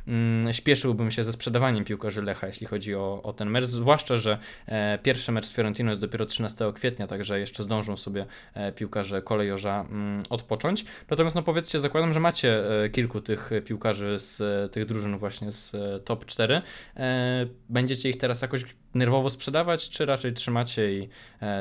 mm, 0.08 0.54
śpieszyłbym 0.54 1.12
się 1.12 1.24
ze 1.24 1.34
sprzedawaniem 1.34 1.86
piłkarzy 1.86 2.22
Lecha, 2.22 2.48
jeśli 2.48 2.68
chodzi 2.68 2.96
o, 2.96 3.22
o 3.24 3.34
ten 3.34 3.50
mecz, 3.50 3.66
zwłaszcza, 3.66 4.18
że 4.18 4.38
e, 4.68 5.00
pierwszy 5.04 5.32
mecz 5.32 5.46
z 5.46 5.54
Fiorentino 5.54 5.90
jest 5.90 6.02
dopiero 6.02 6.26
13 6.26 6.74
kwietnia, 6.76 7.08
także 7.08 7.40
jeszcze 7.40 7.64
zdążą 7.64 7.98
sobie 7.98 8.26
e, 8.54 8.72
piłkarze 8.72 9.22
kolejorza 9.22 9.86
mm, 9.90 10.24
odpocząć. 10.30 10.86
Natomiast 11.10 11.36
no 11.36 11.44
powiedzcie, 11.44 11.80
zakładam, 11.80 12.14
że 12.14 12.20
macie 12.20 12.84
e, 12.84 12.90
kilku 12.90 13.22
tych 13.22 13.50
piłkarzy 13.66 14.20
z 14.20 14.42
e, 14.42 14.70
tych 14.70 14.86
drużyn 14.86 15.18
właśnie 15.18 15.52
z 15.52 15.76
e, 15.76 16.00
top 16.00 16.26
4. 16.26 16.62
E, 16.98 17.48
będziecie 17.70 18.10
ich 18.10 18.18
teraz 18.18 18.42
jakoś 18.42 18.66
nerwowo 18.94 19.30
sprzedawać, 19.30 19.90
czy 19.90 20.06
raczej 20.06 20.34
trzymacie 20.34 20.94
i 20.94 21.10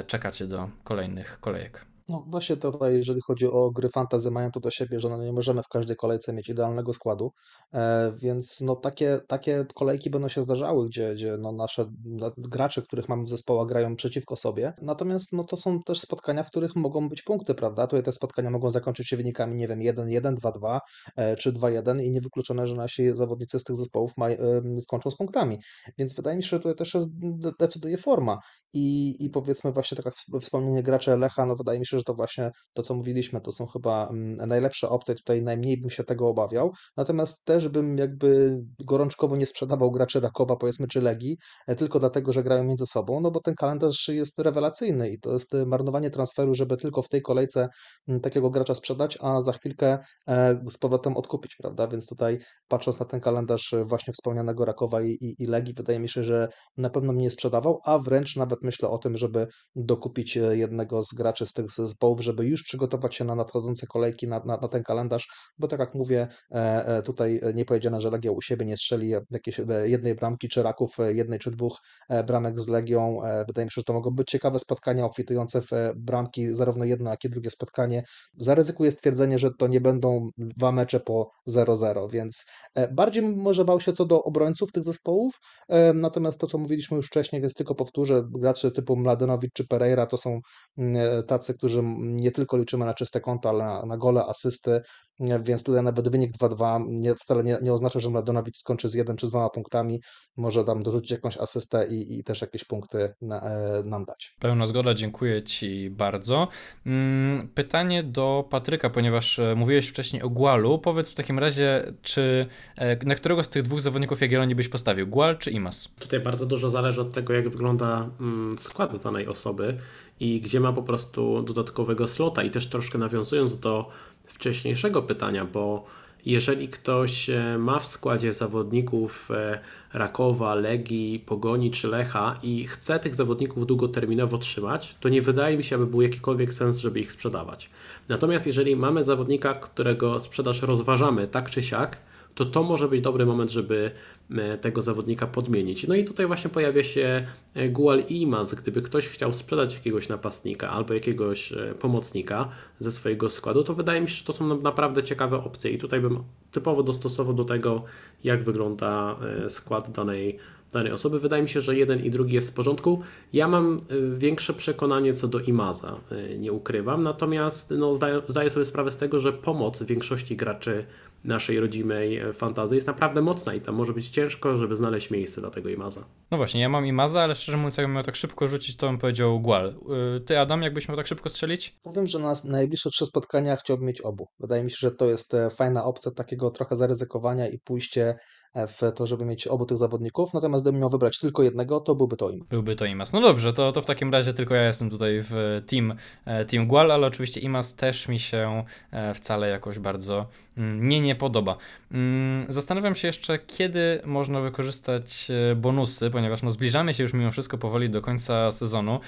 czekacie 0.07 0.47
do 0.47 0.71
kolejnych 0.85 1.41
kolejek? 1.41 1.94
No 2.09 2.25
właśnie 2.29 2.57
tutaj, 2.57 2.95
jeżeli 2.97 3.21
chodzi 3.21 3.47
o 3.47 3.71
gry 3.71 3.89
fantasy, 3.89 4.31
mają 4.31 4.51
to 4.51 4.61
do 4.61 4.71
siebie, 4.71 5.01
że 5.01 5.09
no 5.09 5.25
nie 5.25 5.33
możemy 5.33 5.63
w 5.63 5.69
każdej 5.69 5.97
kolejce 5.97 6.33
mieć 6.33 6.49
idealnego 6.49 6.93
składu, 6.93 7.33
e, 7.75 8.13
więc 8.19 8.61
no 8.61 8.77
takie, 8.77 9.21
takie 9.29 9.65
kolejki 9.75 10.11
będą 10.11 10.29
się 10.29 10.43
zdarzały, 10.43 10.89
gdzie, 10.89 11.15
gdzie 11.15 11.37
no 11.39 11.53
nasze 11.53 11.87
na- 12.05 12.31
gracze, 12.39 12.83
których 12.83 13.09
mamy 13.09 13.25
w 13.25 13.29
zespołach 13.31 13.69
grają 13.69 13.97
przeciwko 13.97 14.37
sobie, 14.37 14.73
natomiast 14.83 15.33
no 15.33 15.45
to 15.45 15.57
są 15.57 15.83
też 15.83 16.01
spotkania, 16.01 16.43
w 16.45 16.51
których 16.51 16.77
mogą 16.77 17.09
być 17.09 17.23
punkty, 17.23 17.55
prawda? 17.55 17.87
Tutaj 17.87 18.03
te 18.03 18.13
spotkania 18.13 18.51
mogą 18.51 18.71
zakończyć 18.71 19.09
się 19.09 19.17
wynikami, 19.17 19.57
nie 19.57 19.69
wiem, 19.69 19.81
1-1, 19.81 20.35
2-2 20.35 20.81
e, 21.17 21.37
czy 21.37 21.53
2-1 21.53 22.01
i 22.05 22.11
niewykluczone, 22.11 22.67
że 22.67 22.75
nasi 22.75 23.15
zawodnicy 23.17 23.59
z 23.59 23.65
tych 23.65 23.77
zespołów 23.77 24.13
e, 24.21 24.81
skończą 24.81 25.11
z 25.11 25.17
punktami, 25.17 25.59
więc 25.99 26.15
wydaje 26.15 26.37
mi 26.37 26.43
się, 26.43 26.49
że 26.49 26.59
tutaj 26.59 26.75
też 26.77 26.95
jest, 26.95 27.09
de- 27.19 27.53
decyduje 27.61 27.99
forma 27.99 28.39
i, 28.73 29.17
i 29.25 29.31
powiedzmy 29.31 29.73
właśnie 29.73 29.97
tak 29.97 30.07
jak 30.07 30.43
wspomnienie 30.43 30.83
gracze 30.83 31.17
Lecha, 31.17 31.47
no 31.47 31.57
wydaje 31.57 31.79
mi 31.79 31.87
się, 31.87 31.94
że 31.99 32.05
to 32.05 32.15
właśnie 32.15 32.51
to, 32.75 32.83
co 32.83 32.95
mówiliśmy, 32.95 33.41
to 33.41 33.53
są 33.53 33.67
chyba 33.67 34.09
mm, 34.09 34.49
najlepsze 34.49 34.89
opcje, 34.89 35.15
tutaj 35.15 35.43
najmniej 35.43 35.81
bym 35.81 35.91
się 35.91 36.05
tego 36.05 36.29
obawiał, 36.29 36.73
natomiast 36.97 37.45
też 37.45 37.69
bym 37.69 37.99
jakby 37.99 38.61
gorączkowo 38.85 39.37
nie 39.37 39.47
sprzedawał 39.47 39.91
graczy 39.91 40.21
Rakowa, 40.21 40.57
powiedzmy, 40.57 40.89
czy 40.89 41.01
Legii, 41.01 41.37
e, 41.67 41.77
tylko 41.77 42.01
dlatego, 42.01 42.33
że 42.33 42.43
grają 42.43 42.65
między 42.65 42.87
sobą, 42.87 43.21
no 43.21 43.31
bo 43.31 43.41
ten 43.41 43.55
kalendarz 43.55 44.09
jest 44.09 44.39
rewelacyjny 44.39 45.11
i 45.11 45.19
to 45.21 45.33
jest 45.33 45.53
marnowanie 45.67 46.11
transferu, 46.11 46.55
żeby 46.55 46.77
tylko 46.77 47.03
w 47.03 47.09
tej 47.09 47.23
kolejce 47.23 47.69
mm, 48.09 48.21
takiego 48.21 48.51
gracza 48.51 48.75
sprzedać, 48.75 49.19
a 49.21 49.41
za 49.41 49.53
chwilkę 49.53 49.99
e, 50.29 50.61
z 50.71 50.79
powrotem 50.79 51.17
odkupić, 51.17 51.57
prawda, 51.63 51.89
więc 51.89 52.07
tutaj 52.07 52.39
patrząc 52.69 53.01
na 53.01 53.07
ten 53.07 53.21
kalendarz 53.21 53.73
e, 53.73 53.85
właśnie 53.85 54.13
wspomnianego 54.13 54.65
Rakowa 54.65 55.03
i, 55.03 55.11
i, 55.11 55.43
i 55.43 55.47
Legii, 55.47 55.75
wydaje 55.75 56.01
mi 56.01 56.09
się, 56.09 56.25
że 56.25 56.49
na 56.77 56.91
pewno 56.91 57.13
mnie 57.13 57.23
nie 57.23 57.31
sprzedawał, 57.31 57.81
a 57.85 57.99
wręcz 57.99 58.37
nawet 58.37 58.63
myślę 58.63 58.89
o 58.89 58.99
tym, 58.99 59.17
żeby 59.17 59.47
dokupić 59.77 60.37
jednego 60.37 61.03
z 61.03 61.15
graczy 61.15 61.47
z 61.47 61.53
tych 61.53 61.67
zespołów, 61.87 62.21
żeby 62.21 62.47
już 62.47 62.63
przygotować 62.63 63.15
się 63.15 63.25
na 63.25 63.35
nadchodzące 63.35 63.87
kolejki, 63.87 64.29
na, 64.29 64.39
na, 64.45 64.57
na 64.57 64.69
ten 64.69 64.83
kalendarz, 64.83 65.29
bo 65.59 65.69
tak 65.69 65.81
jak 65.81 65.95
mówię, 65.95 66.29
e, 66.51 66.87
e, 66.87 67.03
tutaj 67.03 67.41
nie 67.55 67.65
powiedziane, 67.65 68.01
że 68.01 68.11
Legia 68.11 68.33
u 68.33 68.41
siebie 68.41 68.65
nie 68.65 68.77
strzeli 68.77 69.15
jakiejś 69.31 69.61
e, 69.61 69.65
jednej 69.89 70.15
bramki, 70.15 70.49
czy 70.49 70.63
Raków 70.63 71.01
e, 71.01 71.15
jednej 71.15 71.39
czy 71.39 71.51
dwóch 71.51 71.79
e, 72.09 72.25
bramek 72.25 72.61
z 72.61 72.69
Legią. 72.69 73.23
E, 73.25 73.45
Wydaje 73.47 73.65
mi 73.65 73.71
się, 73.71 73.81
że 73.81 73.85
to 73.85 73.93
mogą 73.93 74.11
być 74.11 74.31
ciekawe 74.31 74.59
spotkania, 74.59 75.05
obfitujące 75.05 75.63
w 75.63 75.73
e, 75.73 75.93
bramki, 75.97 76.55
zarówno 76.55 76.85
jedno, 76.85 77.11
jak 77.11 77.25
i 77.25 77.31
drugie 77.31 77.51
spotkanie. 77.51 78.03
Zaryzykuję 78.39 78.91
stwierdzenie, 78.91 79.39
że 79.39 79.51
to 79.59 79.67
nie 79.67 79.81
będą 79.81 80.31
dwa 80.39 80.73
mecze 80.73 81.01
po 81.01 81.31
0-0, 81.49 82.11
więc 82.11 82.45
e, 82.75 82.89
bardziej 82.89 83.23
może 83.23 83.65
bał 83.65 83.81
się 83.81 83.93
co 83.93 84.05
do 84.05 84.23
obrońców 84.23 84.73
tych 84.73 84.85
zespołów, 84.85 85.35
e, 85.69 85.93
natomiast 85.93 86.41
to, 86.41 86.47
co 86.47 86.59
mówiliśmy 86.59 86.97
już 86.97 87.07
wcześniej, 87.07 87.43
więc 87.43 87.55
tylko 87.55 87.75
powtórzę, 87.75 88.25
gracze 88.31 88.71
typu 88.71 88.97
Mladenowicz 88.97 89.53
czy 89.55 89.67
Pereira 89.67 90.07
to 90.07 90.17
są 90.17 90.41
mm, 90.79 90.97
e, 91.19 91.23
tacy, 91.23 91.55
którzy 91.55 91.74
m- 91.81 92.17
nie 92.17 92.31
tylko 92.31 92.57
liczymy 92.57 92.85
na 92.85 92.95
czyste 92.95 93.21
konta, 93.21 93.49
ale 93.49 93.65
na, 93.65 93.87
na 93.87 93.97
gole, 93.97 94.25
asysty, 94.27 94.81
e, 95.21 95.43
więc 95.43 95.63
tutaj 95.63 95.83
nawet 95.83 96.09
wynik 96.09 96.33
2-2 96.33 96.85
nie, 96.89 97.15
wcale 97.15 97.45
nie, 97.45 97.59
nie 97.63 97.73
oznacza, 97.73 98.01
że 98.01 98.11
Mladenowicz 98.11 98.57
skończy 98.59 98.89
z 98.89 98.95
jednym 98.95 99.17
czy 99.17 99.27
z 99.27 99.31
dwoma 99.31 99.51
punktami, 99.51 100.01
może 100.37 100.65
tam 100.65 100.83
dorzucić 100.83 101.11
jakąś 101.11 101.37
asystę 101.37 101.87
i, 101.89 102.19
i 102.19 102.25
też 102.25 102.41
jakieś 102.41 102.65
punkty 102.65 103.15
na, 103.23 103.41
e, 103.43 103.83
nam 103.85 104.05
dać. 104.05 104.37
Pełna 104.41 104.67
zgoda, 104.67 104.95
dziękuję 104.95 105.43
Ci 105.43 105.91
bardzo. 105.91 106.49
Mm, 106.87 107.49
Pytanie 107.55 108.03
do 108.03 108.45
Patryka, 108.51 108.91
ponieważ 108.91 109.39
e, 109.39 109.55
mówiłeś 109.55 109.89
wcześniej 109.89 110.23
o 110.23 110.29
Gualu. 110.31 110.79
Powiedz 110.79 111.11
w 111.11 111.15
takim 111.15 111.39
razie, 111.39 111.93
czy 112.03 112.47
e, 112.77 113.07
na 113.07 113.15
którego 113.15 113.43
z 113.43 113.49
tych 113.49 113.63
dwóch 113.63 113.81
zawodników 113.81 114.21
Jagiellonii 114.21 114.55
byś 114.55 114.69
postawił? 114.69 115.07
Gual 115.07 115.39
czy 115.39 115.51
Imas? 115.51 115.89
Tutaj 116.01 116.21
bardzo 116.21 116.47
dużo 116.47 116.71
zależy 116.71 117.01
od 117.01 117.15
tego, 117.15 117.33
jak 117.33 117.49
wygląda 117.49 118.11
mm, 118.21 118.59
skład 118.59 118.97
danej 118.97 119.27
osoby 119.27 119.79
i 120.21 120.41
gdzie 120.41 120.61
ma 120.61 120.73
po 120.73 120.83
prostu 120.83 121.43
dodatkowego 121.43 122.09
slota. 122.09 122.43
I 122.43 122.51
też 122.51 122.67
troszkę 122.67 122.99
nawiązując 122.99 123.59
do 123.59 123.91
wcześniejszego 124.27 125.03
pytania, 125.03 125.45
bo 125.45 125.85
jeżeli 126.27 126.69
ktoś 126.69 127.31
e, 127.31 127.59
ma 127.59 127.79
w 127.79 127.87
składzie 127.87 128.33
zawodników 128.33 129.31
e, 129.31 129.59
Rakowa, 129.93 130.55
Legii, 130.55 131.21
Pogoni 131.27 131.71
czy 131.71 131.89
Lecha 131.89 132.39
i 132.43 132.67
chce 132.67 132.99
tych 132.99 133.15
zawodników 133.15 133.67
długoterminowo 133.67 134.39
trzymać, 134.39 134.97
to 135.01 135.09
nie 135.09 135.23
wydaje 135.23 135.57
mi 135.57 135.65
się, 135.65 135.77
aby 135.77 135.87
był 135.87 136.03
jakikolwiek 136.03 136.53
sens, 136.53 136.79
żeby 136.79 137.01
ich 137.01 137.13
sprzedawać. 137.13 137.71
Natomiast 138.09 138.47
jeżeli 138.47 138.77
mamy 138.77 139.03
zawodnika, 139.03 139.55
którego 139.55 140.21
sprzedaż 140.21 140.63
rozważamy 140.63 141.29
tak 141.29 141.51
czy 141.51 141.63
siak, 141.63 141.97
to 142.35 142.45
to 142.45 142.63
może 142.63 142.89
być 142.89 143.01
dobry 143.01 143.27
moment, 143.27 143.51
żeby 143.51 143.91
e, 144.31 144.59
tego 144.59 144.83
zawodnika 144.83 145.27
podmienić. 145.27 145.87
No 145.87 145.95
i 145.95 146.05
tutaj 146.05 146.27
właśnie 146.27 146.51
pojawia 146.51 146.85
się 146.85 147.27
e, 147.55 147.69
Gual 147.69 148.03
Imaz. 148.09 148.55
Gdyby 148.55 148.83
ktoś 148.83 149.09
chciał 149.09 149.35
sprzedać 149.35 149.75
jakiegoś 149.75 150.09
napastnika 150.09 150.71
albo 150.71 150.95
jakiegoś 150.95 151.53
e, 151.53 151.75
pomocnika 151.81 152.49
ze 152.79 152.93
swojego 152.93 153.31
składu, 153.31 153.65
to 153.65 153.75
wydaje 153.75 154.01
mi 154.01 154.09
się, 154.09 154.15
że 154.15 154.25
to 154.25 154.33
są 154.33 154.47
na- 154.47 154.55
naprawdę 154.55 155.03
ciekawe 155.03 155.37
opcje 155.37 155.71
i 155.71 155.79
tutaj 155.79 156.01
bym 156.01 156.19
typowo 156.51 156.83
dostosował 156.83 157.35
do 157.35 157.45
tego, 157.45 157.85
jak 158.25 158.45
wygląda 158.45 159.17
skład 159.49 159.91
danej, 159.91 160.39
danej 160.73 160.93
osoby. 160.93 161.19
Wydaje 161.19 161.43
mi 161.43 161.49
się, 161.49 161.61
że 161.61 161.77
jeden 161.77 162.05
i 162.05 162.11
drugi 162.11 162.35
jest 162.35 162.51
w 162.51 162.55
porządku. 162.55 163.03
Ja 163.33 163.49
mam 163.49 163.77
większe 164.17 164.55
przekonanie 164.55 165.15
co 165.15 165.29
do 165.29 165.41
Imaza, 165.41 166.01
nie 166.39 166.53
ukrywam, 166.53 167.03
natomiast 167.03 167.71
no, 167.79 167.95
zdaję, 167.95 168.23
zdaję 168.29 168.51
sobie 168.51 168.65
sprawę 168.65 168.93
z 168.93 168.97
tego, 168.97 169.19
że 169.19 169.33
pomoc 169.33 169.83
większości 169.83 170.37
graczy 170.37 170.85
naszej 171.25 171.61
rodzimej 171.61 172.19
e, 172.19 172.33
fantazji 172.33 172.75
jest 172.75 172.87
naprawdę 172.87 173.23
mocna 173.23 173.55
i 173.55 173.61
tam 173.61 173.75
może 173.75 173.93
być 173.93 174.09
ciężko, 174.09 174.57
żeby 174.57 174.77
znaleźć 174.77 175.11
miejsce 175.11 175.41
dla 175.41 175.51
tego 175.51 175.69
Imaza. 175.69 176.05
No 176.31 176.37
właśnie, 176.37 176.61
ja 176.61 176.69
mam 176.69 176.87
Imaza, 176.87 177.21
ale 177.23 177.35
szczerze 177.35 177.57
mówiąc, 177.57 177.77
jakbym 177.77 177.95
miał 177.95 178.03
tak 178.05 178.17
szybko 178.17 178.49
rzucić, 178.49 178.77
to 178.77 178.87
bym 178.87 178.99
powiedział 178.99 179.41
Gual. 179.41 179.75
Y, 180.17 180.21
Ty, 180.21 180.39
Adam, 180.39 180.63
jakbyś 180.63 180.89
miał 180.89 180.97
tak 180.97 181.07
szybko 181.07 181.29
strzelić? 181.29 181.79
Powiem, 181.83 182.07
że 182.07 182.19
na 182.19 182.29
nas- 182.29 182.45
najbliższe 182.45 182.91
trzy 182.91 183.07
spotkania 183.07 183.57
chciałbym 183.57 183.87
mieć 183.87 184.01
obu. 184.01 184.27
Wydaje 184.41 184.65
mi 184.65 184.71
się, 184.71 184.77
że 184.81 184.91
to 184.91 185.07
jest 185.07 185.35
e, 185.35 185.51
fajna 185.51 185.85
opcja 185.85 186.13
takiego 186.13 186.51
trochę 186.51 186.77
zaryzykowania 186.77 187.49
i 187.49 187.59
pójście 187.59 188.15
w 188.55 188.93
to, 188.95 189.07
żeby 189.07 189.25
mieć 189.25 189.47
obu 189.47 189.67
tych 189.67 189.77
zawodników. 189.77 190.35
Natomiast 190.35 190.65
gdybym 190.65 190.81
miał 190.81 190.91
wybrać 190.91 191.19
tylko 191.19 191.43
jednego, 191.43 191.81
to 191.81 191.95
byłby 191.95 192.17
to 192.17 192.31
im. 192.31 192.45
Byłby 192.51 192.77
to 192.77 192.85
Imas. 192.85 193.13
No 193.13 193.21
dobrze, 193.21 193.53
to, 193.53 193.73
to 193.73 193.83
w 193.83 193.87
takim 193.87 194.13
razie 194.13 194.35
tylko 194.35 194.55
ja 194.55 194.67
jestem 194.67 194.91
tutaj 194.91 195.23
w 195.23 195.63
team, 195.67 195.95
e, 196.25 196.45
team 196.45 196.67
Gual, 196.67 196.93
ale 196.93 197.07
oczywiście 197.07 197.41
Imas 197.41 197.75
też 197.77 198.09
mi 198.09 198.19
się 198.19 198.65
e, 198.91 199.15
wcale 199.15 199.49
jakoś 199.49 199.79
bardzo 199.79 200.27
mm, 200.59 200.79
mnie 200.79 201.01
nie 201.01 201.15
podoba. 201.15 201.57
Mm, 201.93 202.47
Zastanawiam 202.49 202.95
się 202.95 203.09
jeszcze, 203.09 203.39
kiedy 203.39 204.01
można 204.05 204.41
wykorzystać 204.41 205.29
e, 205.31 205.55
bonusy, 205.55 206.11
ponieważ 206.11 206.43
no 206.43 206.51
zbliżamy 206.51 206.95
się 206.95 207.03
już 207.03 207.13
mimo 207.13 207.33
wszystko 207.33 207.59
powoli 207.59 207.91
do 207.91 208.03
końca 208.03 208.53
sezonu. 208.53 209.01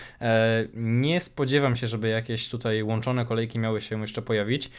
Nie 0.75 1.21
spodziewam 1.21 1.77
się, 1.77 1.87
żeby 1.87 2.09
jakieś 2.09 2.49
tutaj 2.49 2.83
łączone 2.83 3.27
kolejki 3.27 3.59
miały 3.59 3.81
się 3.81 4.01
jeszcze 4.01 4.23
pojawić. 4.23 4.71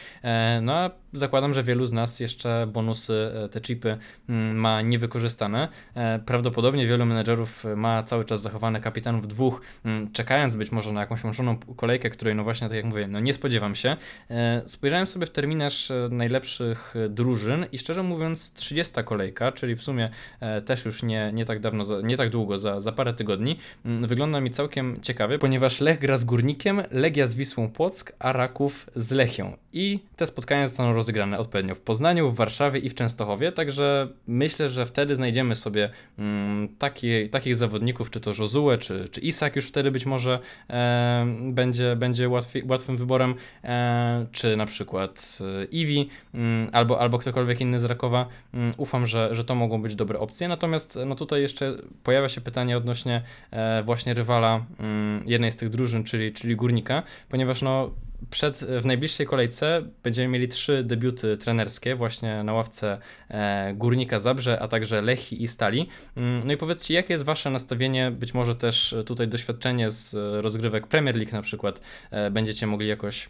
No 0.62 0.72
a 0.72 0.90
zakładam, 1.12 1.54
że 1.54 1.62
wielu 1.62 1.86
z 1.86 1.92
nas 1.92 2.20
jeszcze 2.20 2.68
bonusy, 2.72 3.30
e, 3.44 3.48
te 3.48 3.60
chipy 3.60 3.98
mm, 4.28 4.56
ma 4.56 4.82
niewykorzystane. 4.82 5.68
E, 5.94 6.18
Prawdopodobnie 6.18 6.86
wielu 6.86 7.06
menedżerów 7.06 7.64
ma 7.76 8.02
cały 8.02 8.24
czas 8.24 8.42
zachowane 8.42 8.80
kapitanów 8.80 9.28
dwóch, 9.28 9.60
mm, 9.84 10.12
czekając 10.12 10.56
być 10.56 10.72
może 10.72 10.92
na 10.92 11.00
jakąś 11.00 11.24
łączoną 11.24 11.56
kolejkę, 11.76 12.10
której 12.10 12.34
no 12.34 12.44
właśnie 12.44 12.68
tak 12.68 12.76
jak 12.76 12.84
mówię, 12.84 13.08
no 13.08 13.20
nie 13.20 13.34
spodziewam 13.34 13.74
się. 13.74 13.96
E, 14.30 14.62
Spojrzałem 14.66 15.06
sobie 15.06 15.26
w 15.26 15.30
terminarz 15.30 15.92
najlepszych 16.10 16.94
drużyn 17.08 17.66
i 17.72 17.78
szczerze 17.78 18.02
mówiąc 18.02 18.52
30 18.52 18.94
kolejka, 19.04 19.52
czyli 19.52 19.76
w 19.76 19.82
sumie 19.82 20.10
też 20.64 20.84
już 20.84 21.02
nie, 21.02 21.30
nie 21.34 21.44
tak 21.44 21.60
dawno, 21.60 22.02
nie 22.02 22.16
tak 22.16 22.30
długo, 22.30 22.58
za, 22.58 22.80
za 22.80 22.92
parę 22.92 23.14
tygodni, 23.14 23.58
mm, 23.84 24.06
wygląda 24.06 24.40
mi 24.40 24.50
całkiem 24.50 25.00
ciekawie, 25.02 25.38
ponieważ 25.38 25.80
Lech 25.80 25.98
gra 25.98 26.16
z 26.16 26.24
Górnikiem, 26.24 26.82
Legia 26.90 27.26
z 27.26 27.34
Wisłą 27.34 27.68
Płock, 27.68 28.12
a 28.18 28.32
Raków 28.32 28.90
z 28.96 29.12
Lechią. 29.12 29.56
I 29.72 30.00
te 30.16 30.26
spotkania 30.26 30.68
zostaną 30.68 30.92
rozegrane 30.92 31.38
odpowiednio 31.38 31.74
w 31.74 31.80
Poznaniu, 31.80 32.30
w 32.30 32.34
Warszawie 32.36 32.80
i 32.80 32.90
w 32.90 32.94
Częstochowie, 32.94 33.52
także 33.52 34.08
myślę, 34.26 34.68
że 34.68 34.86
wtedy 34.86 35.16
znajdziemy 35.16 35.56
sobie 35.56 35.90
mm, 36.18 36.68
taki, 36.78 37.28
takich 37.28 37.56
zawodników, 37.56 38.10
czy 38.10 38.20
to 38.20 38.30
Josue, 38.38 38.78
czy, 38.80 39.08
czy 39.08 39.20
Isak 39.20 39.56
już 39.56 39.68
wtedy 39.68 39.90
być 39.90 40.06
może 40.06 40.38
e, 40.70 41.26
będzie, 41.40 41.96
będzie 41.96 42.28
łatwiej, 42.28 42.62
łatwym 42.68 42.96
wyborem, 42.96 43.34
e, 43.64 44.26
czy 44.32 44.56
na 44.56 44.66
przykład 44.66 45.38
e, 45.40 45.64
Iwi, 45.64 46.08
mm, 46.34 46.70
albo, 46.72 47.00
albo 47.00 47.18
ktokolwiek 47.18 47.60
inny 47.60 47.78
z 47.78 47.84
Rakowa. 47.84 48.28
Mm, 48.54 48.74
ufam, 48.76 49.06
że, 49.06 49.34
że 49.34 49.44
to 49.44 49.54
mogą 49.54 49.82
być 49.82 49.94
dobre 49.94 50.18
opcje, 50.18 50.48
natomiast 50.48 50.98
no 51.06 51.14
tutaj 51.14 51.42
jeszcze 51.42 51.76
pojawia 52.02 52.28
się 52.28 52.40
pytanie 52.40 52.76
odnośnie 52.76 53.22
e, 53.50 53.82
właśnie 53.82 54.14
rywala 54.14 54.64
mm, 54.78 55.22
jednej 55.26 55.50
z 55.50 55.56
tych 55.56 55.70
drużyn, 55.70 56.04
czyli, 56.04 56.32
czyli 56.32 56.56
Górnika, 56.56 57.02
ponieważ 57.28 57.62
no 57.62 57.90
przed, 58.30 58.56
w 58.56 58.86
najbliższej 58.86 59.26
kolejce 59.26 59.82
będziemy 60.02 60.28
mieli 60.28 60.48
trzy 60.48 60.84
debiuty 60.84 61.36
trenerskie 61.36 61.94
właśnie 61.96 62.44
na 62.44 62.52
ławce 62.52 62.98
e, 63.28 63.74
Górnika 63.74 64.18
Zabrze, 64.18 64.60
a 64.60 64.68
także 64.68 65.02
Lechi 65.02 65.42
i 65.42 65.48
Stali. 65.48 65.88
Mm, 66.16 66.42
No 66.46 66.52
i 66.52 66.56
powiedzcie, 66.56 66.94
jakie 66.94 67.14
jest 67.14 67.24
wasze 67.24 67.50
nastawienie, 67.50 68.10
być 68.10 68.34
może 68.34 68.54
też 68.54 68.94
tutaj 69.06 69.28
doświadczenie 69.28 69.90
z 69.90 70.14
rozgrywek 70.42 70.86
Premier 70.86 71.16
League 71.16 71.32
na 71.32 71.42
przykład 71.42 71.80
e, 72.10 72.30
będziecie 72.30 72.66
mogli 72.66 72.88
jakoś 72.88 73.28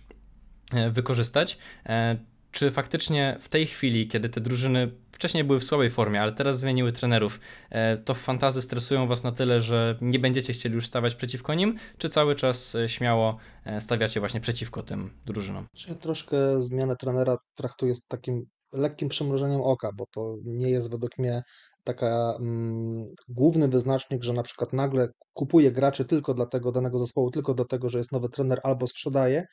e, 0.73 0.91
wykorzystać. 0.91 1.59
E, 1.87 2.17
Czy 2.53 2.71
faktycznie 2.71 3.37
w 3.41 3.49
tej 3.49 3.67
chwili, 3.67 4.09
kiedy 4.09 4.29
te 4.29 4.41
drużyny 4.41 4.91
wcześniej 5.19 5.45
były 5.45 5.61
w 5.61 5.65
słabej 5.65 5.91
formie, 5.91 6.23
ale 6.23 6.33
teraz 6.33 6.61
zmieniły 6.61 6.93
trenerów, 6.93 7.41
e, 7.71 7.97
to 7.97 8.15
fantazy 8.15 8.63
stresują 8.63 9.07
was 9.07 9.25
na 9.25 9.33
tyle, 9.33 9.61
że 9.61 9.97
nie 10.01 10.19
będziecie 10.19 10.53
chcieli 10.53 10.75
już 10.75 10.87
stawać 10.87 11.15
przeciwko 11.15 11.55
nim, 11.55 11.79
czy 11.99 12.09
cały 12.09 12.35
czas 12.35 12.75
e, 12.75 12.89
śmiało 12.89 13.37
e, 13.65 13.81
stawiacie 13.81 14.21
właśnie 14.21 14.41
przeciwko 14.41 14.83
tym 14.83 15.11
drużynom? 15.27 15.67
Ja 15.89 15.95
troszkę 15.95 16.63
zmianę 16.63 16.97
trenera 16.97 17.37
traktuję 17.55 17.95
z 17.95 18.07
takim 18.07 18.45
lekkim 18.73 19.09
przymrużeniem 19.09 19.61
oka, 19.61 19.91
bo 19.97 20.05
to 20.15 20.37
nie 20.45 20.71
jest 20.71 20.91
według 20.91 21.19
mnie 21.19 21.43
taka 21.85 22.37
mm, 22.41 23.07
główny 23.29 23.69
wyznacznik, 23.69 24.25
że 24.25 24.33
na 24.33 24.43
przykład 24.43 24.73
nagle 24.73 25.09
kupuje 25.33 25.73
graczy 25.73 26.05
tylko 26.05 26.35
dla 26.35 26.47
tego 26.47 26.73
danego 26.73 26.99
zespołu, 26.99 27.31
tylko 27.31 27.55
do 27.55 27.65
tego, 27.65 27.89
że 27.89 27.99
jest 27.99 28.13
nowy 28.13 28.29
trener 28.29 28.61
albo 28.63 28.87
sprzedaje. 28.87 29.45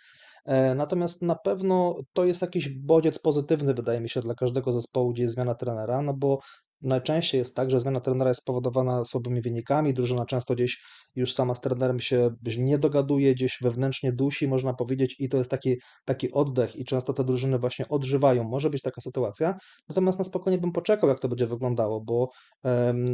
E, 0.45 0.75
Natomiast 0.75 1.21
na 1.21 1.35
pewno 1.35 1.95
to 2.13 2.25
jest 2.25 2.41
jakiś 2.41 2.69
bodziec 2.69 3.19
pozytywny, 3.19 3.73
wydaje 3.73 4.01
mi 4.01 4.09
się, 4.09 4.21
dla 4.21 4.35
każdego 4.35 4.71
zespołu, 4.71 5.13
gdzie 5.13 5.23
jest 5.23 5.35
zmiana 5.35 5.55
trenera, 5.55 6.01
no 6.01 6.13
bo 6.13 6.39
najczęściej 6.85 7.39
jest 7.39 7.55
tak, 7.55 7.71
że 7.71 7.79
zmiana 7.79 7.99
trenera 7.99 8.29
jest 8.29 8.41
spowodowana 8.41 9.05
słabymi 9.05 9.41
wynikami, 9.41 9.93
drużyna 9.93 10.25
często 10.25 10.55
gdzieś 10.55 10.81
już 11.15 11.33
sama 11.33 11.53
z 11.53 11.61
trenerem 11.61 11.99
się 11.99 12.29
nie 12.57 12.77
dogaduje, 12.77 13.35
gdzieś 13.35 13.57
wewnętrznie 13.61 14.11
dusi, 14.11 14.47
można 14.47 14.73
powiedzieć, 14.73 15.15
i 15.19 15.29
to 15.29 15.37
jest 15.37 15.49
taki, 15.49 15.75
taki 16.05 16.31
oddech 16.31 16.75
i 16.75 16.85
często 16.85 17.13
te 17.13 17.23
drużyny 17.23 17.59
właśnie 17.59 17.87
odżywają. 17.87 18.43
Może 18.43 18.69
być 18.69 18.81
taka 18.81 19.01
sytuacja, 19.01 19.57
natomiast 19.89 20.17
na 20.17 20.23
spokojnie 20.23 20.57
bym 20.57 20.71
poczekał, 20.71 21.09
jak 21.09 21.19
to 21.19 21.29
będzie 21.29 21.47
wyglądało, 21.47 22.01
bo 22.01 22.29
em, 22.63 23.05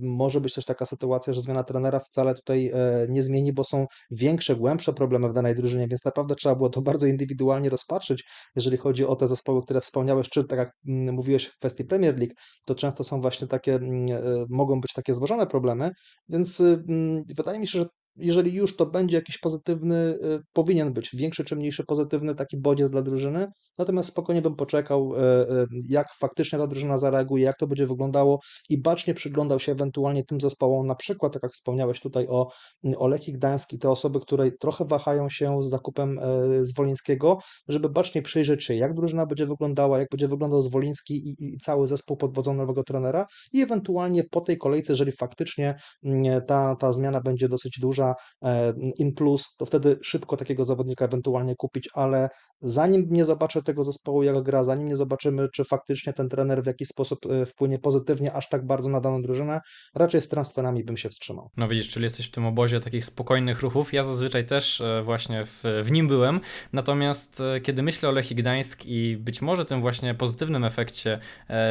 może 0.00 0.40
być 0.40 0.54
też 0.54 0.64
taka 0.64 0.86
sytuacja, 0.86 1.32
że 1.32 1.40
zmiana 1.40 1.64
trenera 1.64 2.00
wcale 2.00 2.34
tutaj 2.34 2.66
e, 2.66 3.06
nie 3.08 3.22
zmieni, 3.22 3.52
bo 3.52 3.64
są 3.64 3.86
większe, 4.10 4.56
głębsze 4.56 4.92
problemy 4.92 5.28
w 5.28 5.32
danej 5.32 5.54
drużynie, 5.54 5.88
więc 5.88 6.04
naprawdę 6.04 6.34
trzeba 6.34 6.54
było 6.54 6.68
to 6.68 6.82
bardzo 6.90 7.06
indywidualnie 7.06 7.70
rozpatrzyć, 7.70 8.24
jeżeli 8.56 8.76
chodzi 8.76 9.06
o 9.06 9.16
te 9.16 9.26
zespoły, 9.26 9.62
które 9.62 9.80
wspomniałeś, 9.80 10.28
czy 10.28 10.44
tak 10.44 10.58
jak 10.58 10.72
mm, 10.88 11.14
mówiłeś 11.14 11.46
w 11.46 11.58
kwestii 11.58 11.84
Premier 11.84 12.18
League, 12.18 12.34
to 12.66 12.74
często 12.74 13.04
są 13.04 13.19
właśnie 13.20 13.46
takie, 13.48 13.74
mm, 13.74 14.06
e, 14.10 14.46
mogą 14.48 14.80
być 14.80 14.92
takie 14.92 15.14
złożone 15.14 15.46
problemy, 15.46 15.90
więc 16.28 16.60
y, 16.60 16.84
mm, 16.88 17.22
wydaje 17.36 17.58
mi 17.58 17.66
się, 17.68 17.78
że 17.78 17.86
jeżeli 18.16 18.54
już 18.54 18.76
to 18.76 18.86
będzie 18.86 19.16
jakiś 19.16 19.38
pozytywny, 19.38 19.96
y, 19.96 20.42
powinien 20.52 20.92
być 20.92 21.10
większy 21.16 21.44
czy 21.44 21.56
mniejszy 21.56 21.84
pozytywny 21.84 22.34
taki 22.34 22.56
bodziec 22.56 22.90
dla 22.90 23.02
drużyny, 23.02 23.46
natomiast 23.78 24.08
spokojnie 24.08 24.42
bym 24.42 24.56
poczekał, 24.56 25.14
y, 25.14 25.18
y, 25.18 25.66
jak 25.88 26.06
faktycznie 26.20 26.58
ta 26.58 26.66
drużyna 26.66 26.98
zareaguje, 26.98 27.44
jak 27.44 27.56
to 27.56 27.66
będzie 27.66 27.86
wyglądało 27.86 28.40
i 28.68 28.82
bacznie 28.82 29.14
przyglądał 29.14 29.60
się 29.60 29.72
ewentualnie 29.72 30.24
tym 30.24 30.40
zespołom, 30.40 30.86
na 30.86 30.94
przykład, 30.94 31.32
tak 31.32 31.42
jak 31.42 31.52
wspomniałeś 31.52 32.00
tutaj 32.00 32.26
o, 32.28 32.50
o 32.96 33.08
Lechii 33.08 33.32
Gdańsk 33.32 33.72
i 33.72 33.78
te 33.78 33.90
osoby, 33.90 34.20
które 34.20 34.50
trochę 34.52 34.84
wahają 34.84 35.28
się 35.28 35.62
z 35.62 35.68
zakupem 35.68 36.18
e, 36.18 36.64
Zwolińskiego, 36.64 37.38
żeby 37.68 37.88
bacznie 37.88 38.22
przyjrzeć 38.22 38.64
się, 38.64 38.74
jak 38.74 38.94
drużyna 38.94 39.26
będzie 39.26 39.46
wyglądała, 39.46 39.98
jak 39.98 40.08
będzie 40.10 40.28
wyglądał 40.28 40.62
Zwoliński 40.62 41.14
i, 41.14 41.54
i 41.54 41.58
cały 41.58 41.86
zespół 41.86 42.16
pod 42.16 42.34
wodzą 42.34 42.54
nowego 42.54 42.84
trenera 42.84 43.26
i 43.52 43.62
ewentualnie 43.62 44.24
po 44.24 44.40
tej 44.40 44.58
kolejce, 44.58 44.92
jeżeli 44.92 45.12
faktycznie 45.12 45.74
mm, 46.04 46.42
ta, 46.46 46.76
ta 46.76 46.92
zmiana 46.92 47.20
będzie 47.20 47.48
dosyć 47.48 47.78
duża, 47.80 47.99
e, 48.42 48.72
in 48.98 49.14
plus, 49.14 49.56
to 49.58 49.66
wtedy 49.66 49.98
szybko 50.02 50.36
takiego 50.36 50.64
zawodnika 50.64 51.04
ewentualnie 51.04 51.56
kupić, 51.56 51.88
ale 51.94 52.28
zanim 52.62 53.06
nie 53.10 53.24
zobaczę 53.24 53.62
tego 53.62 53.84
zespołu, 53.84 54.22
jak 54.22 54.42
gra, 54.42 54.64
zanim 54.64 54.88
nie 54.88 54.96
zobaczymy, 54.96 55.48
czy 55.54 55.64
faktycznie 55.64 56.12
ten 56.12 56.28
trener 56.28 56.62
w 56.62 56.66
jakiś 56.66 56.88
sposób 56.88 57.26
e, 57.26 57.46
wpłynie 57.46 57.78
pozytywnie 57.78 58.32
aż 58.32 58.48
tak 58.48 58.66
bardzo 58.66 58.90
na 58.90 59.00
daną 59.00 59.22
drużynę, 59.22 59.60
raczej 59.94 60.20
z 60.20 60.28
transferami 60.28 60.84
bym 60.84 60.96
się 60.96 61.08
wstrzymał. 61.08 61.50
No 61.56 61.68
widzisz, 61.68 61.88
czyli 61.88 62.04
jesteś 62.04 62.28
w 62.28 62.30
tym 62.30 62.46
obozie 62.46 62.80
takich 62.80 63.04
spokojnych 63.04 63.62
ruchów. 63.62 63.92
Ja 63.92 64.04
zazwyczaj 64.04 64.46
też 64.46 64.80
e, 64.80 65.02
właśnie 65.04 65.44
w, 65.44 65.62
w 65.84 65.90
nim 65.90 66.08
byłem. 66.08 66.40
Natomiast 66.72 67.42
kiedy 67.62 67.82
myślę 67.82 68.08
o 68.08 68.12
Lechii 68.12 68.36
Gdańsk 68.36 68.86
i 68.86 69.16
być 69.16 69.42
może 69.42 69.64
tym 69.64 69.80
właśnie 69.80 70.14
pozytywnym 70.14 70.64
efekcie 70.64 71.18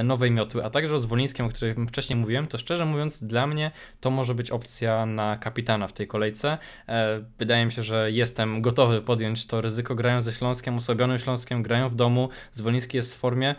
nowej 0.04 0.32
miotły, 0.32 0.66
a 0.66 0.70
także 0.70 0.96
o 0.96 1.00
Zwolińskim, 1.00 1.46
o 1.46 1.50
którym 1.50 1.88
wcześniej 1.88 2.20
mówiłem, 2.20 2.48
to 2.48 2.58
szczerze 2.58 2.86
mówiąc 2.86 3.24
dla 3.24 3.48
mnie 3.48 3.72
to 4.00 4.10
może 4.10 4.36
być 4.36 4.52
opcja 4.52 5.06
na 5.06 5.38
kapitana 5.38 5.88
w 5.88 5.94
tej 5.94 6.08
kolejce. 6.20 6.58
E, 6.88 7.24
Wydaje 7.40 7.66
mi 7.66 7.72
się, 7.72 7.84
że 7.84 8.12
jestem 8.12 8.62
gotowy 8.62 9.02
podjąć 9.02 9.48
to 9.48 9.62
ryzyko. 9.62 9.96
Grają 9.96 10.22
ze 10.22 10.32
Śląskiem, 10.32 10.78
osłabionym 10.78 11.18
Śląskiem, 11.18 11.64
grają 11.64 11.90
w 11.90 11.96
domu. 11.96 12.30
Zwoliński 12.52 12.98
jest 12.98 13.16
w 13.16 13.18
formie. 13.18 13.56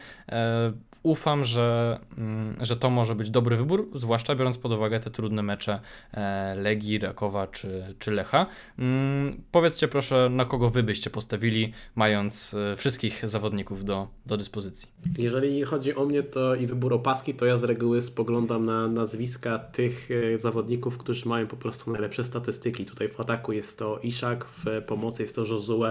Ufam, 1.03 1.45
że, 1.45 1.99
mm, 2.19 2.57
że 2.61 2.77
to 2.77 2.91
może 2.91 3.15
być 3.15 3.31
dobry 3.31 3.57
wybór, 3.57 3.91
zwłaszcza 3.95 4.35
biorąc 4.35 4.59
pod 4.59 4.73
uwagę 4.73 5.01
te 5.01 5.11
trudne 5.11 5.43
mecze 5.43 5.81
e, 6.13 6.55
Legii, 6.55 6.99
Rakowa 6.99 7.47
czy, 7.47 7.95
czy 7.99 8.11
Lecha. 8.11 8.47
Mm, 8.79 9.43
Powiedzcie 9.51 9.89
proszę, 9.89 10.29
na 10.31 10.45
kogo 10.45 10.71
wy 10.71 10.83
byście 10.83 11.11
postawili, 11.11 11.73
mając 11.95 12.55
e, 12.55 12.77
wszystkich 12.77 13.29
zawodników 13.29 13.85
do, 13.85 14.09
do 14.27 14.37
dyspozycji. 14.37 14.89
Jeżeli 15.19 15.63
chodzi 15.63 15.95
o 15.95 16.07
mnie 16.07 16.23
to 16.23 16.55
i 16.55 16.67
wybór 16.67 16.95
opaski, 16.95 17.35
to 17.35 17.47
ja 17.47 17.59
z 17.59 17.65
reguły 17.65 18.03
spoglądam 18.03 18.65
na 18.65 18.89
nazwiska 18.89 19.59
tych 19.59 20.09
e, 20.11 20.39
zawodników, 20.39 20.99
którzy 20.99 21.29
mają 21.29 21.47
po 21.47 21.57
prostu 21.57 21.93
najlepsze 21.93 22.25
statystyki. 22.25 22.85
Tutaj 22.85 23.09
w 23.09 23.21
ataku 23.21 23.53
jest 23.53 23.79
to 23.79 23.99
Iszak, 24.03 24.45
w 24.45 24.65
pomocy 24.87 25.23
jest 25.23 25.35
to 25.35 25.45
Josue, 25.45 25.85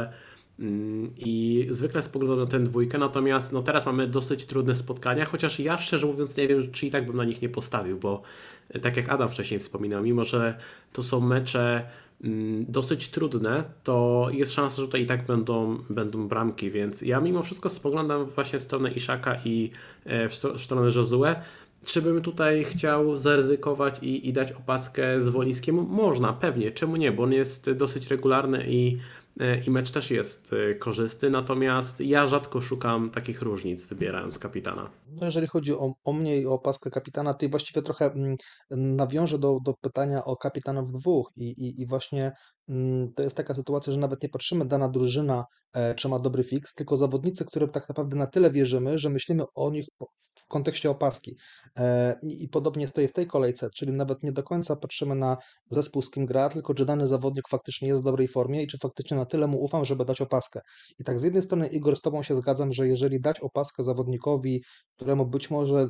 I 1.18 1.68
zwykle 1.70 2.02
spoglądam 2.02 2.40
na 2.40 2.46
tę 2.46 2.60
dwójkę, 2.60 2.98
natomiast 2.98 3.54
no 3.54 3.62
teraz 3.62 3.86
mamy 3.86 4.08
dosyć 4.08 4.46
trudne 4.46 4.76
spotkania, 4.76 5.26
chociaż 5.26 5.60
ja 5.60 5.78
szczerze 5.78 6.08
mówiąc 6.08 6.38
nie 6.38 6.48
wiem, 6.48 6.72
czy 6.72 6.86
i 6.86 6.92
tak 6.92 7.06
bym 7.06 7.18
na 7.18 7.26
nich 7.26 7.42
nie 7.42 7.50
postawił, 7.50 7.98
bo 7.98 8.22
e, 8.70 8.80
tak 8.80 8.98
jak 8.98 9.10
Adam 9.10 9.30
wcześniej 9.30 9.60
wspominał, 9.60 10.04
mimo 10.04 10.24
że 10.24 10.58
to 10.94 11.04
są 11.04 11.20
mecze 11.20 11.90
mm, 12.24 12.66
dosyć 12.70 13.08
trudne, 13.08 13.64
to 13.84 14.28
jest 14.32 14.54
szansa, 14.54 14.76
że 14.76 14.88
tutaj 14.88 15.02
i 15.02 15.06
tak 15.06 15.26
będą, 15.26 15.78
będą 15.90 16.28
bramki, 16.28 16.72
więc 16.72 17.02
ja 17.02 17.20
mimo 17.20 17.44
wszystko 17.44 17.70
spoglądam 17.70 18.26
właśnie 18.26 18.60
w 18.60 18.64
stronę 18.64 18.92
Iszaka 18.92 19.36
i 19.46 19.72
e, 20.06 20.30
w 20.30 20.62
stronę 20.62 20.90
Josue. 20.96 21.36
Czy 21.86 22.02
bym 22.02 22.22
tutaj 22.22 22.64
chciał 22.64 23.18
zaryzykować 23.18 24.00
i, 24.02 24.28
i 24.28 24.34
dać 24.34 24.52
opaskę 24.52 25.22
z 25.22 25.30
Wolińskim? 25.30 25.76
Można, 25.90 26.34
pewnie, 26.34 26.72
czemu 26.72 26.96
nie, 26.96 27.12
bo 27.12 27.24
on 27.24 27.34
jest 27.34 27.72
dosyć 27.72 28.08
regularny 28.08 28.66
i, 28.68 28.98
i 29.68 29.72
mecz 29.72 29.92
też 29.92 30.12
jest 30.12 30.54
e, 30.54 30.76
korzystny, 30.76 31.30
natomiast 31.30 32.02
ja 32.02 32.26
rzadko 32.26 32.62
szukam 32.62 33.10
takich 33.10 33.42
różnic 33.42 33.86
wybierając 33.86 34.40
kapitana. 34.40 34.90
No 35.08 35.26
jeżeli 35.26 35.48
chodzi 35.48 35.74
o, 35.74 35.94
o 36.04 36.14
mnie 36.14 36.38
i 36.38 36.48
o 36.48 36.54
opaskę 36.54 36.92
kapitana, 36.92 37.34
to 37.34 37.46
i 37.46 37.50
właściwie 37.50 37.82
trochę 37.82 38.06
mm, 38.06 38.38
nawiążę 38.72 39.40
do, 39.40 39.60
do 39.64 39.74
pytania 39.74 40.24
o 40.24 40.38
kapitanów 40.38 40.92
dwóch 40.92 41.30
i, 41.36 41.44
i, 41.44 41.82
i 41.82 41.88
właśnie 41.88 42.32
to 43.16 43.24
jest 43.24 43.38
taka 43.38 43.54
sytuacja, 43.54 43.94
że 43.94 44.00
nawet 44.00 44.24
nie 44.24 44.30
patrzymy 44.30 44.66
dana 44.66 44.90
drużyna, 44.90 45.46
e, 45.74 45.96
czy 45.96 46.10
ma 46.10 46.20
dobry 46.20 46.44
fix, 46.44 46.74
tylko 46.74 46.98
zawodnicy, 46.98 47.46
którym 47.46 47.70
tak 47.70 47.90
naprawdę 47.90 48.16
na 48.16 48.28
tyle 48.28 48.52
wierzymy, 48.52 48.98
że 48.98 49.10
myślimy 49.10 49.44
o 49.56 49.72
nich 49.72 49.86
w 50.36 50.48
kontekście 50.48 50.90
opaski. 50.90 51.36
E, 51.78 52.20
I, 52.24 52.48
podobnie 52.48 52.88
stoję 52.88 53.08
w 53.08 53.14
tej 53.14 53.28
kolejce, 53.28 53.70
czyli 53.76 53.94
nawet 53.94 54.24
nie 54.24 54.32
do 54.32 54.44
końca 54.44 54.76
patrzymy 54.76 55.16
na 55.16 55.38
zespół, 55.70 56.02
z 56.02 56.12
kim 56.12 56.26
gra, 56.26 56.50
tylko 56.50 56.74
czy 56.74 56.86
dany 56.86 57.08
zawodnik 57.08 57.50
faktycznie 57.50 57.88
jest 57.88 58.02
w 58.02 58.06
dobrej 58.06 58.28
formie 58.28 58.64
i 58.64 58.68
czy 58.68 58.78
faktycznie 58.78 59.18
na 59.18 59.26
tyle 59.26 59.48
mu 59.48 59.64
ufam, 59.64 59.86
żeby 59.86 60.06
dać 60.06 60.22
opaskę. 60.22 60.62
I 61.00 61.04
tak 61.04 61.20
z 61.20 61.24
jednej 61.24 61.44
strony, 61.44 61.68
Igor, 61.68 61.96
z 61.96 62.02
Tobą 62.02 62.24
się 62.24 62.36
zgadzam, 62.36 62.74
że 62.74 62.88
jeżeli 62.88 63.22
dać 63.22 63.40
opaskę 63.40 63.84
zawodnikowi, 63.84 64.64
któremu 64.96 65.26
być 65.26 65.52
może 65.52 65.76
mm, 65.76 65.90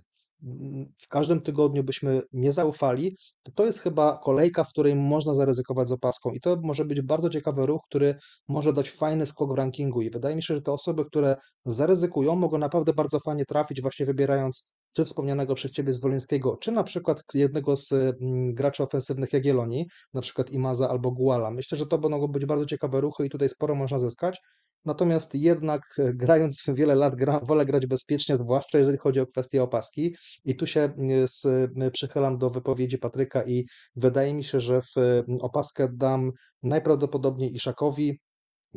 w 0.97 1.07
każdym 1.07 1.41
tygodniu 1.41 1.83
byśmy 1.83 2.21
nie 2.33 2.51
zaufali, 2.51 3.17
to 3.43 3.51
to 3.51 3.65
jest 3.65 3.79
chyba 3.79 4.17
kolejka, 4.23 4.63
w 4.63 4.69
której 4.69 4.95
można 4.95 5.33
zaryzykować 5.33 5.87
z 5.87 5.91
opaską. 5.91 6.31
I 6.31 6.41
to 6.41 6.57
może 6.63 6.85
być 6.85 7.01
bardzo 7.01 7.29
ciekawy 7.29 7.65
ruch, 7.65 7.81
który 7.89 8.15
może 8.47 8.73
dać 8.73 8.89
fajny 8.89 9.25
skok 9.25 9.53
w 9.53 9.57
rankingu. 9.57 10.01
I 10.01 10.09
wydaje 10.09 10.35
mi 10.35 10.43
się, 10.43 10.55
że 10.55 10.61
te 10.61 10.71
osoby, 10.71 11.05
które 11.05 11.35
zaryzykują, 11.65 12.35
mogą 12.35 12.57
naprawdę 12.57 12.93
bardzo 12.93 13.19
fajnie 13.19 13.45
trafić, 13.45 13.81
właśnie 13.81 14.05
wybierając 14.05 14.69
czy 14.95 15.05
wspomnianego 15.05 15.55
przez 15.55 15.71
Ciebie 15.71 15.93
Zwolińskiego, 15.93 16.57
czy 16.57 16.71
na 16.71 16.83
przykład 16.83 17.23
jednego 17.33 17.75
z 17.75 17.91
mm, 17.91 18.53
graczy 18.53 18.83
ofensywnych 18.83 19.33
Jagiellonii, 19.33 19.85
na 20.13 20.21
przykład 20.21 20.49
Imaza 20.49 20.89
albo 20.89 21.11
Guala. 21.11 21.51
Myślę, 21.51 21.77
że 21.77 21.85
to 21.85 21.97
będą 21.97 22.27
być 22.27 22.45
bardzo 22.45 22.65
ciekawe 22.65 23.01
ruchy 23.01 23.25
i 23.25 23.29
tutaj 23.29 23.49
sporo 23.49 23.75
można 23.75 23.99
zyskać. 23.99 24.39
Natomiast 24.85 25.35
jednak 25.35 25.81
e, 25.99 26.13
grając 26.13 26.63
wiele 26.77 26.95
lat, 26.95 27.15
gra, 27.15 27.39
wolę 27.43 27.65
grać 27.65 27.85
bezpiecznie, 27.87 28.37
zwłaszcza 28.37 28.77
jeżeli 28.77 28.97
chodzi 28.97 29.19
o 29.19 29.27
kwestię 29.27 29.63
opaski. 29.63 30.15
I 30.45 30.55
tu 30.55 30.67
się 30.67 30.81
e, 30.81 31.27
z, 31.27 31.45
e, 31.45 31.91
przychylam 31.91 32.37
do 32.37 32.49
wypowiedzi 32.49 32.97
Patryka 32.97 33.43
i 33.43 33.65
wydaje 33.95 34.33
mi 34.33 34.43
się, 34.43 34.59
że 34.59 34.81
w 34.81 34.97
e, 34.97 35.23
opaskę 35.41 35.87
dam 35.93 36.31
najprawdopodobniej 36.63 37.53
Iszakowi. 37.55 38.19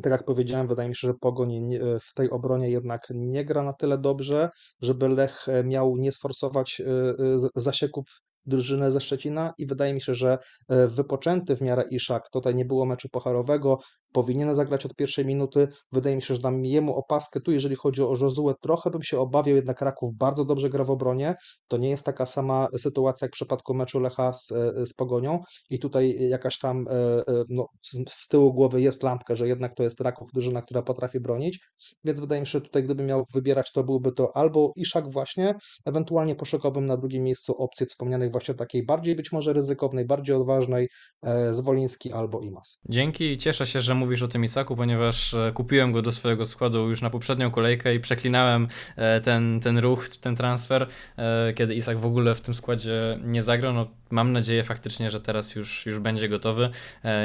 Tak 0.03 0.11
jak 0.11 0.25
powiedziałem, 0.25 0.67
wydaje 0.67 0.89
mi 0.89 0.95
się, 0.95 1.07
że 1.07 1.13
Pogoń 1.13 1.59
nie- 1.59 1.79
w 1.79 2.13
tej 2.15 2.29
obronie 2.29 2.69
jednak 2.69 3.07
nie 3.15 3.45
gra 3.45 3.63
na 3.63 3.73
tyle 3.73 3.97
dobrze, 3.97 4.49
żeby 4.81 5.09
Lech 5.09 5.47
e, 5.47 5.63
miał 5.63 5.97
nie 5.97 6.11
sforsować 6.11 6.81
e, 6.81 6.85
e, 6.85 7.37
zasieków 7.55 8.05
drużynę 8.45 8.91
ze 8.91 9.01
Szczecina 9.01 9.53
i 9.57 9.65
wydaje 9.65 9.93
mi 9.93 10.01
się, 10.01 10.13
że 10.15 10.37
e, 10.69 10.87
wypoczęty 10.87 11.55
w 11.55 11.61
miarę 11.61 11.83
Iszak, 11.89 12.29
tutaj 12.29 12.55
nie 12.55 12.65
było 12.65 12.85
meczu 12.85 13.09
pocharowego, 13.09 13.79
powinien 14.13 14.55
zagrać 14.55 14.85
od 14.85 14.95
pierwszej 14.95 15.25
minuty. 15.25 15.67
Wydaje 15.91 16.15
mi 16.15 16.21
się, 16.21 16.35
że 16.35 16.41
dam 16.41 16.65
jemu 16.65 16.95
opaskę 16.95 17.41
tu, 17.41 17.51
jeżeli 17.51 17.75
chodzi 17.75 18.03
o 18.03 18.15
Jozuę, 18.21 18.53
trochę 18.61 18.89
bym 18.89 19.03
się 19.03 19.19
obawiał, 19.19 19.55
jednak 19.55 19.81
Raków 19.81 20.15
bardzo 20.15 20.45
dobrze 20.45 20.69
gra 20.69 20.83
w 20.83 20.91
obronie. 20.91 21.35
To 21.67 21.77
nie 21.77 21.89
jest 21.89 22.05
taka 22.05 22.25
sama 22.25 22.67
sytuacja 22.77 23.25
jak 23.25 23.31
w 23.31 23.35
przypadku 23.35 23.73
meczu 23.73 23.99
Lecha 23.99 24.33
z, 24.33 24.47
z 24.85 24.93
Pogonią 24.93 25.39
i 25.69 25.79
tutaj 25.79 26.29
jakaś 26.29 26.59
tam 26.59 26.85
e, 26.87 26.91
e, 26.91 27.43
no, 27.49 27.67
z, 27.81 27.91
z 28.09 28.27
tyłu 28.27 28.53
głowy 28.53 28.81
jest 28.81 29.03
lampka, 29.03 29.35
że 29.35 29.47
jednak 29.47 29.75
to 29.75 29.83
jest 29.83 30.01
Raków 30.01 30.29
drużyna, 30.33 30.61
która 30.61 30.81
potrafi 30.81 31.19
bronić, 31.19 31.59
więc 32.03 32.19
wydaje 32.19 32.41
mi 32.41 32.47
się, 32.47 32.51
że 32.51 32.61
tutaj 32.61 32.83
gdybym 32.83 33.05
miał 33.05 33.25
wybierać, 33.33 33.71
to 33.71 33.83
byłby 33.83 34.11
to 34.11 34.37
albo 34.37 34.73
Iszak 34.75 35.11
właśnie, 35.11 35.55
ewentualnie 35.85 36.35
poszukałbym 36.35 36.85
na 36.85 36.97
drugim 36.97 37.23
miejscu 37.23 37.53
opcji 37.57 37.85
wspomnianych 37.85 38.31
właśnie 38.31 38.53
takiej 38.53 38.85
bardziej 38.85 39.15
być 39.15 39.31
może 39.31 39.53
ryzykownej, 39.53 40.05
bardziej 40.05 40.35
odważnej, 40.35 40.89
e, 41.23 41.53
Zwoliński 41.53 42.11
albo 42.11 42.41
Imas. 42.41 42.79
Dzięki, 42.89 43.37
cieszę 43.37 43.65
się, 43.65 43.81
że 43.81 43.95
mówisz 44.03 44.21
o 44.21 44.27
tym 44.27 44.43
Isaku, 44.43 44.75
ponieważ 44.75 45.33
e, 45.33 45.51
kupiłem 45.53 45.91
go 45.91 46.01
do 46.01 46.11
swojego 46.11 46.45
składu 46.45 46.89
już 46.89 47.01
na 47.01 47.09
poprzednią 47.09 47.51
kolejkę 47.51 47.95
i 47.95 47.99
przeklinałem 47.99 48.67
e, 48.95 49.21
ten, 49.21 49.59
ten 49.59 49.77
ruch, 49.77 50.07
ten 50.07 50.35
transfer, 50.35 50.87
e, 51.17 51.53
kiedy 51.53 51.75
Isak 51.75 51.97
w 51.97 52.05
ogóle 52.05 52.35
w 52.35 52.41
tym 52.41 52.53
składzie 52.53 53.19
nie 53.23 53.43
zagrał. 53.43 53.73
No, 53.73 53.87
mam 54.09 54.31
nadzieję 54.31 54.63
faktycznie, 54.63 55.09
że 55.09 55.21
teraz 55.21 55.55
już, 55.55 55.85
już 55.85 55.99
będzie 55.99 56.29
gotowy. 56.29 56.69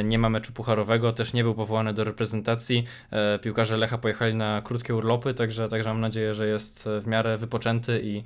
Nie 0.04 0.18
ma 0.18 0.28
meczu 0.28 0.52
pucharowego, 0.52 1.12
też 1.12 1.32
nie 1.32 1.42
był 1.42 1.54
powołany 1.54 1.94
do 1.94 2.04
reprezentacji. 2.04 2.84
Piłkarze 3.42 3.76
Lecha 3.76 3.98
pojechali 3.98 4.34
na 4.34 4.62
krótkie 4.62 4.94
urlopy, 4.94 5.34
także, 5.34 5.68
także 5.68 5.88
mam 5.88 6.00
nadzieję, 6.00 6.34
że 6.34 6.46
jest 6.46 6.88
w 7.02 7.06
miarę 7.06 7.38
wypoczęty 7.38 8.00
i, 8.04 8.22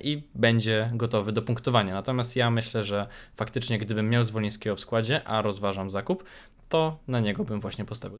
i 0.00 0.22
będzie 0.34 0.90
gotowy 0.94 1.32
do 1.32 1.42
punktowania. 1.42 1.94
Natomiast 1.94 2.36
ja 2.36 2.50
myślę, 2.50 2.84
że 2.84 3.06
faktycznie 3.36 3.78
gdybym 3.78 4.10
miał 4.10 4.24
Zwolińskiego 4.24 4.76
w 4.76 4.80
składzie, 4.80 5.24
a 5.24 5.42
rozważam 5.42 5.90
zakup, 5.90 6.24
to 6.72 6.98
na 7.08 7.20
niego 7.20 7.44
bym 7.44 7.60
właśnie 7.60 7.71
postawił. 7.86 8.18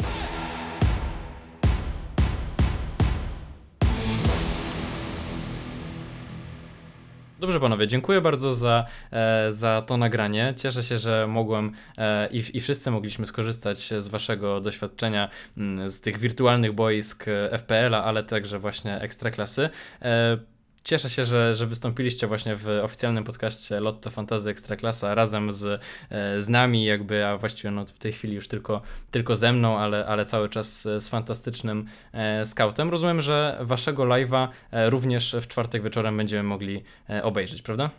Dobrze 7.43 7.61
panowie, 7.61 7.87
dziękuję 7.87 8.21
bardzo 8.21 8.55
za, 8.55 8.87
e, 9.13 9.53
za 9.53 9.83
to 9.87 9.97
nagranie. 9.97 10.55
Cieszę 10.57 10.83
się, 10.83 10.99
że 10.99 11.27
mogłem 11.27 11.73
e, 11.99 12.29
i, 12.31 12.57
i 12.57 12.61
wszyscy 12.61 12.91
mogliśmy 12.91 13.27
skorzystać 13.27 13.79
z 13.99 14.09
waszego 14.09 14.61
doświadczenia 14.61 15.29
mm, 15.57 15.89
z 15.89 16.01
tych 16.01 16.19
wirtualnych 16.19 16.73
boisk 16.73 17.29
e, 17.29 17.59
FPL-a, 17.59 18.05
ale 18.05 18.25
także 18.25 18.59
właśnie 18.59 19.01
Ekstraklasy. 19.01 19.71
E, 20.03 20.39
Cieszę 20.85 21.11
się, 21.11 21.25
że, 21.25 21.55
że 21.55 21.67
wystąpiliście 21.67 22.27
właśnie 22.27 22.57
w 22.57 22.69
oficjalnym 22.69 23.25
podcaście 23.25 23.81
Lotto 23.81 24.11
Fantazy 24.11 24.51
Ekstraklasa 24.51 25.15
razem 25.15 25.53
z, 25.53 25.83
e, 26.11 26.43
z 26.43 26.49
nami, 26.49 26.85
jakby, 26.85 27.27
a 27.27 27.37
właściwie 27.37 27.71
no, 27.71 27.87
w 27.87 27.99
tej 27.99 28.13
chwili 28.13 28.35
już 28.35 28.49
tylko, 28.49 28.83
tylko 29.11 29.37
ze 29.37 29.53
mną, 29.53 29.79
ale, 29.79 30.07
ale 30.07 30.25
cały 30.25 30.49
czas 30.49 30.83
z 30.83 31.09
fantastycznym 31.09 31.87
e, 32.13 32.45
scoutem. 32.45 32.91
Rozumiem, 32.91 33.21
że 33.21 33.59
waszego 33.61 34.03
live'a 34.03 34.49
e, 34.71 34.91
również 34.91 35.37
w 35.41 35.49
czwartek 35.49 35.83
wieczorem 35.83 36.17
będziemy 36.17 36.43
mogli 36.43 36.83
e, 37.11 37.23
obejrzeć, 37.23 37.63
prawda? 37.63 37.91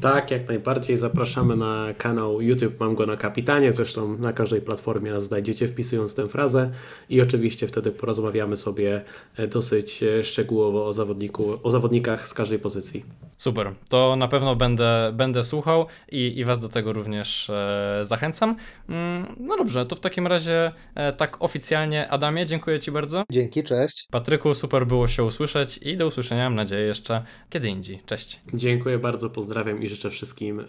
Tak, 0.00 0.30
jak 0.30 0.48
najbardziej 0.48 0.96
zapraszamy 0.96 1.56
na 1.56 1.86
kanał 1.98 2.40
YouTube, 2.40 2.80
mam 2.80 2.94
go 2.94 3.06
na 3.06 3.16
kapitanie, 3.16 3.72
zresztą 3.72 4.18
na 4.18 4.32
każdej 4.32 4.60
platformie 4.60 5.10
nas 5.10 5.24
znajdziecie 5.24 5.68
wpisując 5.68 6.14
tę 6.14 6.28
frazę 6.28 6.70
i 7.08 7.20
oczywiście 7.20 7.68
wtedy 7.68 7.92
porozmawiamy 7.92 8.56
sobie 8.56 9.02
e, 9.36 9.46
dosyć 9.46 10.02
e, 10.02 10.22
szczegółowo 10.22 10.86
o, 10.86 10.92
zawodniku, 10.92 11.58
o 11.62 11.70
zawodnikach 11.70 12.28
z 12.28 12.34
każdej 12.34 12.58
pozycji. 12.58 13.04
Super, 13.36 13.72
to 13.88 14.16
na 14.16 14.28
pewno 14.28 14.56
będę, 14.56 15.12
będę 15.14 15.44
słuchał 15.44 15.86
i, 16.12 16.38
i 16.38 16.44
Was 16.44 16.60
do 16.60 16.68
tego 16.68 16.92
również 16.92 17.50
e, 17.50 18.00
zachęcam. 18.02 18.56
Mm, 18.88 19.36
no 19.40 19.56
dobrze, 19.56 19.86
to 19.86 19.96
w 19.96 20.00
takim 20.00 20.26
razie 20.26 20.72
e, 20.94 21.12
tak 21.12 21.36
oficjalnie 21.42 22.08
Adamie, 22.08 22.46
dziękuję 22.46 22.80
Ci 22.80 22.90
bardzo. 22.90 23.24
Dzięki, 23.30 23.64
cześć. 23.64 24.08
Patryku, 24.10 24.54
super 24.54 24.86
było 24.86 25.08
się 25.08 25.24
usłyszeć 25.24 25.78
i 25.78 25.96
do 25.96 26.06
usłyszenia, 26.06 26.44
mam 26.44 26.54
nadzieję, 26.54 26.86
jeszcze 26.86 27.24
kiedy 27.50 27.68
indziej. 27.68 28.02
Cześć. 28.06 28.40
Dziękuję 28.54 28.98
bardzo, 28.98 29.30
pozdrawiam 29.30 29.82
i 29.82 29.88
życzę 29.94 30.10
wszystkim 30.10 30.60
e, 30.60 30.64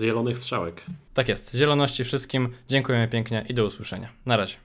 zielonych 0.00 0.38
strzałek. 0.38 0.86
Tak 1.14 1.28
jest, 1.28 1.54
zieloności 1.54 2.04
wszystkim, 2.04 2.48
dziękujemy 2.68 3.08
pięknie 3.08 3.44
i 3.48 3.54
do 3.54 3.64
usłyszenia. 3.64 4.08
Na 4.26 4.36
razie. 4.36 4.56